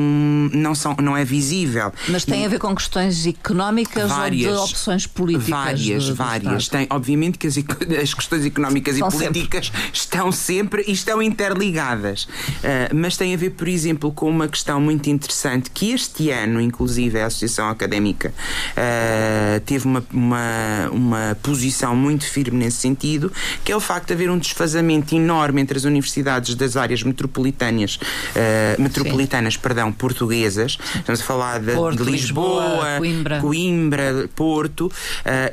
não, 0.54 0.76
são, 0.76 0.95
não 1.02 1.16
é 1.16 1.24
visível. 1.24 1.91
Mas 2.08 2.26
tem 2.26 2.45
a 2.45 2.50
ver 2.50 2.60
com 2.60 2.74
questões 2.76 3.26
económicas 3.26 4.10
várias, 4.10 4.58
ou 4.58 4.66
de 4.66 4.72
opções 4.72 5.08
políticas? 5.08 5.50
Várias, 5.50 6.08
do, 6.08 6.16
do 6.39 6.45
várias. 6.45 6.67
Tem, 6.67 6.87
obviamente 6.89 7.37
que 7.37 7.47
as, 7.47 7.57
as 8.01 8.13
questões 8.13 8.45
económicas 8.45 8.97
e 8.97 8.99
políticas 8.99 9.67
sempre. 9.67 9.89
estão 9.93 10.31
sempre 10.31 10.83
e 10.87 10.91
estão 10.91 11.21
interligadas. 11.21 12.23
Uh, 12.23 12.95
mas 12.95 13.17
tem 13.17 13.33
a 13.33 13.37
ver, 13.37 13.51
por 13.51 13.67
exemplo, 13.67 14.11
com 14.11 14.29
uma 14.29 14.47
questão 14.47 14.79
muito 14.81 15.09
interessante 15.09 15.69
que 15.71 15.91
este 15.91 16.29
ano, 16.31 16.61
inclusive, 16.61 17.19
a 17.19 17.25
Associação 17.27 17.69
Académica 17.69 18.33
uh, 18.71 19.59
teve 19.61 19.85
uma, 19.85 20.03
uma, 20.11 20.89
uma 20.91 21.37
posição 21.41 21.95
muito 21.95 22.25
firme 22.25 22.57
nesse 22.57 22.77
sentido, 22.77 23.31
que 23.63 23.71
é 23.71 23.75
o 23.75 23.79
facto 23.79 24.07
de 24.07 24.13
haver 24.13 24.29
um 24.29 24.37
desfazamento 24.37 25.15
enorme 25.15 25.61
entre 25.61 25.77
as 25.77 25.83
universidades 25.83 26.55
das 26.55 26.75
áreas 26.77 27.03
metropolitanas, 27.03 27.95
uh, 27.95 28.81
metropolitanas 28.81 29.57
perdão, 29.57 29.91
portuguesas. 29.91 30.77
Estamos 30.95 31.21
a 31.21 31.23
falar 31.23 31.59
de, 31.59 31.73
Porto, 31.73 32.03
de 32.03 32.11
Lisboa, 32.11 32.63
Lisboa, 32.63 32.97
Coimbra. 32.97 33.39
Coimbra, 33.39 34.29
Porto 34.35 34.91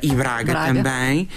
e 0.01 0.13
Braga, 0.13 0.53
Braga. 0.53 0.76
Também, 0.77 1.27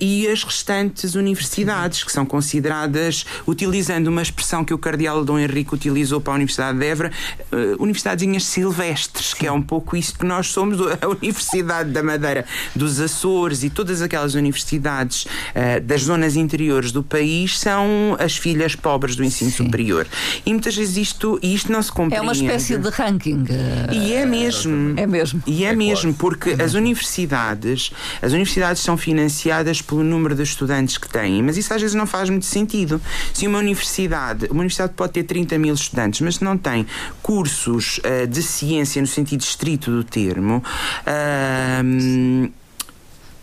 e 0.00 0.26
as 0.28 0.42
restantes 0.42 1.14
universidades, 1.14 2.04
que 2.04 2.12
são 2.12 2.24
consideradas, 2.24 3.24
utilizando 3.46 4.08
uma 4.08 4.22
expressão 4.22 4.64
que 4.64 4.74
o 4.74 4.78
cardeal 4.78 5.24
Dom 5.24 5.38
Henrique 5.38 5.74
utilizou 5.74 6.20
para 6.20 6.32
a 6.32 6.36
Universidade 6.36 6.78
de 6.78 6.86
Évora, 6.86 7.10
uh, 7.52 7.82
universidadezinhas 7.82 8.44
silvestres, 8.44 9.30
Sim. 9.30 9.36
que 9.36 9.46
é 9.46 9.52
um 9.52 9.62
pouco 9.62 9.96
isso 9.96 10.18
que 10.18 10.24
nós 10.24 10.48
somos, 10.48 10.78
a 11.00 11.08
Universidade 11.08 11.90
da 11.90 12.02
Madeira 12.02 12.44
dos 12.74 13.00
Açores 13.00 13.62
e 13.62 13.70
todas 13.70 14.02
aquelas 14.02 14.34
universidades 14.34 15.24
uh, 15.24 15.80
das 15.82 16.02
zonas 16.02 16.36
interiores 16.36 16.92
do 16.92 17.02
país 17.02 17.58
são 17.58 18.16
as 18.18 18.36
filhas 18.36 18.74
pobres 18.74 19.16
do 19.16 19.24
ensino 19.24 19.50
Sim. 19.50 19.64
superior. 19.64 20.06
E 20.44 20.52
muitas 20.52 20.76
vezes 20.76 20.96
isto, 20.96 21.38
isto 21.42 21.70
não 21.70 21.82
se 21.82 21.90
compreende. 21.90 22.16
É 22.16 22.22
uma 22.22 22.32
espécie 22.32 22.76
de 22.76 22.88
ranking. 22.88 23.44
E 23.92 24.12
é 24.12 24.26
mesmo. 24.26 24.94
É 24.98 25.06
mesmo. 25.06 25.42
E 25.46 25.64
é, 25.64 25.68
é 25.68 25.76
mesmo, 25.76 26.12
porque 26.14 26.50
é 26.50 26.62
as 26.62 26.74
universidades, 26.74 27.92
as 28.20 28.32
universidades 28.32 28.49
são 28.76 28.96
financiadas 28.96 29.82
pelo 29.82 30.02
número 30.02 30.34
de 30.34 30.42
estudantes 30.42 30.98
que 30.98 31.08
têm, 31.08 31.42
mas 31.42 31.56
isso 31.56 31.72
às 31.72 31.80
vezes 31.80 31.94
não 31.94 32.06
faz 32.06 32.30
muito 32.30 32.46
sentido. 32.46 33.00
Se 33.32 33.46
uma 33.46 33.58
universidade, 33.58 34.46
uma 34.46 34.60
universidade 34.60 34.92
pode 34.94 35.12
ter 35.12 35.24
30 35.24 35.58
mil 35.58 35.74
estudantes, 35.74 36.20
mas 36.20 36.40
não 36.40 36.56
tem 36.56 36.86
cursos 37.22 37.98
uh, 37.98 38.26
de 38.26 38.42
ciência 38.42 39.00
no 39.00 39.08
sentido 39.08 39.40
estrito 39.40 39.90
do 39.90 40.04
termo, 40.04 40.62
uh, 41.06 42.50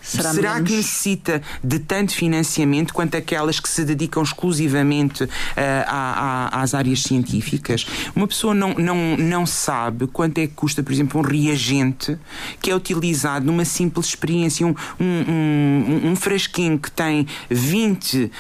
Será, 0.08 0.34
Será 0.34 0.62
que 0.62 0.74
necessita 0.74 1.42
de 1.62 1.80
tanto 1.80 2.14
financiamento 2.14 2.94
quanto 2.94 3.18
aquelas 3.18 3.60
que 3.60 3.68
se 3.68 3.84
dedicam 3.84 4.24
exclusivamente 4.24 5.26
uh, 5.26 5.30
às 6.52 6.74
áreas 6.74 7.04
científicas? 7.04 7.86
Uma 8.16 8.26
pessoa 8.26 8.56
não, 8.56 8.74
não, 8.76 9.18
não 9.18 9.46
sabe 9.46 10.08
quanto 10.08 10.38
é 10.38 10.48
que 10.48 10.54
custa, 10.54 10.82
por 10.82 10.94
exemplo, 10.94 11.20
um 11.20 11.24
reagente 11.24 12.18
que 12.62 12.72
é 12.72 12.76
utilizado 12.76 13.46
numa 13.46 13.66
simples 13.66 14.08
experiência. 14.08 14.66
Um, 14.66 14.74
um, 14.98 15.06
um, 15.06 16.12
um 16.12 16.16
frasquinho 16.16 16.80
que 16.80 16.90
tem 16.90 17.28
20 17.50 18.24
uh, 18.24 18.32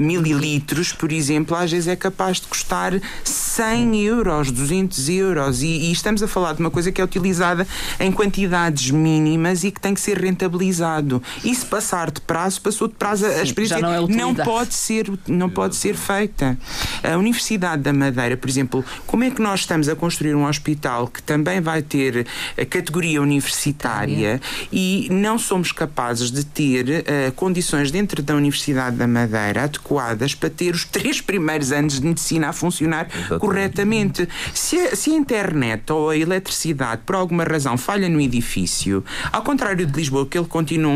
mililitros, 0.00 0.92
por 0.92 1.12
exemplo, 1.12 1.56
às 1.56 1.70
vezes 1.70 1.86
é 1.86 1.94
capaz 1.94 2.40
de 2.40 2.48
custar 2.48 3.00
100 3.22 4.02
euros, 4.02 4.50
200 4.50 5.08
euros. 5.08 5.62
E, 5.62 5.68
e 5.68 5.92
estamos 5.92 6.20
a 6.20 6.26
falar 6.26 6.54
de 6.54 6.60
uma 6.60 6.70
coisa 6.70 6.90
que 6.90 7.00
é 7.00 7.04
utilizada 7.04 7.66
em 8.00 8.10
quantidades 8.10 8.90
mínimas 8.90 9.62
e 9.62 9.70
que 9.70 9.80
tem 9.80 9.94
que 9.94 10.00
ser 10.00 10.18
rentabilizado. 10.18 11.11
Passado. 11.20 11.22
E 11.44 11.54
se 11.54 11.66
passar 11.66 12.10
de 12.10 12.20
prazo, 12.20 12.60
passou 12.60 12.88
de 12.88 12.94
prazo. 12.94 13.26
Sim, 13.26 13.34
a 13.34 13.42
experiência 13.42 13.80
não, 13.80 13.92
é 13.92 14.06
não, 14.06 14.34
pode 14.34 14.74
ser, 14.74 15.10
não 15.26 15.50
pode 15.50 15.76
ser 15.76 15.94
feita. 15.94 16.56
A 17.02 17.16
Universidade 17.16 17.82
da 17.82 17.92
Madeira, 17.92 18.36
por 18.36 18.48
exemplo, 18.48 18.84
como 19.06 19.24
é 19.24 19.30
que 19.30 19.42
nós 19.42 19.60
estamos 19.60 19.88
a 19.88 19.96
construir 19.96 20.34
um 20.34 20.46
hospital 20.46 21.08
que 21.08 21.22
também 21.22 21.60
vai 21.60 21.82
ter 21.82 22.26
a 22.58 22.64
categoria 22.64 23.20
universitária 23.20 24.40
e 24.72 25.08
não 25.10 25.38
somos 25.38 25.72
capazes 25.72 26.30
de 26.30 26.44
ter 26.44 26.86
uh, 26.88 27.32
condições 27.32 27.90
dentro 27.90 28.22
da 28.22 28.34
Universidade 28.34 28.96
da 28.96 29.06
Madeira 29.06 29.64
adequadas 29.64 30.34
para 30.34 30.50
ter 30.50 30.74
os 30.74 30.84
três 30.84 31.20
primeiros 31.20 31.72
anos 31.72 32.00
de 32.00 32.06
medicina 32.06 32.48
a 32.48 32.52
funcionar 32.52 33.08
Exatamente. 33.08 33.40
corretamente. 33.40 34.28
Se 34.54 34.78
a, 34.78 34.96
se 34.96 35.10
a 35.10 35.14
internet 35.14 35.90
ou 35.92 36.10
a 36.10 36.16
eletricidade, 36.16 37.02
por 37.04 37.16
alguma 37.16 37.44
razão, 37.44 37.76
falha 37.76 38.08
no 38.08 38.20
edifício, 38.20 39.04
ao 39.32 39.42
contrário 39.42 39.84
de 39.86 39.92
Lisboa, 39.92 40.26
que 40.26 40.38
ele 40.38 40.46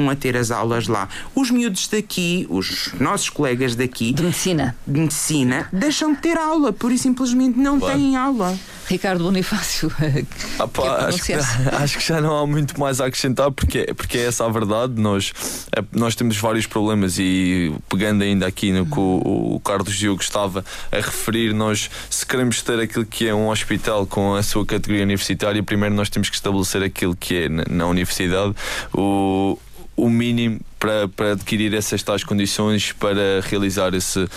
continuam 0.06 0.10
a 0.10 0.16
ter 0.16 0.36
as 0.36 0.50
aulas 0.50 0.86
lá, 0.86 1.08
os 1.34 1.50
miúdos 1.50 1.88
daqui, 1.88 2.46
os 2.48 2.92
nossos 3.00 3.28
colegas 3.28 3.74
daqui. 3.74 4.12
De 4.12 4.22
medicina. 4.22 4.76
De 4.86 5.00
medicina, 5.00 5.68
deixam 5.72 6.14
de 6.14 6.20
ter 6.20 6.38
aula, 6.38 6.72
pura 6.72 6.94
e 6.94 6.98
simplesmente 6.98 7.58
não 7.58 7.78
claro. 7.78 7.98
têm 7.98 8.16
aula. 8.16 8.56
Ricardo 8.88 9.24
Bonifácio. 9.24 9.90
Ah, 10.58 10.66
pá, 10.66 11.08
acho, 11.08 11.22
que, 11.22 11.32
acho, 11.82 11.98
que, 11.98 12.06
já 12.06 12.20
não 12.20 12.38
há 12.38 12.46
muito 12.46 12.78
mais 12.80 13.00
a 13.00 13.06
acrescentar, 13.06 13.50
porque, 13.50 13.92
porque 13.94 14.16
é 14.16 14.26
essa 14.26 14.46
a 14.46 14.48
verdade. 14.48 14.94
Nós, 15.00 15.32
é, 15.76 15.84
nós 15.92 16.14
temos 16.14 16.36
vários 16.38 16.66
problemas 16.66 17.18
e 17.18 17.74
pegando 17.90 18.22
ainda 18.22 18.46
aqui 18.46 18.72
no 18.72 18.86
que 18.86 18.98
o, 18.98 19.56
o 19.56 19.60
Carlos 19.60 19.94
Diogo 19.94 20.22
estava 20.22 20.64
a 20.90 20.96
referir, 20.96 21.52
nós 21.52 21.90
se 22.08 22.24
queremos 22.24 22.62
ter 22.62 22.80
aquilo 22.80 23.04
que 23.04 23.28
é 23.28 23.34
um 23.34 23.50
hospital 23.50 24.06
com 24.06 24.34
a 24.34 24.42
sua 24.42 24.64
categoria 24.64 25.02
universitária, 25.02 25.62
primeiro 25.62 25.94
nós 25.94 26.08
temos 26.08 26.30
que 26.30 26.36
estabelecer 26.36 26.82
aquilo 26.82 27.14
que 27.14 27.34
é 27.34 27.48
na, 27.48 27.64
na 27.68 27.86
universidade 27.86 28.54
o, 28.94 29.58
o 29.96 30.08
mínimo 30.08 30.60
para, 30.86 31.08
para 31.08 31.32
adquirir 31.32 31.74
essas 31.74 32.00
tais 32.00 32.22
condições 32.22 32.92
para 32.92 33.40
realizar 33.42 33.92
esse, 33.92 34.28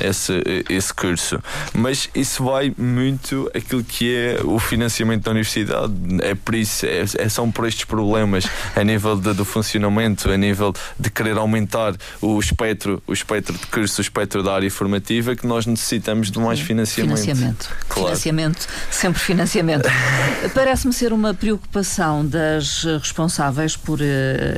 esse, 0.00 0.32
esse 0.70 0.94
curso. 0.94 1.42
Mas 1.74 2.08
isso 2.14 2.44
vai 2.44 2.72
muito 2.78 3.50
aquilo 3.52 3.82
que 3.82 4.14
é 4.14 4.40
o 4.44 4.58
financiamento 4.60 5.24
da 5.24 5.32
universidade. 5.32 5.92
É 6.22 6.36
por 6.36 6.54
isso, 6.54 6.86
é, 6.86 7.04
é 7.18 7.28
são 7.28 7.50
por 7.50 7.66
estes 7.66 7.84
problemas 7.84 8.44
a 8.76 8.84
nível 8.84 9.16
de, 9.16 9.34
do 9.34 9.44
funcionamento, 9.44 10.30
a 10.30 10.36
nível 10.36 10.72
de 10.98 11.10
querer 11.10 11.36
aumentar 11.36 11.96
o 12.22 12.38
espectro, 12.38 13.02
o 13.04 13.12
espectro 13.12 13.58
de 13.58 13.66
curso, 13.66 14.00
o 14.00 14.02
espectro 14.02 14.44
da 14.44 14.54
área 14.54 14.70
formativa, 14.70 15.34
que 15.34 15.46
nós 15.46 15.66
necessitamos 15.66 16.30
de 16.30 16.38
mais 16.38 16.60
financiamento. 16.60 17.18
Financiamento. 17.18 17.76
Claro. 17.88 18.08
Financiamento, 18.08 18.68
sempre 18.92 19.20
financiamento. 19.20 19.88
Parece-me 20.54 20.92
ser 20.92 21.12
uma 21.12 21.34
preocupação 21.34 22.24
das 22.24 22.84
responsáveis 22.84 23.76
por 23.76 23.98
uh, 24.00 24.04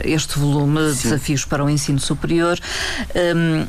este 0.05 0.39
volume 0.39 0.93
de 0.93 1.03
desafios 1.03 1.38
para 1.45 1.65
o 1.65 1.71
ensino 1.71 1.99
superior. 1.99 2.59
Um, 3.15 3.67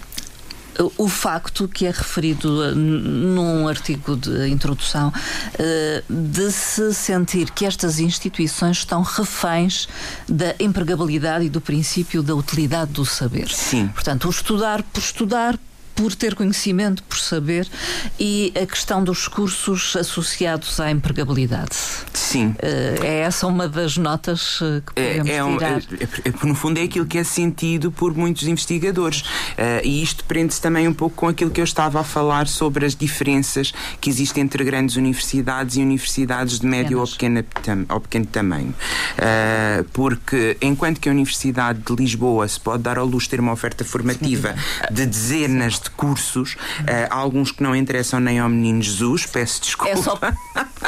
o 0.97 1.09
facto 1.09 1.67
que 1.67 1.85
é 1.85 1.91
referido 1.91 2.61
uh, 2.61 2.75
num 2.75 3.67
artigo 3.67 4.15
de 4.15 4.47
introdução 4.47 5.09
uh, 5.09 6.13
de 6.13 6.51
se 6.51 6.93
sentir 6.93 7.51
que 7.51 7.65
estas 7.65 7.99
instituições 7.99 8.77
estão 8.77 9.01
reféns 9.01 9.87
da 10.27 10.55
empregabilidade 10.59 11.45
e 11.45 11.49
do 11.49 11.59
princípio 11.59 12.23
da 12.23 12.33
utilidade 12.33 12.91
do 12.91 13.05
saber. 13.05 13.49
Sim. 13.49 13.87
Portanto, 13.89 14.27
o 14.27 14.29
estudar 14.29 14.83
por 14.83 14.99
estudar, 14.99 15.59
por 15.99 16.15
ter 16.15 16.33
conhecimento, 16.33 17.03
por 17.03 17.19
saber, 17.19 17.67
e 18.17 18.53
a 18.55 18.65
questão 18.65 19.03
dos 19.03 19.27
cursos 19.27 19.97
associados 19.97 20.79
à 20.79 20.89
empregabilidade. 20.89 21.75
Sim. 22.13 22.55
Eh, 22.59 22.99
é 23.03 23.19
essa 23.19 23.45
uma 23.45 23.67
das 23.67 23.97
notas 23.97 24.59
eh, 24.61 24.81
que 24.81 25.01
é, 25.01 25.17
podemos 25.17 25.29
é, 25.29 25.35
é 25.35 25.43
tirar? 25.43 25.81
É, 25.99 26.29
é, 26.29 26.47
no 26.47 26.55
fundo, 26.55 26.79
é 26.79 26.83
aquilo 26.83 27.05
que 27.05 27.17
é 27.17 27.23
sentido 27.25 27.91
por 27.91 28.15
muitos 28.15 28.47
investigadores. 28.47 29.21
Uh, 29.21 29.83
e 29.83 30.01
isto 30.01 30.23
prende-se 30.23 30.61
também 30.61 30.87
um 30.87 30.93
pouco 30.93 31.17
com 31.17 31.27
aquilo 31.27 31.51
que 31.51 31.59
eu 31.59 31.65
estava 31.65 31.99
a 31.99 32.03
falar 32.03 32.47
sobre 32.47 32.85
as 32.85 32.95
diferenças 32.95 33.73
que 33.99 34.09
existem 34.09 34.43
entre 34.43 34.63
grandes 34.63 34.95
universidades 34.95 35.75
e 35.75 35.81
universidades 35.81 36.61
de 36.61 36.65
médio 36.65 36.99
ou 36.99 37.07
pequeno, 37.07 37.43
ou 37.89 37.99
pequeno 37.99 38.25
tamanho. 38.25 38.73
Uh, 39.17 39.83
porque, 39.91 40.55
enquanto 40.61 41.01
que 41.01 41.09
a 41.09 41.11
Universidade 41.11 41.79
de 41.79 41.93
Lisboa 41.93 42.47
se 42.47 42.59
pode 42.59 42.83
dar 42.83 42.97
ao 42.97 43.05
luxo 43.05 43.25
de 43.25 43.31
ter 43.31 43.39
uma 43.41 43.51
oferta 43.51 43.83
formativa 43.83 44.55
de 44.89 45.05
dezenas 45.05 45.79
de 45.79 45.88
cursos, 45.89 46.53
uh, 46.53 47.07
alguns 47.09 47.51
que 47.51 47.61
não 47.61 47.75
interessam 47.75 48.19
nem 48.19 48.39
ao 48.39 48.49
menino 48.49 48.81
Jesus, 48.81 49.25
peço 49.25 49.61
desculpa. 49.61 49.91
É 49.91 49.95
só, 49.95 50.19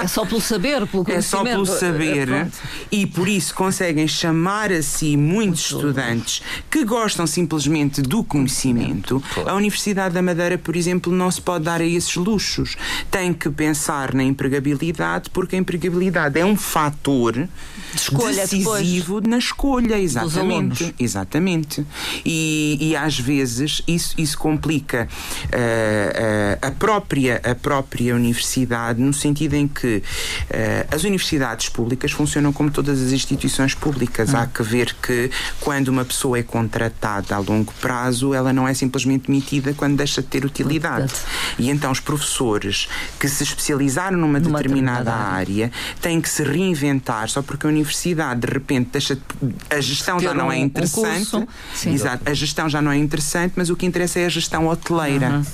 é 0.04 0.08
só 0.08 0.26
pelo 0.26 0.42
saber, 0.42 0.88
pelo 0.88 1.04
conhecimento. 1.04 1.18
É 1.18 1.22
só 1.22 1.44
pelo 1.44 1.66
saber 1.66 2.30
é, 2.30 2.48
e 2.92 3.06
por 3.06 3.28
isso 3.28 3.54
conseguem 3.54 4.08
chamar 4.08 4.72
a 4.72 4.82
si 4.82 5.18
muitos 5.18 5.62
estudantes 5.62 6.42
que 6.70 6.86
gostam 6.86 7.28
simplesmente 7.28 8.02
do 8.02 8.24
conhecimento. 8.24 9.22
A 9.46 9.54
Universidade 9.54 10.14
da 10.14 10.22
Madeira, 10.22 10.58
por 10.58 10.76
exemplo, 10.76 11.12
não 11.12 11.30
se 11.30 11.42
pode 11.42 11.66
dar 11.66 11.82
a 11.82 11.86
esses 11.86 12.16
luxos. 12.16 12.76
Tem 13.10 13.34
que 13.34 13.50
pensar 13.50 14.14
na 14.14 14.24
empregabilidade, 14.24 15.30
porque 15.30 15.56
a 15.56 15.60
empregabilidade 15.60 16.40
é 16.40 16.46
um 16.46 16.56
fator 16.56 17.34
de 17.34 17.50
escolha 17.96 18.48
decisivo 18.48 19.22
depois. 19.22 19.32
na 19.32 19.38
escolha, 19.38 20.00
exatamente. 20.00 20.94
Exatamente. 21.00 21.86
E, 22.26 22.78
e 22.80 22.96
às 22.96 23.20
vezes 23.20 23.82
isso, 23.88 24.14
isso 24.18 24.38
complica 24.38 24.91
uh, 24.98 25.04
uh, 25.04 26.58
a, 26.62 26.72
própria, 26.72 27.42
a 27.44 27.56
própria 27.56 28.16
universidade, 28.16 29.02
no 29.02 29.14
sentido 29.14 29.56
em 29.56 29.68
que 29.68 29.98
uh, 29.98 30.96
as 30.96 31.04
universidades 31.04 31.70
públicas 31.70 32.12
funcionam 32.12 32.54
como 32.54 32.72
todas 32.72 33.02
as 33.02 33.12
instituições 33.12 33.74
públicas. 33.74 34.34
Hum. 34.34 34.38
Há 34.38 34.48
que 34.48 34.64
ver 34.64 34.96
que 35.02 35.30
quando 35.60 35.90
uma 35.90 36.06
pessoa 36.06 36.40
é 36.40 36.44
contratada 36.44 37.36
a 37.36 37.40
longo 37.40 37.74
prazo, 37.82 38.34
ela 38.34 38.54
não 38.54 38.68
é 38.68 38.74
simplesmente 38.74 39.28
demitida 39.28 39.74
quando 39.74 39.98
deixa 39.98 40.22
de 40.22 40.28
ter 40.28 40.46
utilidade. 40.46 41.14
E 41.58 41.70
então 41.70 41.92
os 41.92 42.00
professores 42.00 42.88
que 43.20 43.28
se 43.28 43.44
especializaram 43.44 44.18
numa, 44.18 44.40
numa 44.40 44.58
determinada, 44.58 45.04
determinada 45.04 45.14
área 45.14 45.72
têm 46.02 46.22
que 46.22 46.30
se 46.30 46.44
reinventar 46.44 47.30
só 47.30 47.42
porque 47.42 47.66
a 47.66 47.70
universidade 47.70 48.42
de 48.42 48.48
repente 48.48 48.90
deixa 48.92 49.16
de, 49.16 49.22
a 49.70 49.80
gestão 49.80 50.20
já 50.20 50.34
não 50.34 50.48
um, 50.48 50.52
é 50.52 50.58
interessante. 50.58 51.36
Um 51.36 51.48
Exato, 51.94 52.30
a 52.30 52.34
gestão 52.34 52.70
já 52.70 52.82
não 52.82 52.92
é 52.92 52.98
interessante, 52.98 53.54
mas 53.56 53.70
o 53.70 53.76
que 53.76 53.86
interessa 53.86 54.20
é 54.20 54.26
a 54.26 54.30
gestão 54.30 54.66
hoteleira. 54.82 55.30
Uhum. 55.30 55.46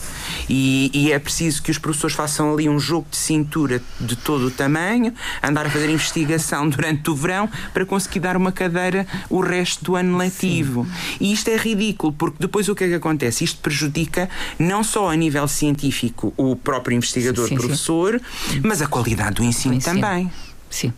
E, 0.50 0.92
e 0.94 1.12
é 1.12 1.20
preciso 1.20 1.62
que 1.62 1.70
os 1.70 1.78
professores 1.78 2.16
façam 2.16 2.54
ali 2.54 2.70
um 2.70 2.80
jogo 2.80 3.08
de 3.10 3.18
cintura 3.18 3.82
de 4.00 4.16
todo 4.16 4.48
o 4.48 4.52
tamanho, 4.52 5.14
andar 5.44 5.66
a 5.66 5.70
fazer 5.70 5.90
investigação 5.90 6.68
durante 6.70 7.10
o 7.10 7.16
verão 7.16 7.50
para 7.74 7.86
conseguir 7.86 8.22
dar 8.22 8.38
uma 8.38 8.52
cadeira 8.52 9.06
o 9.30 9.42
resto 9.42 9.84
do 9.84 9.96
ano 9.96 10.18
letivo. 10.18 10.86
Sim. 10.86 11.18
E 11.20 11.34
isto 11.34 11.50
é 11.50 11.58
ridículo, 11.58 12.14
porque 12.14 12.38
depois 12.40 12.70
o 12.70 12.76
que 12.76 12.86
é 12.86 12.88
que 12.88 12.94
acontece? 12.96 13.44
Isto 13.44 13.60
prejudica 13.60 14.30
não 14.58 14.84
só 14.84 15.12
a 15.12 15.16
nível 15.16 15.48
científico 15.48 16.34
o 16.38 16.56
próprio 16.56 16.96
investigador, 16.96 17.48
sim, 17.48 17.56
sim, 17.56 17.62
professor, 17.62 18.22
mas 18.64 18.82
a 18.82 18.88
qualidade 18.88 19.36
do 19.36 19.44
ensino, 19.44 19.76
ensino. 19.76 19.96
também. 19.96 20.32
Sim. 20.70 20.94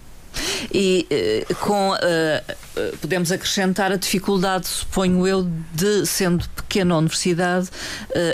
E 0.73 1.07
uh, 1.49 1.55
com 1.55 1.91
uh, 1.91 2.97
podemos 3.01 3.31
acrescentar 3.31 3.91
a 3.91 3.95
dificuldade, 3.95 4.67
suponho 4.67 5.27
eu, 5.27 5.49
de 5.73 6.05
sendo 6.05 6.47
pequena 6.49 6.97
universidade, 6.97 7.69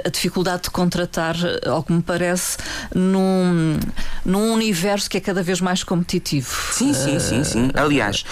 a 0.05 0.09
dificuldade 0.09 0.63
de 0.63 0.69
contratar, 0.69 1.35
ao 1.65 1.81
que 1.81 1.91
me 1.91 2.01
parece, 2.01 2.57
num, 2.93 3.79
num 4.23 4.53
universo 4.53 5.09
que 5.09 5.17
é 5.17 5.19
cada 5.19 5.41
vez 5.41 5.61
mais 5.61 5.83
competitivo. 5.83 6.47
Sim, 6.71 6.93
sim, 6.93 7.17
sim, 7.19 7.43
sim. 7.43 7.71
Aliás, 7.73 8.23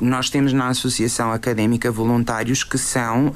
nós 0.00 0.30
temos 0.30 0.52
na 0.52 0.68
Associação 0.68 1.32
Académica 1.32 1.90
voluntários 1.90 2.62
que 2.62 2.78
são 2.78 3.32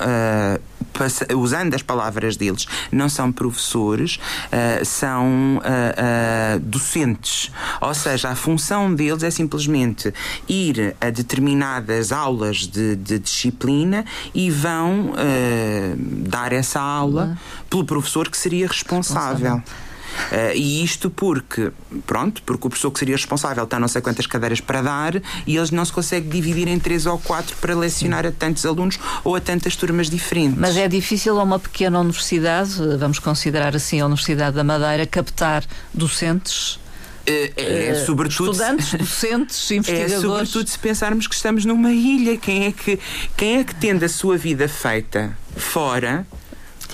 usando 1.37 1.75
as 1.75 1.83
palavras 1.83 2.37
deles, 2.37 2.67
não 2.91 3.09
são 3.09 3.33
professores, 3.33 4.17
uh, 4.17 4.85
são 4.85 5.57
uh, 5.57 6.57
uh, 6.57 6.61
docentes. 6.61 7.51
Ou 7.81 7.95
seja, 7.95 8.31
a 8.31 8.35
função 8.35 8.95
deles 8.95 9.23
é 9.23 9.31
simplesmente 9.31 9.56
ir 10.49 10.97
a 11.01 11.11
determinadas 11.11 12.13
aulas 12.13 12.59
de, 12.59 12.97
de 12.97 13.19
disciplina 13.19 14.05
e 14.35 14.51
vão 14.51 15.13
dar 16.29 16.53
essa 16.53 16.81
aula 16.81 17.39
pelo 17.71 17.85
professor 17.85 18.29
que 18.29 18.37
seria 18.37 18.67
responsável. 18.67 19.57
responsável. 19.57 19.87
Uh, 20.17 20.55
e 20.55 20.83
isto 20.83 21.11
porque, 21.11 21.71
pronto, 22.07 22.43
porque 22.43 22.67
o 22.67 22.71
professor 22.71 22.91
que 22.91 22.99
seria 22.99 23.17
responsável 23.17 23.65
está 23.65 23.79
não 23.79 23.89
sei 23.89 24.01
quantas 24.01 24.27
cadeiras 24.27 24.61
para 24.61 24.83
dar 24.83 25.17
e 25.47 25.57
eles 25.57 25.71
não 25.71 25.85
se 25.85 25.93
conseguem 25.93 26.29
dividir 26.29 26.69
em 26.69 26.79
três 26.79 27.07
ou 27.07 27.19
quatro 27.19 27.55
para 27.57 27.75
lecionar 27.75 28.23
Sim. 28.23 28.29
a 28.29 28.33
tantos 28.33 28.67
alunos 28.67 28.99
ou 29.23 29.37
a 29.37 29.41
tantas 29.41 29.77
turmas 29.77 30.09
diferentes. 30.09 30.59
Mas 30.59 30.77
é 30.77 30.89
difícil 30.89 31.39
a 31.39 31.43
uma 31.43 31.59
pequena 31.59 32.01
universidade, 32.01 32.75
vamos 32.99 33.19
considerar 33.19 33.77
assim 33.77 34.01
a 34.01 34.07
Universidade 34.07 34.57
da 34.57 34.65
Madeira, 34.65 35.07
captar 35.07 35.65
docentes 35.93 36.79
é, 37.27 37.53
é, 37.57 37.93
uh, 37.93 38.07
sobretudo 38.07 38.53
estudantes, 38.53 38.95
docentes, 38.95 39.71
investigadores. 39.73 40.13
É 40.13 40.21
sobretudo 40.21 40.69
se 40.69 40.79
pensarmos 40.79 41.27
que 41.27 41.35
estamos 41.35 41.65
numa 41.65 41.93
ilha. 41.93 42.37
Quem 42.37 42.67
é 42.67 42.73
que 42.73 42.99
quem 43.37 43.59
é 43.59 43.65
que 43.65 43.75
tendo 43.75 44.05
a 44.05 44.09
sua 44.09 44.37
vida 44.37 44.69
feita 44.69 45.37
fora 45.57 46.27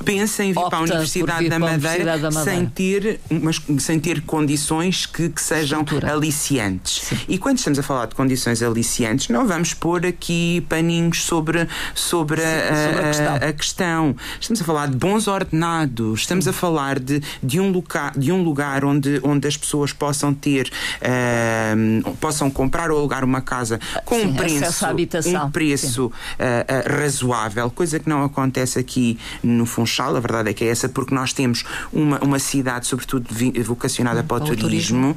pensa 0.02 0.44
em 0.44 0.52
vir 0.52 0.60
para 0.68 0.78
a 0.78 0.80
Universidade 0.80 1.48
da 1.48 1.58
Madeira, 1.58 2.18
da 2.18 2.30
Madeira, 2.30 2.58
sem 2.58 2.66
ter, 2.66 3.20
mas, 3.30 3.60
sem 3.78 3.98
ter 3.98 4.22
condições 4.22 5.06
que, 5.06 5.28
que 5.28 5.40
sejam 5.40 5.80
Estrutura. 5.80 6.12
aliciantes. 6.12 7.02
Sim. 7.02 7.18
E 7.28 7.38
quando 7.38 7.58
estamos 7.58 7.78
a 7.78 7.82
falar 7.82 8.06
de 8.06 8.14
condições 8.14 8.62
aliciantes, 8.62 9.28
não 9.28 9.46
vamos 9.46 9.74
pôr 9.74 10.04
aqui 10.06 10.64
paninhos 10.68 11.22
sobre, 11.22 11.68
sobre, 11.94 12.40
Sim, 12.40 12.46
a, 12.46 12.86
sobre 12.86 13.00
a, 13.00 13.06
questão. 13.06 13.34
a, 13.34 13.52
questão. 13.52 14.16
Estamos 14.40 14.62
a 14.62 14.64
falar 14.64 14.88
de 14.88 14.96
bons 14.96 15.28
ordenados, 15.28 16.20
estamos 16.20 16.44
Sim. 16.44 16.50
a 16.50 16.52
falar 16.52 16.98
de, 16.98 17.22
de, 17.42 17.60
um 17.60 17.70
lugar, 17.70 18.12
de 18.16 18.32
um 18.32 18.42
lugar 18.42 18.84
onde, 18.84 19.20
onde 19.22 19.46
as 19.46 19.56
pessoas 19.56 19.92
possam 19.92 20.34
ter, 20.34 20.70
uh, 21.00 22.16
possam 22.16 22.50
comprar 22.50 22.90
ou 22.90 22.98
alugar 22.98 23.24
uma 23.24 23.40
casa 23.40 23.78
com 24.04 24.16
um 24.16 24.34
preço, 24.34 24.86
um 24.86 25.50
preço 25.50 26.06
uh, 26.06 26.10
uh, 26.10 27.00
razoável, 27.00 27.70
coisa 27.70 27.98
que 27.98 28.08
não 28.08 28.24
acontece 28.24 28.78
aqui 28.78 29.18
no 29.42 29.66
Funchal. 29.66 29.91
A 30.00 30.20
verdade 30.20 30.50
é 30.50 30.52
que 30.52 30.64
é 30.64 30.68
essa, 30.68 30.88
porque 30.88 31.14
nós 31.14 31.32
temos 31.32 31.64
uma, 31.92 32.18
uma 32.20 32.38
cidade, 32.38 32.86
sobretudo 32.86 33.28
vocacionada 33.64 34.20
hum, 34.20 34.24
para 34.24 34.36
o 34.44 34.46
turismo, 34.56 35.14
turismo. 35.14 35.16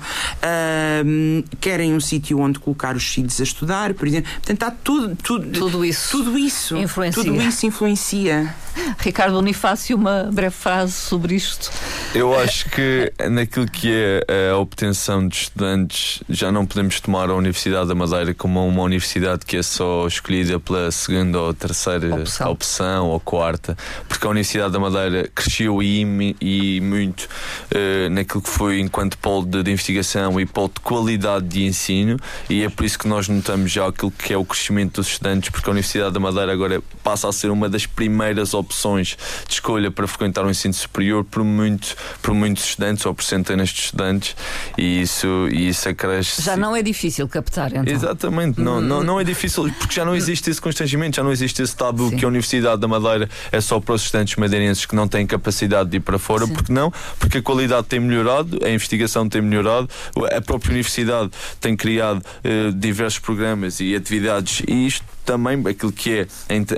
querem 1.59 1.93
um 1.93 1.99
sítio 1.99 2.39
onde 2.39 2.59
colocar 2.59 2.95
os 2.95 3.07
filhos 3.07 3.39
a 3.39 3.43
estudar, 3.43 3.93
por 3.93 4.07
exemplo. 4.07 4.29
Portanto, 4.31 4.51
está 4.53 4.71
tudo, 4.71 5.15
tudo, 5.15 5.51
tudo 5.51 5.85
isso. 5.85 6.11
Tudo 6.11 6.37
isso 6.37 6.77
influencia. 6.77 7.23
Tudo 7.23 7.41
isso 7.41 7.65
influencia. 7.65 8.55
Ricardo 8.99 9.35
Bonifácio, 9.35 9.95
uma 9.97 10.29
breve 10.31 10.55
frase 10.55 10.93
sobre 10.93 11.35
isto. 11.35 11.71
Eu 12.13 12.37
acho 12.37 12.69
que 12.69 13.11
naquilo 13.29 13.65
que 13.65 13.91
é 14.27 14.51
a 14.51 14.57
obtenção 14.57 15.27
de 15.27 15.35
estudantes, 15.35 16.23
já 16.29 16.51
não 16.51 16.65
podemos 16.65 16.99
tomar 16.99 17.29
a 17.29 17.35
Universidade 17.35 17.87
da 17.87 17.95
Madeira 17.95 18.33
como 18.33 18.65
uma 18.65 18.83
universidade 18.83 19.45
que 19.45 19.57
é 19.57 19.63
só 19.63 20.07
escolhida 20.07 20.59
pela 20.59 20.91
segunda 20.91 21.39
ou 21.39 21.53
terceira 21.53 22.15
opção, 22.15 22.51
opção 22.51 23.07
ou 23.07 23.19
quarta, 23.19 23.77
porque 24.07 24.25
a 24.25 24.29
Universidade 24.29 24.73
da 24.73 24.79
Madeira 24.79 25.29
cresceu 25.33 25.81
e, 25.81 26.35
e 26.41 26.81
muito 26.81 27.23
uh, 27.23 28.09
naquilo 28.09 28.41
que 28.41 28.49
foi 28.49 28.79
enquanto 28.79 29.17
polo 29.17 29.45
de, 29.45 29.63
de, 29.63 29.71
investigação 29.71 30.39
e 30.39 30.45
polo 30.45 30.71
de 30.73 30.79
qualidade 30.81 31.47
de 31.47 31.65
ensino, 31.65 32.17
e 32.49 32.63
é 32.63 32.69
por 32.69 32.85
isso 32.85 32.97
que 32.97 33.07
nós 33.07 33.27
notamos 33.27 33.71
já 33.71 33.87
aquilo 33.87 34.11
que 34.11 34.33
é 34.33 34.37
o 34.37 34.45
crescimento 34.45 34.95
dos 34.95 35.07
estudantes, 35.07 35.49
porque 35.49 35.69
a 35.69 35.71
Universidade 35.71 36.13
da 36.13 36.19
Madeira 36.19 36.51
agora 36.51 36.81
passa 37.03 37.27
a 37.27 37.33
ser 37.33 37.51
uma 37.51 37.69
das 37.69 37.85
primeiras 37.85 38.53
opções 38.53 38.64
de 38.65 39.53
escolha 39.53 39.91
para 39.91 40.07
frequentar 40.07 40.45
o 40.45 40.49
ensino 40.49 40.73
superior 40.73 41.23
por, 41.23 41.43
muito, 41.43 41.95
por 42.21 42.33
muitos 42.33 42.65
estudantes 42.65 43.05
ou 43.05 43.13
por 43.13 43.23
centenas 43.23 43.69
de 43.69 43.79
estudantes, 43.81 44.35
e 44.77 45.01
isso, 45.01 45.47
e 45.51 45.69
isso 45.69 45.87
acresce. 45.89 46.41
Já 46.41 46.57
não 46.57 46.75
é 46.75 46.81
difícil 46.81 47.27
captar, 47.27 47.71
então. 47.71 47.93
Exatamente, 47.93 48.59
não, 48.59 48.81
não, 48.81 49.03
não 49.03 49.19
é 49.19 49.23
difícil, 49.23 49.71
porque 49.79 49.95
já 49.95 50.05
não 50.05 50.15
existe 50.15 50.49
esse 50.49 50.61
constrangimento, 50.61 51.17
já 51.17 51.23
não 51.23 51.31
existe 51.31 51.61
esse 51.61 51.75
tabu 51.75 52.09
Sim. 52.09 52.17
que 52.17 52.25
a 52.25 52.27
Universidade 52.27 52.81
da 52.81 52.87
Madeira 52.87 53.29
é 53.51 53.61
só 53.61 53.79
para 53.79 53.95
os 53.95 54.03
estudantes 54.03 54.35
madeirenses 54.35 54.85
que 54.85 54.95
não 54.95 55.07
têm 55.07 55.25
capacidade 55.25 55.89
de 55.89 55.97
ir 55.97 56.01
para 56.01 56.19
fora, 56.19 56.45
Sim. 56.45 56.53
porque 56.53 56.71
não? 56.71 56.91
Porque 57.19 57.39
a 57.39 57.41
qualidade 57.41 57.87
tem 57.87 57.99
melhorado, 57.99 58.59
a 58.63 58.69
investigação 58.69 59.27
tem 59.27 59.41
melhorado, 59.41 59.89
a 60.35 60.41
própria 60.41 60.71
Universidade 60.71 61.31
tem 61.59 61.75
criado 61.75 62.19
uh, 62.19 62.71
diversos 62.73 63.19
programas 63.19 63.79
e 63.79 63.95
atividades, 63.95 64.61
e 64.67 64.87
isto 64.87 65.15
também 65.25 65.61
aquilo 65.67 65.91
que 65.91 66.19
é 66.19 66.27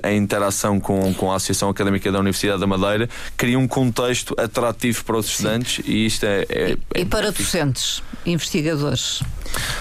a 0.01 0.11
interação 0.13 0.79
com, 0.79 1.13
com 1.13 1.31
a 1.31 1.35
Associação 1.35 1.69
Académica 1.77 2.11
da 2.11 2.19
Universidade 2.19 2.59
da 2.59 2.65
Madeira 2.67 3.07
cria 3.35 3.59
um 3.59 3.67
contexto 3.67 4.33
atrativo 4.37 5.05
para 5.05 5.17
os 5.17 5.27
estudantes 5.27 5.85
Sim. 5.85 5.91
e 5.91 6.05
isto 6.07 6.25
é. 6.25 6.45
é, 6.49 6.69
e, 6.69 6.77
é 6.95 7.01
e 7.01 7.05
para 7.05 7.31
docentes, 7.31 8.01
investigadores? 8.25 9.21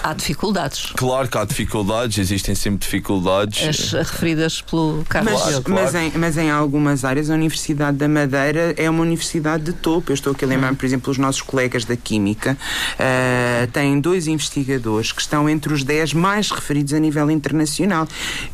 Há 0.02 0.12
dificuldades. 0.12 0.92
Claro 0.94 1.28
que 1.28 1.36
há 1.36 1.44
dificuldades, 1.44 2.18
existem 2.18 2.54
sempre 2.54 2.80
dificuldades. 2.80 3.66
As 3.66 3.92
referidas 3.92 4.60
pelo 4.60 5.04
Carlos 5.08 5.32
mas, 5.32 5.42
claro, 5.42 5.62
claro. 5.62 5.82
mas, 5.82 5.94
em, 5.94 6.12
mas 6.18 6.38
em 6.38 6.50
algumas 6.50 7.04
áreas 7.04 7.30
a 7.30 7.34
Universidade 7.34 7.96
da 7.96 8.08
Madeira 8.08 8.74
é 8.76 8.88
uma 8.88 9.02
universidade 9.02 9.64
de 9.64 9.72
topo. 9.72 10.12
Eu 10.12 10.14
estou 10.14 10.32
aqui 10.32 10.44
a 10.44 10.48
lembrar, 10.48 10.74
por 10.74 10.84
exemplo, 10.84 11.10
os 11.10 11.18
nossos 11.18 11.42
colegas 11.42 11.84
da 11.84 11.96
Química 11.96 12.56
uh, 12.94 13.70
têm 13.72 14.00
dois 14.00 14.28
investigadores 14.28 15.12
que 15.12 15.20
estão 15.20 15.48
entre 15.48 15.72
os 15.72 15.82
10 15.82 16.12
mais 16.14 16.50
referidos 16.50 16.92
a 16.92 17.00
nível 17.00 17.30
internacional. 17.30 18.06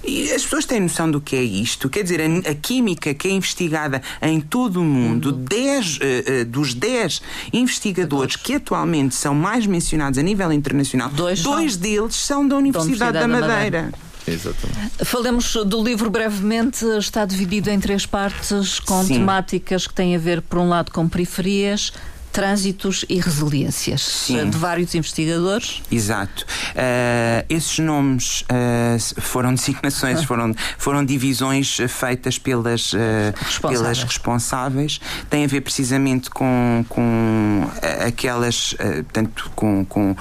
E 0.02 0.32
as 0.32 0.42
pessoas 0.42 0.64
têm 0.64 0.80
noção 0.80 1.10
do 1.10 1.20
que 1.20 1.36
é 1.36 1.42
isto. 1.42 1.90
Quer 1.90 2.02
dizer, 2.04 2.20
a, 2.20 2.50
a 2.50 2.54
Química 2.54 3.12
que 3.12 3.28
é 3.28 3.31
investigada 3.32 4.02
em 4.20 4.40
todo 4.40 4.80
o 4.80 4.84
mundo, 4.84 5.32
10 5.32 5.96
uh, 5.96 6.00
uh, 6.00 6.44
dos 6.46 6.74
10 6.74 7.22
investigadores 7.52 8.36
que 8.36 8.54
atualmente 8.54 9.14
são 9.14 9.34
mais 9.34 9.66
mencionados 9.66 10.18
a 10.18 10.22
nível 10.22 10.52
internacional, 10.52 11.08
dois, 11.10 11.42
dois 11.42 11.76
deles 11.76 12.14
são 12.14 12.46
da 12.46 12.56
Universidade, 12.56 13.12
da, 13.12 13.24
Universidade 13.24 13.32
da 13.32 13.48
Madeira. 13.48 13.82
Madeira. 13.82 14.12
Exatamente. 14.26 15.04
Falemos 15.04 15.54
do 15.66 15.82
livro 15.82 16.08
brevemente. 16.10 16.84
Está 16.98 17.24
dividido 17.24 17.70
em 17.70 17.80
três 17.80 18.06
partes, 18.06 18.78
com 18.80 19.02
Sim. 19.02 19.14
temáticas 19.14 19.86
que 19.86 19.94
têm 19.94 20.14
a 20.14 20.18
ver, 20.18 20.42
por 20.42 20.58
um 20.58 20.68
lado, 20.68 20.92
com 20.92 21.08
periferias, 21.08 21.92
trânsitos 22.32 23.04
e 23.08 23.20
resiliências 23.20 24.02
Sim. 24.02 24.48
de 24.48 24.56
vários 24.56 24.94
investigadores. 24.94 25.82
Exato. 25.90 26.44
Uh, 26.70 27.44
esses 27.48 27.78
nomes 27.78 28.42
uh, 28.42 29.20
foram 29.20 29.54
designações, 29.54 30.24
foram, 30.24 30.54
foram 30.78 31.04
divisões 31.04 31.76
feitas 31.88 32.38
pelas, 32.38 32.94
uh, 32.94 32.96
responsáveis. 33.36 33.80
pelas 33.80 34.02
responsáveis. 34.02 35.00
Tem 35.28 35.44
a 35.44 35.46
ver 35.46 35.60
precisamente 35.60 36.30
com, 36.30 36.84
com 36.88 37.68
aquelas, 38.06 38.74
tanto 39.12 39.50
com, 39.54 39.84
com 39.84 40.16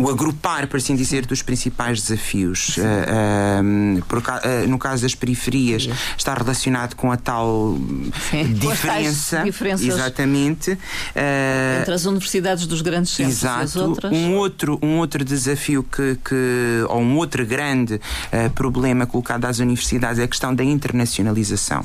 o 0.00 0.08
agrupar, 0.08 0.66
por 0.66 0.78
assim 0.78 0.96
dizer, 0.96 1.26
dos 1.26 1.42
principais 1.42 2.00
desafios. 2.02 2.78
Uh, 2.78 2.80
uh, 2.80 4.04
por, 4.04 4.18
uh, 4.18 4.22
no 4.66 4.78
caso 4.78 5.02
das 5.02 5.14
periferias, 5.14 5.84
Sim. 5.84 5.92
está 6.16 6.34
relacionado 6.34 6.94
com 6.94 7.12
a 7.12 7.16
tal 7.16 7.78
Sim. 8.30 8.52
diferença. 8.54 9.44
Exatamente. 9.86 10.78
Entre 11.80 11.94
as 11.94 12.06
universidades 12.06 12.66
dos 12.66 12.80
grandes 12.80 13.12
centros 13.12 13.36
exato. 13.36 13.60
e 13.60 13.64
as 13.64 13.76
outras. 13.76 14.12
Um 14.12 14.36
outro, 14.36 14.78
um 14.82 14.98
outro 14.98 15.24
desafio 15.24 15.82
que, 15.82 16.16
que 16.24 16.84
ou 16.88 17.00
um 17.00 17.16
outro 17.16 17.44
grande 17.44 18.00
problema 18.54 19.06
colocado 19.06 19.44
às 19.44 19.58
universidades 19.58 20.18
é 20.18 20.24
a 20.24 20.28
questão 20.28 20.54
da 20.54 20.64
internacionalização. 20.64 21.84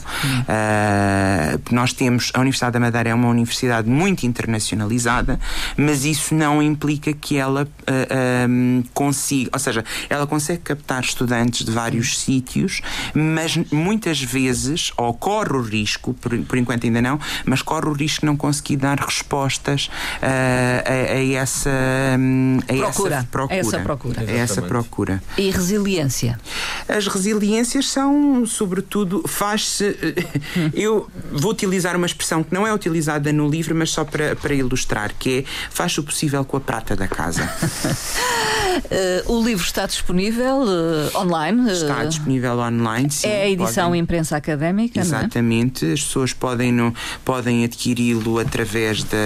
nós 1.72 1.92
temos, 1.94 2.32
a 2.34 2.40
Universidade 2.40 2.74
da 2.74 2.80
Madeira 2.80 3.10
é 3.10 3.14
uma 3.14 3.28
universidade 3.28 3.90
muito 3.90 4.26
internacionalizada, 4.26 5.40
mas 5.76 6.06
isso 6.06 6.34
não 6.34 6.62
implica 6.62 7.12
que 7.14 7.38
ela 7.38 7.68
um, 8.50 8.84
consiga, 8.94 9.50
ou 9.54 9.60
seja, 9.60 9.84
ela 10.10 10.26
consegue 10.28 10.60
captar 10.60 11.04
estudantes 11.04 11.66
de 11.66 11.72
vários 11.72 12.20
sítios, 12.20 12.82
mas 13.14 13.58
muitas 13.72 14.22
vezes, 14.22 14.92
ou 14.98 15.14
corre 15.14 15.54
o 15.54 15.62
risco, 15.62 16.14
por, 16.14 16.38
por 16.40 16.58
enquanto 16.58 16.86
ainda 16.86 17.02
não, 17.02 17.20
mas 17.46 17.62
corre 17.62 17.88
o 17.88 17.94
risco 17.94 18.22
de 18.22 18.26
não 18.26 18.38
conseguir 18.38 18.78
dar 18.78 19.00
respostas 19.00 19.90
uh, 20.22 20.26
a, 20.86 21.14
a, 21.14 21.34
essa, 21.34 21.70
a 22.68 22.74
procura. 22.74 23.16
essa 23.16 23.24
procura. 23.26 23.56
Essa 23.56 23.80
procura. 23.80 24.22
A 24.22 24.32
essa 24.32 24.62
procura. 24.62 25.24
E 25.38 25.50
resiliência? 25.50 26.40
As 26.88 27.08
resiliências 27.08 27.90
são, 27.90 28.46
sobretudo, 28.46 29.24
faz-se. 29.28 29.96
eu 30.74 31.10
vou 31.32 31.52
utilizar 31.52 31.96
uma 31.96 32.06
expressão 32.06 32.44
que 32.44 32.54
não 32.54 32.66
é 32.66 32.74
utilizada 32.74 33.32
no 33.32 33.50
livro, 33.50 33.76
mas 33.76 33.90
só 33.90 34.04
para, 34.04 34.36
para 34.36 34.54
ilustrar, 34.54 35.14
que 35.18 35.40
é 35.40 35.46
faz 35.70 35.98
o 35.98 36.04
possível 36.04 36.44
com 36.46 36.58
a 36.58 36.62
prata 36.62 36.96
da 36.96 37.08
casa. 37.08 37.44
Uh, 38.76 39.32
o 39.32 39.44
livro 39.44 39.64
está 39.64 39.86
disponível 39.86 40.64
uh, 40.64 41.18
online? 41.18 41.72
Está 41.72 42.04
uh, 42.04 42.10
disponível 42.10 42.60
online, 42.60 43.10
sim. 43.10 43.28
É 43.28 43.44
a 43.44 43.50
edição 43.50 43.86
podem... 43.88 44.02
imprensa 44.02 44.36
académica, 44.36 45.00
Exatamente. 45.00 45.90
É? 45.90 45.94
As 45.94 46.04
pessoas 46.04 46.34
podem, 46.34 46.74
no, 46.74 46.94
podem 47.24 47.64
adquiri-lo 47.64 48.38
através 48.38 49.04
da, 49.04 49.18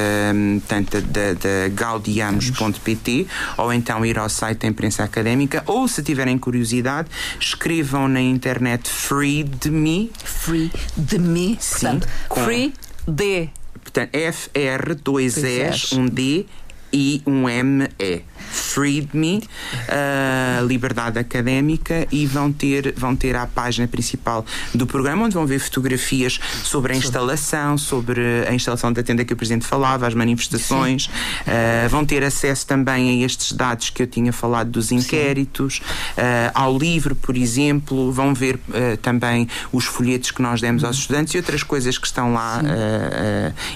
tanto 0.68 1.02
da, 1.02 1.34
da 1.34 1.68
gaudiamos.pt 1.74 3.28
ou 3.58 3.74
então 3.74 4.06
ir 4.06 4.20
ao 4.20 4.30
site 4.30 4.60
da 4.60 4.68
imprensa 4.68 5.04
académica 5.04 5.64
ou, 5.66 5.88
se 5.88 6.04
tiverem 6.04 6.38
curiosidade, 6.38 7.10
escrevam 7.40 8.08
na 8.08 8.22
internet 8.22 8.88
Free 8.88 9.44
de 9.44 9.72
Me. 9.72 10.12
Free 10.24 10.72
de 10.96 11.18
Me. 11.18 11.58
Sim, 11.60 11.80
Portanto, 11.80 12.08
com... 12.28 12.44
Free 12.44 12.74
D. 13.08 13.50
Portanto, 13.84 14.10
F-R, 14.14 14.94
dois 14.96 15.44
S, 15.44 15.96
um 15.96 16.06
D 16.08 16.46
e 16.94 17.22
um 17.26 17.50
M-E. 17.50 18.29
Freed 18.52 19.10
Me, 19.14 19.38
uh, 19.38 20.66
Liberdade 20.66 21.20
Académica, 21.20 22.08
e 22.12 22.26
vão 22.26 22.52
ter, 22.52 22.94
vão 22.98 23.16
ter 23.16 23.36
a 23.36 23.46
página 23.46 23.88
principal 23.88 24.46
do 24.74 24.86
programa, 24.86 25.26
onde 25.26 25.34
vão 25.34 25.46
ver 25.46 25.60
fotografias 25.60 26.40
sobre 26.64 26.94
a 26.94 26.96
instalação, 26.96 27.78
sobre 27.78 28.22
a 28.48 28.54
instalação 28.54 28.92
da 28.92 29.04
tenda 29.04 29.24
que 29.24 29.34
o 29.34 29.36
Presidente 29.36 29.66
falava, 29.66 30.08
as 30.08 30.14
manifestações, 30.14 31.08
uh, 31.08 31.90
vão 31.90 32.06
ter 32.06 32.24
acesso 32.24 32.66
também 32.66 33.10
a 33.10 33.26
estes 33.26 33.52
dados 33.54 33.90
que 33.90 34.04
eu 34.04 34.08
tinha 34.08 34.34
falado 34.34 34.72
dos 34.72 34.92
inquéritos, 34.92 35.82
uh, 36.18 36.52
ao 36.54 36.78
livro, 36.78 37.16
por 37.16 37.38
exemplo, 37.38 38.12
vão 38.12 38.34
ver 38.34 38.60
também 39.02 39.48
os 39.72 39.86
folhetos 39.86 40.32
que 40.32 40.42
nós 40.42 40.62
demos 40.62 40.84
aos 40.84 40.96
uhum. 40.96 41.02
estudantes 41.02 41.34
e 41.34 41.38
outras 41.38 41.64
coisas 41.64 41.98
que 41.98 42.06
estão 42.06 42.34
lá 42.34 42.62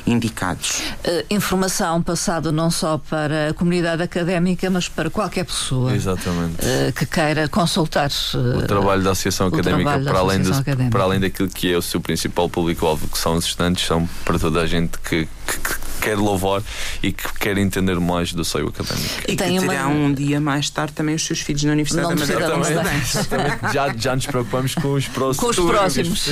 indicados. 0.05 0.81
informação 1.29 2.01
passada 2.01 2.51
não 2.51 2.69
só 2.69 2.97
para 2.97 3.49
a 3.49 3.53
comunidade 3.53 4.01
académica, 4.01 4.62
académica, 4.63 4.69
mas 4.69 4.87
para 4.87 5.09
qualquer 5.09 5.45
pessoa 5.45 5.93
Exatamente. 5.93 6.55
uh, 6.63 6.93
que 6.93 7.05
queira 7.05 7.47
consultar 7.47 8.09
uh, 8.09 8.57
o 8.57 8.61
trabalho 8.63 9.03
da 9.03 9.11
Associação 9.11 9.47
Académica, 9.47 9.99
para, 9.99 10.19
além 10.19 10.41
Académica. 10.41 10.89
para 10.89 11.03
além 11.03 11.19
daquilo 11.19 11.49
que 11.49 11.71
é 11.71 11.77
o 11.77 11.81
seu 11.81 11.99
principal 11.99 12.49
público-alvo, 12.49 13.07
que 13.07 13.17
são 13.17 13.35
os 13.35 13.45
estudantes, 13.45 13.85
são 13.85 14.07
para 14.23 14.39
toda 14.39 14.61
a 14.61 14.67
gente 14.67 14.97
que, 14.99 15.27
que, 15.45 15.59
que 15.59 15.92
quer 16.03 16.17
louvar 16.17 16.61
e 17.01 17.11
que 17.11 17.33
quer 17.39 17.57
entender 17.57 17.99
mais 17.99 18.33
do 18.33 18.43
seio 18.43 18.67
académico. 18.67 19.09
E 19.27 19.35
que 19.35 19.35
terá 19.35 19.87
uma... 19.87 19.89
um 19.89 20.13
dia 20.13 20.39
mais 20.41 20.69
tarde 20.69 20.93
também 20.93 21.15
os 21.15 21.25
seus 21.25 21.39
filhos 21.39 21.63
na 21.63 21.71
Universidade 21.71 22.09
Não 22.09 22.15
da 22.15 22.57
Madeira. 22.57 22.97
Exatamente. 22.97 23.59
já, 23.73 23.93
já 23.95 24.15
nos 24.15 24.25
preocupamos 24.25 24.75
com 24.75 24.93
os 24.93 25.07
próximos. 25.07 25.55
Com 25.55 25.61
os 25.61 25.69
próximos. 25.71 26.25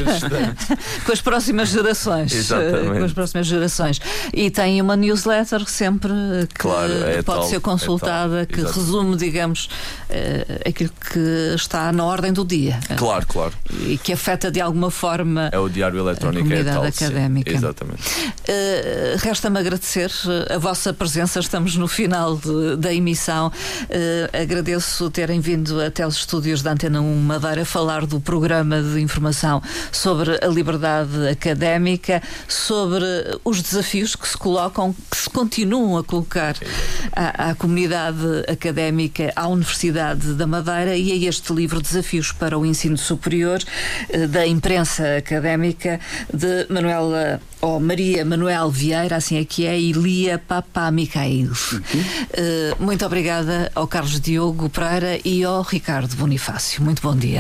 com 1.06 1.12
as 1.12 1.22
próximas 1.22 1.70
gerações. 1.70 2.34
Exatamente. 2.34 3.00
Com 3.00 3.06
as 3.06 3.14
próximas 3.14 3.48
gerações. 3.48 4.02
E 4.34 4.52
tem 4.52 4.82
uma 4.82 4.96
newsletter 4.96 5.66
sempre 5.70 6.12
que 6.50 6.60
claro, 6.60 6.92
é 6.92 7.22
pode 7.22 7.40
tal, 7.40 7.50
ser 7.50 7.60
consultada, 7.62 8.42
é 8.42 8.46
que 8.46 8.62
resume, 8.62 9.16
digamos, 9.16 9.70
uh, 10.10 10.68
aquilo 10.68 10.92
que 11.12 11.56
está 11.56 11.92
na 11.92 12.04
ordem 12.04 12.34
do 12.34 12.44
dia. 12.44 12.80
Claro, 12.98 13.26
claro. 13.26 13.54
E 13.86 13.98
que 13.98 14.12
afeta 14.14 14.52
de 14.52 14.60
alguma 14.60 14.92
forma 14.92 15.50
é 15.52 15.60
o 15.60 15.70
diário 15.70 15.98
eletrónico 16.00 16.42
a 16.46 16.50
comunidade 16.50 16.70
é 16.70 16.92
tal, 16.92 17.08
académica. 17.08 17.52
Sim, 17.52 17.58
exatamente. 17.58 18.02
Uh, 18.02 19.18
Resta-me 19.20 19.61
agradecer 19.62 20.12
a 20.50 20.58
vossa 20.58 20.92
presença. 20.92 21.40
Estamos 21.40 21.76
no 21.76 21.88
final 21.88 22.36
de, 22.36 22.76
da 22.78 22.94
emissão. 22.94 23.48
Uh, 23.48 24.42
agradeço 24.42 25.10
terem 25.12 25.40
vindo 25.40 25.80
até 25.80 26.06
os 26.06 26.16
estúdios 26.16 26.62
da 26.62 26.72
Antena 26.72 27.00
1 27.00 27.16
Madeira 27.22 27.64
falar 27.64 28.06
do 28.06 28.20
programa 28.20 28.82
de 28.82 29.00
informação 29.00 29.62
sobre 29.92 30.44
a 30.44 30.48
liberdade 30.48 31.28
académica, 31.30 32.22
sobre 32.48 33.06
os 33.46 33.62
desafios 33.62 34.16
que 34.16 34.28
se 34.28 34.36
colocam, 34.36 34.96
que 35.10 35.18
se 35.18 35.30
continuam 35.30 35.98
a 35.98 36.04
colocar 36.04 36.56
à, 37.14 37.52
à 37.52 37.56
comunidade 37.56 38.26
académica, 38.48 39.32
à 39.36 39.48
Universidade 39.48 40.34
da 40.34 40.48
Madeira 40.48 40.98
e 40.98 41.12
a 41.12 41.30
este 41.30 41.54
livro 41.54 41.82
Desafios 41.82 42.32
para 42.32 42.58
o 42.58 42.66
Ensino 42.66 42.98
Superior 42.98 43.62
uh, 44.10 44.28
da 44.28 44.46
imprensa 44.48 45.18
académica 45.18 46.00
de 46.34 46.66
Manuela 46.68 47.40
ou 47.62 47.80
Maria 47.80 48.26
Manuel 48.26 48.70
Vieira, 48.70 49.16
assim 49.16 49.38
é 49.38 49.46
que 49.46 49.66
é, 49.66 49.80
e 49.80 49.92
Lia 49.92 50.38
Papa 50.40 50.90
Micael. 50.92 51.48
Uhum. 51.48 51.82
Uh, 52.82 52.84
muito 52.84 53.06
obrigada 53.06 53.72
ao 53.76 53.88
Carlos 53.88 54.20
Diogo 54.20 54.70
Pereira 54.70 55.20
e 55.24 55.44
ao 55.44 55.62
Ricardo 55.62 56.16
Bonifácio. 56.16 56.84
Muito 56.84 57.02
bom 57.02 57.16
dia. 57.16 57.40